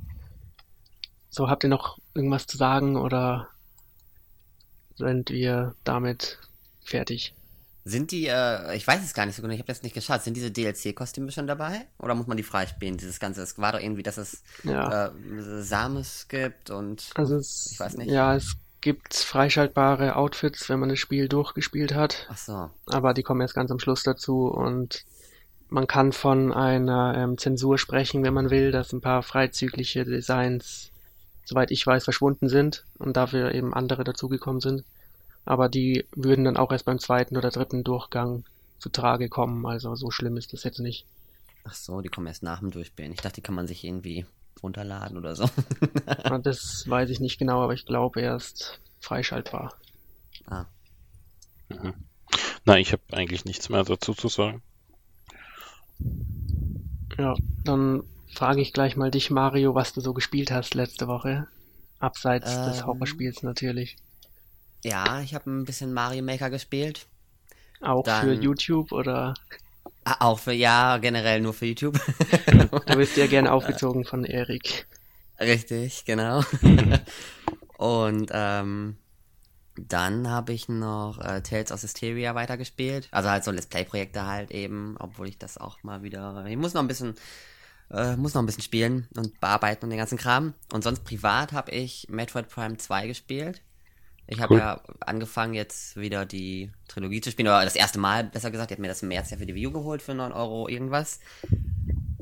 So, 1.28 1.48
habt 1.50 1.64
ihr 1.64 1.68
noch 1.68 1.98
irgendwas 2.14 2.46
zu 2.46 2.56
sagen 2.56 2.96
oder 2.96 3.50
sind 4.96 5.30
wir 5.30 5.76
damit 5.84 6.40
fertig? 6.82 7.32
Sind 7.86 8.12
die, 8.12 8.26
äh, 8.28 8.74
ich 8.76 8.86
weiß 8.86 9.02
es 9.04 9.12
gar 9.12 9.26
nicht 9.26 9.36
so 9.36 9.42
genau, 9.42 9.52
ich 9.52 9.60
habe 9.60 9.70
jetzt 9.70 9.82
nicht 9.82 9.94
geschaut, 9.94 10.22
sind 10.22 10.36
diese 10.36 10.50
DLC-Kostüme 10.50 11.30
schon 11.32 11.46
dabei? 11.46 11.86
Oder 11.98 12.14
muss 12.14 12.26
man 12.26 12.38
die 12.38 12.42
freispielen, 12.42 12.96
dieses 12.96 13.20
Ganze? 13.20 13.42
Es 13.42 13.58
war 13.58 13.72
doch 13.72 13.80
irgendwie, 13.80 14.02
dass 14.02 14.16
es 14.16 14.42
Ja, 14.62 15.08
äh, 15.08 15.10
Samus 15.62 16.26
gibt 16.28 16.70
und 16.70 17.10
also 17.14 17.36
es, 17.36 17.68
ich 17.72 17.78
weiß 17.80 17.96
nicht. 17.98 18.10
ja, 18.10 18.34
es 18.34 18.56
gibt 18.80 19.14
freischaltbare 19.14 20.16
Outfits, 20.16 20.68
wenn 20.70 20.80
man 20.80 20.88
das 20.88 20.98
Spiel 20.98 21.28
durchgespielt 21.28 21.94
hat, 21.94 22.26
ach 22.30 22.38
so. 22.38 22.70
aber 22.86 23.12
die 23.14 23.22
kommen 23.22 23.40
erst 23.42 23.54
ganz 23.54 23.70
am 23.70 23.78
Schluss 23.78 24.02
dazu 24.02 24.46
und 24.46 25.04
man 25.68 25.86
kann 25.86 26.12
von 26.12 26.52
einer 26.52 27.14
ähm, 27.16 27.36
Zensur 27.38 27.78
sprechen, 27.78 28.22
wenn 28.22 28.34
man 28.34 28.50
will, 28.50 28.70
dass 28.70 28.92
ein 28.92 29.00
paar 29.00 29.22
freizügliche 29.22 30.04
Designs, 30.04 30.90
soweit 31.44 31.70
ich 31.70 31.86
weiß, 31.86 32.04
verschwunden 32.04 32.48
sind 32.48 32.84
und 32.98 33.16
dafür 33.16 33.54
eben 33.54 33.74
andere 33.74 34.04
dazugekommen 34.04 34.60
sind. 34.60 34.84
Aber 35.44 35.68
die 35.68 36.06
würden 36.14 36.44
dann 36.44 36.56
auch 36.56 36.72
erst 36.72 36.86
beim 36.86 36.98
zweiten 36.98 37.36
oder 37.36 37.50
dritten 37.50 37.84
Durchgang 37.84 38.44
zu 38.78 38.88
Trage 38.88 39.28
kommen. 39.28 39.66
Also 39.66 39.94
so 39.94 40.10
schlimm 40.10 40.36
ist 40.36 40.52
das 40.52 40.64
jetzt 40.64 40.80
nicht. 40.80 41.06
Ach 41.64 41.74
so, 41.74 42.00
die 42.00 42.08
kommen 42.08 42.26
erst 42.26 42.42
nach 42.42 42.60
dem 42.60 42.70
Durchspielen. 42.70 43.12
Ich 43.12 43.20
dachte, 43.20 43.36
die 43.36 43.40
kann 43.40 43.54
man 43.54 43.66
sich 43.66 43.84
irgendwie 43.84 44.26
runterladen 44.62 45.16
oder 45.16 45.34
so. 45.34 45.48
Das 46.42 46.84
weiß 46.88 47.10
ich 47.10 47.20
nicht 47.20 47.38
genau, 47.38 47.62
aber 47.62 47.74
ich 47.74 47.86
glaube 47.86 48.20
erst 48.20 48.80
freischaltbar. 49.00 49.74
ah. 50.46 50.66
Mhm. 51.68 51.94
Na, 52.66 52.78
ich 52.78 52.92
habe 52.92 53.02
eigentlich 53.12 53.44
nichts 53.44 53.68
mehr 53.68 53.84
dazu 53.84 54.14
zu 54.14 54.28
sagen. 54.28 54.62
Ja, 57.18 57.34
dann 57.64 58.02
frage 58.32 58.60
ich 58.60 58.72
gleich 58.72 58.96
mal 58.96 59.10
dich, 59.10 59.30
Mario, 59.30 59.74
was 59.74 59.92
du 59.92 60.00
so 60.00 60.12
gespielt 60.12 60.50
hast 60.50 60.74
letzte 60.74 61.06
Woche. 61.06 61.46
Abseits 61.98 62.54
des 62.64 62.80
Ähm. 62.80 62.86
Horrorspiels 62.86 63.42
natürlich. 63.42 63.96
Ja, 64.84 65.20
ich 65.20 65.34
habe 65.34 65.50
ein 65.50 65.64
bisschen 65.64 65.92
Mario 65.92 66.22
Maker 66.22 66.50
gespielt. 66.50 67.06
Auch 67.80 68.04
dann- 68.04 68.22
für 68.24 68.32
YouTube 68.34 68.92
oder 68.92 69.34
Ah, 70.06 70.16
auch 70.28 70.38
für, 70.38 70.52
ja, 70.52 70.98
generell 70.98 71.40
nur 71.40 71.54
für 71.54 71.64
YouTube. 71.64 71.98
du 72.86 72.96
bist 72.96 73.16
ja 73.16 73.26
gerne 73.26 73.50
aufgezogen 73.50 74.04
von 74.04 74.24
Erik. 74.24 74.86
Richtig, 75.40 76.04
genau. 76.04 76.42
Und 77.78 78.30
ähm, 78.32 78.98
dann 79.76 80.28
habe 80.28 80.52
ich 80.52 80.68
noch 80.68 81.18
äh, 81.20 81.40
Tales 81.40 81.72
of 81.72 81.82
Hysteria 81.82 82.34
weitergespielt. 82.34 83.08
Also 83.12 83.30
halt 83.30 83.44
so 83.44 83.50
Let's 83.50 83.66
Play-Projekte 83.66 84.26
halt 84.26 84.50
eben, 84.50 84.96
obwohl 84.98 85.28
ich 85.28 85.38
das 85.38 85.56
auch 85.56 85.82
mal 85.82 86.02
wieder. 86.02 86.44
Ich 86.46 86.56
muss 86.58 86.74
noch 86.74 86.82
ein 86.82 86.88
bisschen, 86.88 87.14
äh, 87.90 88.14
muss 88.16 88.34
noch 88.34 88.42
ein 88.42 88.46
bisschen 88.46 88.62
spielen 88.62 89.08
und 89.16 89.40
bearbeiten 89.40 89.84
und 89.86 89.90
den 89.90 89.98
ganzen 89.98 90.18
Kram. 90.18 90.52
Und 90.72 90.84
sonst 90.84 91.02
privat 91.04 91.52
habe 91.52 91.70
ich 91.72 92.08
Metroid 92.10 92.48
Prime 92.50 92.76
2 92.76 93.06
gespielt. 93.06 93.62
Ich 94.26 94.40
habe 94.40 94.54
Cool. 94.54 94.60
ja 94.60 94.80
angefangen 95.00 95.54
jetzt 95.54 95.96
wieder 95.96 96.24
die 96.24 96.70
Trilogie 96.88 97.20
zu 97.20 97.30
spielen, 97.30 97.48
oder 97.48 97.64
das 97.64 97.76
erste 97.76 97.98
Mal, 97.98 98.24
besser 98.24 98.50
gesagt, 98.50 98.70
ich 98.70 98.74
habe 98.76 98.82
mir 98.82 98.88
das 98.88 99.02
im 99.02 99.08
März 99.08 99.30
ja 99.30 99.36
für 99.36 99.46
die 99.46 99.54
Wii 99.54 99.66
U 99.66 99.70
geholt 99.72 100.00
für 100.02 100.14
9 100.14 100.32
Euro 100.32 100.68
irgendwas. 100.68 101.20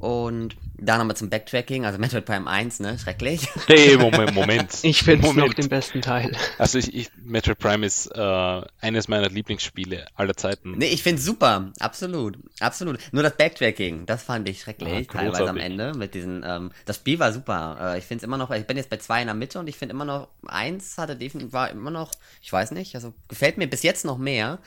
Und 0.03 0.57
da 0.79 0.99
nochmal 0.99 1.15
zum 1.15 1.31
Backtracking, 1.31 1.87
also 1.87 1.97
Metroid 1.97 2.25
Prime 2.25 2.51
1, 2.51 2.81
ne, 2.81 2.99
schrecklich. 2.99 3.47
Hey, 3.69 3.97
Moment, 3.97 4.35
Moment. 4.35 4.79
Ich 4.83 5.05
finde 5.05 5.29
es 5.29 5.35
noch 5.35 5.55
den 5.55 5.69
besten 5.69 6.03
Teil. 6.03 6.37
Also 6.59 6.79
ich, 6.79 6.93
ich, 6.93 7.09
Metroid 7.23 7.61
Prime 7.61 7.87
ist 7.87 8.09
äh, 8.09 8.63
eines 8.81 9.07
meiner 9.07 9.29
Lieblingsspiele 9.29 10.07
aller 10.17 10.37
Zeiten. 10.37 10.73
Nee, 10.77 10.87
ich 10.87 11.05
find's 11.05 11.25
super. 11.25 11.71
Absolut. 11.79 12.37
Absolut. 12.59 12.99
Nur 13.13 13.23
das 13.23 13.37
Backtracking, 13.37 14.05
das 14.05 14.25
fand 14.25 14.49
ich 14.49 14.63
schrecklich, 14.63 15.09
Ah, 15.11 15.13
teilweise 15.13 15.49
am. 15.49 15.57
Ende 15.57 15.93
mit 15.95 16.15
diesen, 16.15 16.43
ähm, 16.45 16.73
das 16.85 16.97
Spiel 16.97 17.21
war 17.21 17.33
super. 17.33 17.95
Äh, 17.95 17.99
ich 17.99 18.05
find's 18.05 18.25
immer 18.25 18.39
noch, 18.39 18.51
ich 18.51 18.67
bin 18.67 18.77
jetzt 18.77 18.91
bei 18.91 18.97
zwei 18.97 19.21
in 19.21 19.29
der 19.29 19.37
Mitte 19.37 19.61
und 19.61 19.69
ich 19.69 19.77
finde 19.77 19.95
immer 19.95 20.05
noch, 20.05 20.27
eins 20.49 20.99
hatte 20.99 21.15
definitiv, 21.15 21.53
war 21.53 21.71
immer 21.71 21.93
noch, 21.93 22.11
ich 22.43 22.53
weiß 22.53 22.73
nicht, 22.73 22.97
also 22.97 23.15
gefällt 23.29 23.57
mir 23.57 23.69
bis 23.69 23.85
jetzt 23.85 24.05
noch 24.05 24.19
mehr. 24.19 24.59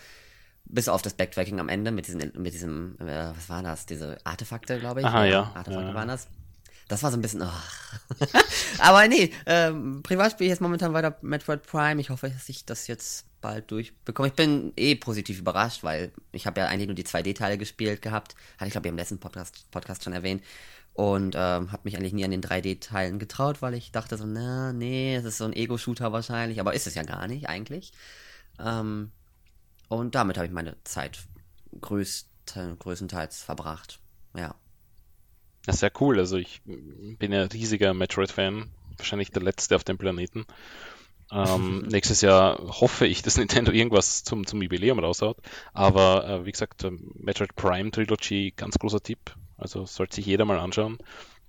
Bis 0.66 0.88
auf 0.90 1.02
das 1.02 1.14
Backtracking 1.14 1.60
am 1.60 1.70
Ende 1.70 1.92
mit 1.92 2.08
diesem, 2.08 2.32
mit 2.36 2.54
diesem, 2.54 2.98
äh, 3.00 3.30
was 3.36 3.50
war 3.50 3.62
das? 3.64 3.86
Diese 3.86 4.18
Artefakte, 4.26 4.80
glaube 4.80 5.02
ich. 5.02 5.06
Aha, 5.06 5.26
ja. 5.26 5.52
Artefakte 5.54 5.90
Ja. 5.90 5.94
waren 5.94 6.08
das. 6.08 6.28
Das 6.88 7.02
war 7.02 7.12
so 7.12 7.18
ein 7.18 7.22
bisschen. 7.22 7.42
Oh. 7.42 7.50
Aber 8.80 9.08
nee, 9.08 9.32
ähm, 9.46 10.02
privat 10.04 10.32
spiele 10.34 10.48
ich 10.48 10.52
jetzt 10.52 10.62
momentan 10.62 10.94
weiter 10.94 11.18
Metroid 11.22 11.64
Prime. 11.64 12.00
Ich 12.00 12.10
hoffe, 12.10 12.30
dass 12.30 12.48
ich 12.50 12.66
das 12.66 12.88
jetzt 12.88 13.26
bald 13.42 13.72
durchbekomme. 13.72 14.28
Ich 14.28 14.34
bin 14.36 14.72
eh 14.76 14.96
positiv 14.96 15.40
überrascht, 15.40 15.84
weil 15.84 16.12
ich 16.32 16.46
habe 16.46 16.60
ja 16.62 16.68
eigentlich 16.68 16.88
nur 16.88 16.96
die 16.96 17.06
2D-Teile 17.06 17.58
gespielt 17.58 18.02
gehabt. 18.02 18.36
Hatte 18.58 18.68
ich, 18.68 18.72
glaube 18.72 18.88
ich, 18.88 18.92
im 18.92 18.98
letzten 18.98 19.20
Podcast, 19.20 19.70
Podcast 19.72 20.04
schon 20.04 20.14
erwähnt. 20.14 20.44
Und 20.94 21.36
ähm, 21.36 21.72
habe 21.72 21.82
mich 21.84 21.98
eigentlich 21.98 22.14
nie 22.14 22.24
an 22.24 22.32
den 22.32 22.42
3D-Teilen 22.42 23.20
getraut, 23.20 23.62
weil 23.62 23.74
ich 23.74 23.92
dachte 23.92 24.18
so, 24.18 24.26
na, 24.26 24.72
nee, 24.72 25.16
es 25.16 25.26
ist 25.26 25.38
so 25.40 25.46
ein 25.46 25.54
Ego-Shooter 25.54 26.12
wahrscheinlich. 26.14 26.60
Aber 26.60 26.74
ist 26.74 26.88
es 26.88 26.96
ja 26.96 27.04
gar 27.04 27.28
nicht, 27.28 27.50
eigentlich. 27.50 27.94
Ähm, 28.64 29.12
und 29.90 30.16
damit 30.16 30.38
habe 30.38 30.48
ich 30.48 30.54
meine 30.54 30.76
Zeit 30.84 31.20
größten, 31.80 32.80
größtenteils 32.80 33.44
verbracht. 33.44 34.00
Ja. 34.36 34.56
Das 35.66 35.76
ist 35.76 35.80
sehr 35.80 35.92
cool. 36.00 36.20
Also 36.20 36.38
ich 36.38 36.62
bin 36.66 37.32
ja 37.32 37.44
riesiger 37.44 37.94
Metroid-Fan. 37.94 38.70
Wahrscheinlich 38.98 39.32
der 39.32 39.42
letzte 39.42 39.76
auf 39.76 39.84
dem 39.84 39.98
Planeten. 39.98 40.46
Ähm, 41.32 41.80
nächstes 41.90 42.22
Jahr 42.22 42.60
hoffe 42.60 43.08
ich, 43.08 43.24
dass 43.24 43.38
Nintendo 43.38 43.72
irgendwas 43.72 44.24
zum, 44.24 44.46
zum 44.46 44.62
Jubiläum 44.62 45.00
raushaut. 45.00 45.38
Aber 45.74 46.28
äh, 46.28 46.46
wie 46.46 46.52
gesagt, 46.52 46.86
Metroid 47.16 47.56
Prime 47.56 47.92
Trilogy, 47.92 48.54
ganz 48.56 48.78
großer 48.78 49.02
Tipp. 49.02 49.36
Also 49.58 49.86
sollte 49.86 50.16
sich 50.16 50.26
jeder 50.26 50.46
mal 50.46 50.60
anschauen. 50.60 50.98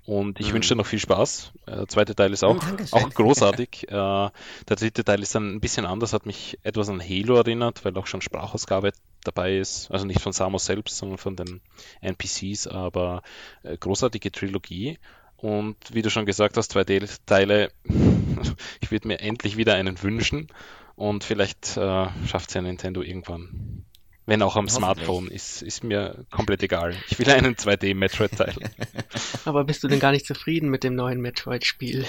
Und 0.06 0.38
ich 0.38 0.50
mhm. 0.50 0.54
wünsche 0.54 0.74
dir 0.74 0.76
noch 0.76 0.86
viel 0.86 1.00
Spaß. 1.00 1.52
Äh, 1.66 1.76
der 1.76 1.88
zweite 1.88 2.14
Teil 2.14 2.32
ist 2.32 2.44
auch, 2.44 2.62
auch 2.92 3.10
großartig. 3.10 3.82
äh, 3.88 3.90
der 3.90 4.76
dritte 4.76 5.04
Teil 5.04 5.20
ist 5.20 5.34
dann 5.34 5.54
ein 5.54 5.60
bisschen 5.60 5.84
anders, 5.84 6.12
hat 6.12 6.26
mich 6.26 6.58
etwas 6.62 6.88
an 6.88 7.02
Halo 7.02 7.34
erinnert, 7.34 7.84
weil 7.84 7.96
auch 7.98 8.06
schon 8.06 8.22
Sprachausgabe 8.22 8.92
dabei 9.24 9.58
ist. 9.58 9.90
Also 9.90 10.06
nicht 10.06 10.20
von 10.20 10.32
Samus 10.32 10.64
selbst, 10.64 10.96
sondern 10.96 11.18
von 11.18 11.34
den 11.34 11.60
NPCs, 12.00 12.68
aber 12.68 13.22
äh, 13.64 13.76
großartige 13.76 14.30
Trilogie. 14.30 14.98
Und 15.36 15.76
wie 15.92 16.02
du 16.02 16.10
schon 16.10 16.24
gesagt 16.24 16.56
hast, 16.56 16.70
zwei 16.70 16.84
Teile, 16.84 17.72
ich 18.80 18.90
würde 18.92 19.08
mir 19.08 19.18
endlich 19.18 19.56
wieder 19.56 19.74
einen 19.74 20.00
wünschen. 20.02 20.46
Und 20.94 21.24
vielleicht 21.24 21.76
äh, 21.76 22.06
schafft 22.26 22.48
es 22.48 22.54
ja 22.54 22.62
Nintendo 22.62 23.02
irgendwann. 23.02 23.84
Wenn 24.28 24.42
auch 24.42 24.56
am 24.56 24.68
Smartphone, 24.68 25.28
ist, 25.28 25.62
ist 25.62 25.84
mir 25.84 26.26
komplett 26.30 26.60
egal. 26.64 26.96
Ich 27.08 27.18
will 27.20 27.30
einen 27.30 27.54
2D-Metroid-Teil. 27.54 28.56
Aber 29.44 29.62
bist 29.62 29.84
du 29.84 29.88
denn 29.88 30.00
gar 30.00 30.10
nicht 30.10 30.26
zufrieden 30.26 30.68
mit 30.68 30.82
dem 30.82 30.96
neuen 30.96 31.20
Metroid-Spiel? 31.20 32.04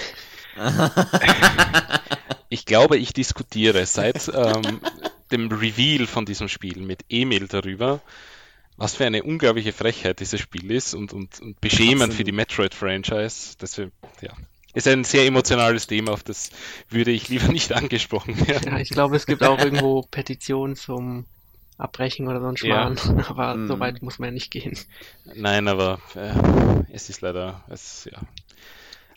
ich 2.48 2.66
glaube, 2.66 2.98
ich 2.98 3.12
diskutiere 3.12 3.86
seit 3.86 4.28
ähm, 4.34 4.80
dem 5.30 5.52
Reveal 5.52 6.08
von 6.08 6.26
diesem 6.26 6.48
Spiel 6.48 6.80
mit 6.80 7.04
Emil 7.08 7.46
darüber, 7.46 8.00
was 8.76 8.96
für 8.96 9.06
eine 9.06 9.22
unglaubliche 9.22 9.72
Frechheit 9.72 10.18
dieses 10.18 10.40
Spiel 10.40 10.72
ist 10.72 10.94
und, 10.94 11.12
und, 11.12 11.40
und 11.40 11.60
beschämend 11.60 12.14
für 12.14 12.24
die 12.24 12.32
Metroid-Franchise. 12.32 13.56
Deswegen, 13.60 13.92
ja. 14.22 14.32
Ist 14.74 14.88
ein 14.88 15.04
sehr 15.04 15.24
emotionales 15.24 15.86
Thema, 15.86 16.12
auf 16.12 16.24
das 16.24 16.50
würde 16.90 17.10
ich 17.12 17.28
lieber 17.28 17.48
nicht 17.48 17.72
angesprochen 17.72 18.46
werden. 18.46 18.72
Ja, 18.72 18.78
ich 18.78 18.90
glaube, 18.90 19.16
es 19.16 19.26
gibt 19.26 19.44
auch 19.44 19.58
irgendwo 19.64 20.02
Petitionen 20.02 20.74
zum 20.76 21.24
abbrechen 21.78 22.28
oder 22.28 22.40
so 22.40 22.48
ein 22.48 22.56
Schmarrn. 22.56 22.96
Ja. 22.96 23.24
Aber 23.28 23.54
hm. 23.54 23.68
so 23.68 23.80
weit 23.80 24.02
muss 24.02 24.18
man 24.18 24.28
ja 24.28 24.32
nicht 24.32 24.50
gehen. 24.50 24.76
Nein, 25.24 25.68
aber 25.68 26.00
äh, 26.14 26.34
es 26.92 27.08
ist 27.08 27.20
leider, 27.20 27.64
es, 27.68 28.08
ja. 28.10 28.20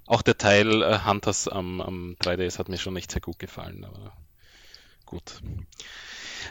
Auch 0.06 0.22
der 0.22 0.38
Teil 0.38 0.84
äh, 0.84 1.00
Hunters 1.06 1.48
am, 1.48 1.82
am 1.82 2.16
3DS 2.22 2.60
hat 2.60 2.70
mir 2.70 2.78
schon 2.78 2.94
nicht 2.94 3.12
sehr 3.12 3.22
gut 3.22 3.40
gefallen, 3.40 3.86
aber 3.86 4.14
gut. 5.06 5.42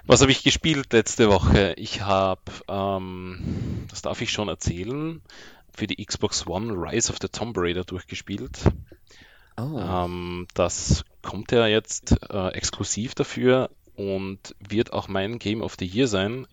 Was 0.07 0.23
habe 0.23 0.33
ich 0.33 0.43
gespielt 0.43 0.93
letzte 0.93 1.29
Woche? 1.29 1.75
Ich 1.77 2.01
habe, 2.01 2.41
ähm, 2.69 3.87
das 3.91 4.03
darf 4.03 4.21
ich 4.21 4.31
schon 4.31 4.49
erzählen, 4.49 5.21
für 5.73 5.87
die 5.87 6.05
Xbox 6.05 6.47
One 6.47 6.73
Rise 6.73 7.13
of 7.13 7.19
the 7.21 7.29
Tomb 7.29 7.57
Raider 7.57 7.85
durchgespielt. 7.85 8.61
Oh. 9.57 9.79
Ähm, 9.79 10.47
das 10.55 11.05
kommt 11.23 11.53
ja 11.53 11.67
jetzt 11.67 12.17
äh, 12.31 12.49
exklusiv 12.49 13.15
dafür 13.15 13.71
und 14.01 14.55
wird 14.59 14.93
auch 14.93 15.09
mein 15.09 15.39
Game 15.39 15.63
of 15.63 15.77
the 15.79 15.87
Year 15.87 16.09
sein, 16.09 16.47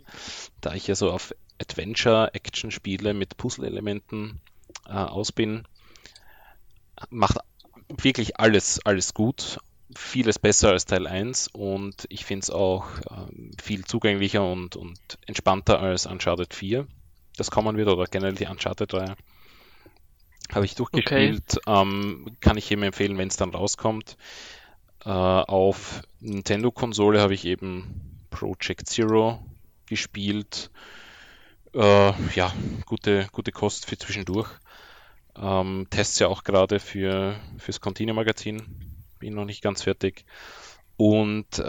da 0.62 0.74
ich 0.74 0.88
ja 0.88 0.96
so 0.96 1.12
auf 1.12 1.34
Adventure-Action-Spiele 1.60 3.14
mit 3.14 3.38
Puzzle-Elementen 3.38 4.42
äh, 4.88 4.92
aus 4.92 5.32
bin. 5.32 5.64
Macht 7.10 7.38
wirklich 7.90 8.40
alles, 8.40 8.80
alles 8.86 9.14
gut. 9.14 9.60
Vieles 9.96 10.38
besser 10.38 10.72
als 10.72 10.86
Teil 10.86 11.08
1 11.08 11.48
und 11.54 12.06
ich 12.10 12.26
finde 12.26 12.44
es 12.44 12.50
auch 12.50 12.86
äh, 13.10 13.62
viel 13.62 13.86
zugänglicher 13.86 14.46
und, 14.46 14.76
und 14.76 15.00
entspannter 15.26 15.80
als 15.80 16.06
Uncharted 16.06 16.54
4. 16.54 16.86
Das 17.38 17.52
kommen 17.52 17.78
wird 17.78 17.88
oder 17.88 18.06
generell 18.06 18.36
die 18.36 18.48
Uncharted 18.48 18.92
3. 18.92 19.16
Habe 20.54 20.66
ich 20.66 20.76
durchgespielt. 20.76 21.60
Okay. 21.66 21.82
Ähm, 21.82 22.38
kann 22.40 22.58
ich 22.58 22.70
jedem 22.70 22.84
empfehlen, 22.84 23.18
wenn 23.18 23.28
es 23.28 23.38
dann 23.38 23.54
rauskommt. 23.54 24.18
Äh, 25.06 25.10
auf 25.10 26.02
Nintendo-Konsole 26.20 27.22
habe 27.22 27.34
ich 27.34 27.46
eben 27.46 28.20
Project 28.30 28.88
Zero 28.88 29.40
gespielt. 29.86 30.70
Äh, 31.74 32.14
ja, 32.36 32.54
gute, 32.86 33.28
gute 33.32 33.52
Kost 33.52 33.86
für 33.86 33.98
zwischendurch. 33.98 34.50
Ähm, 35.36 35.88
Tests 35.90 36.20
ja 36.20 36.28
auch 36.28 36.44
gerade 36.44 36.80
für 36.80 37.36
fürs 37.58 37.82
Continue-Magazin. 37.82 38.64
Bin 39.20 39.34
noch 39.34 39.46
nicht 39.46 39.62
ganz 39.62 39.84
fertig. 39.84 40.26
Und 40.98 41.60
äh, 41.60 41.62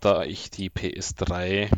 da 0.00 0.24
ich 0.24 0.50
die 0.50 0.70
PS3 0.70 1.70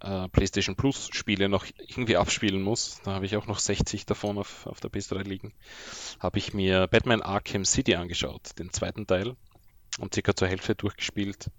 äh, 0.00 0.28
PlayStation 0.28 0.76
Plus 0.76 1.08
Spiele 1.12 1.48
noch 1.48 1.64
irgendwie 1.78 2.16
abspielen 2.16 2.62
muss, 2.62 3.00
da 3.04 3.12
habe 3.12 3.24
ich 3.24 3.36
auch 3.36 3.46
noch 3.46 3.58
60 3.58 4.04
davon 4.04 4.36
auf, 4.36 4.66
auf 4.66 4.80
der 4.80 4.90
PS3 4.90 5.22
liegen, 5.22 5.54
habe 6.20 6.38
ich 6.38 6.52
mir 6.52 6.86
Batman 6.86 7.22
Arkham 7.22 7.64
City 7.64 7.94
angeschaut, 7.94 8.58
den 8.58 8.72
zweiten 8.72 9.06
Teil 9.06 9.36
und 9.98 10.14
circa 10.14 10.34
zur 10.34 10.48
Hälfte 10.48 10.74
durchgespielt. 10.74 11.50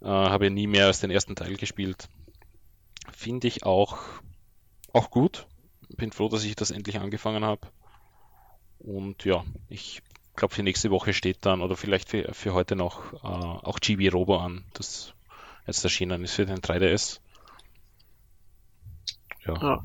Äh, 0.00 0.06
habe 0.06 0.50
nie 0.50 0.66
mehr 0.66 0.86
als 0.86 1.00
den 1.00 1.10
ersten 1.10 1.36
Teil 1.36 1.56
gespielt. 1.56 2.08
Finde 3.12 3.48
ich 3.48 3.64
auch, 3.64 3.98
auch 4.92 5.10
gut. 5.10 5.46
Bin 5.96 6.12
froh, 6.12 6.28
dass 6.28 6.44
ich 6.44 6.54
das 6.54 6.70
endlich 6.70 7.00
angefangen 7.00 7.44
habe. 7.44 7.68
Und 8.78 9.24
ja, 9.24 9.44
ich 9.68 10.02
glaube, 10.36 10.54
für 10.54 10.62
nächste 10.62 10.90
Woche 10.90 11.12
steht 11.12 11.38
dann, 11.40 11.62
oder 11.62 11.76
vielleicht 11.76 12.08
für, 12.08 12.32
für 12.32 12.54
heute 12.54 12.76
noch, 12.76 13.12
äh, 13.14 13.16
auch 13.26 13.80
GB 13.80 14.08
Robo 14.08 14.38
an, 14.38 14.64
das 14.74 15.14
jetzt 15.66 15.84
erschienen 15.84 16.24
ist 16.24 16.34
für 16.34 16.46
den 16.46 16.58
3DS. 16.58 17.20
Ja. 19.46 19.82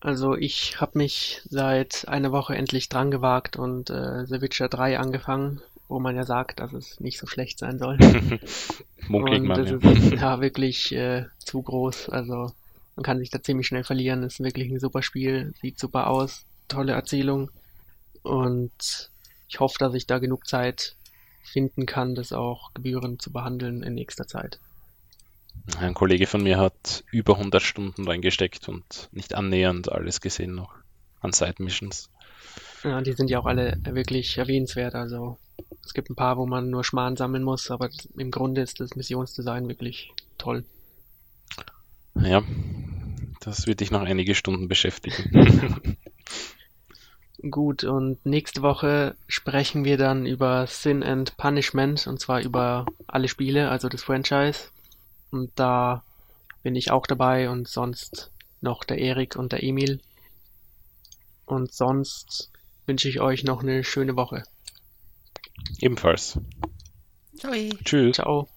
Also 0.00 0.34
ich 0.36 0.80
habe 0.80 0.98
mich 0.98 1.42
seit 1.44 2.08
einer 2.08 2.32
Woche 2.32 2.56
endlich 2.56 2.88
dran 2.88 3.10
gewagt 3.10 3.56
und 3.56 3.90
äh, 3.90 4.26
The 4.26 4.40
Witcher 4.40 4.68
3 4.68 4.98
angefangen 4.98 5.62
wo 5.92 6.00
man 6.00 6.16
ja 6.16 6.24
sagt, 6.24 6.60
dass 6.60 6.72
es 6.72 6.98
nicht 7.00 7.18
so 7.18 7.26
schlecht 7.26 7.58
sein 7.58 7.78
soll. 7.78 7.98
Munkelt 9.08 9.44
man, 9.44 9.64
das 9.64 9.70
ja. 9.70 9.90
ist 9.90 10.12
ja 10.12 10.40
wirklich 10.40 10.92
äh, 10.92 11.26
zu 11.38 11.62
groß. 11.62 12.08
Also 12.08 12.52
man 12.96 13.04
kann 13.04 13.18
sich 13.18 13.30
da 13.30 13.42
ziemlich 13.42 13.66
schnell 13.66 13.84
verlieren. 13.84 14.22
Ist 14.22 14.40
wirklich 14.40 14.70
ein 14.70 14.80
super 14.80 15.02
Spiel, 15.02 15.52
sieht 15.60 15.78
super 15.78 16.06
aus, 16.08 16.44
tolle 16.68 16.92
Erzählung. 16.92 17.50
Und 18.22 19.10
ich 19.48 19.60
hoffe, 19.60 19.76
dass 19.78 19.94
ich 19.94 20.06
da 20.06 20.18
genug 20.18 20.46
Zeit 20.46 20.96
finden 21.44 21.84
kann, 21.84 22.14
das 22.14 22.32
auch 22.32 22.72
gebührend 22.72 23.20
zu 23.20 23.30
behandeln 23.30 23.82
in 23.82 23.94
nächster 23.94 24.26
Zeit. 24.26 24.58
Ein 25.76 25.92
Kollege 25.92 26.26
von 26.26 26.42
mir 26.42 26.58
hat 26.58 27.04
über 27.10 27.34
100 27.34 27.62
Stunden 27.62 28.08
reingesteckt 28.08 28.68
und 28.68 29.10
nicht 29.12 29.34
annähernd 29.34 29.92
alles 29.92 30.22
gesehen 30.22 30.54
noch 30.54 30.74
an 31.20 31.32
Side 31.32 31.56
Missions. 31.58 32.08
Ja, 32.82 33.00
die 33.02 33.12
sind 33.12 33.28
ja 33.28 33.38
auch 33.38 33.46
alle 33.46 33.76
wirklich 33.84 34.38
erwähnenswert. 34.38 34.94
Also 34.94 35.38
es 35.84 35.94
gibt 35.94 36.10
ein 36.10 36.16
paar, 36.16 36.36
wo 36.36 36.46
man 36.46 36.70
nur 36.70 36.84
Schmarrn 36.84 37.16
sammeln 37.16 37.42
muss, 37.42 37.70
aber 37.70 37.90
im 38.16 38.30
Grunde 38.30 38.60
ist 38.60 38.80
das 38.80 38.96
Missionsdesign 38.96 39.68
wirklich 39.68 40.12
toll. 40.38 40.64
Ja, 42.14 42.42
das 43.40 43.66
wird 43.66 43.80
dich 43.80 43.90
noch 43.90 44.02
einige 44.02 44.34
Stunden 44.34 44.68
beschäftigen. 44.68 45.96
Gut, 47.50 47.82
und 47.82 48.24
nächste 48.24 48.62
Woche 48.62 49.16
sprechen 49.26 49.84
wir 49.84 49.96
dann 49.96 50.26
über 50.26 50.68
Sin 50.68 51.02
and 51.02 51.36
Punishment 51.36 52.06
und 52.06 52.20
zwar 52.20 52.40
über 52.40 52.86
alle 53.08 53.26
Spiele, 53.26 53.68
also 53.68 53.88
das 53.88 54.04
Franchise. 54.04 54.68
Und 55.32 55.50
da 55.56 56.04
bin 56.62 56.76
ich 56.76 56.92
auch 56.92 57.06
dabei 57.06 57.50
und 57.50 57.66
sonst 57.66 58.30
noch 58.60 58.84
der 58.84 58.98
Erik 58.98 59.34
und 59.34 59.50
der 59.50 59.64
Emil. 59.64 60.00
Und 61.44 61.72
sonst 61.72 62.52
wünsche 62.86 63.08
ich 63.08 63.20
euch 63.20 63.42
noch 63.42 63.62
eine 63.62 63.82
schöne 63.82 64.14
Woche. 64.14 64.44
Ebenfalls. 65.80 66.38
Ciao. 67.38 67.52
Tschüss. 67.84 68.16
Ciao. 68.16 68.48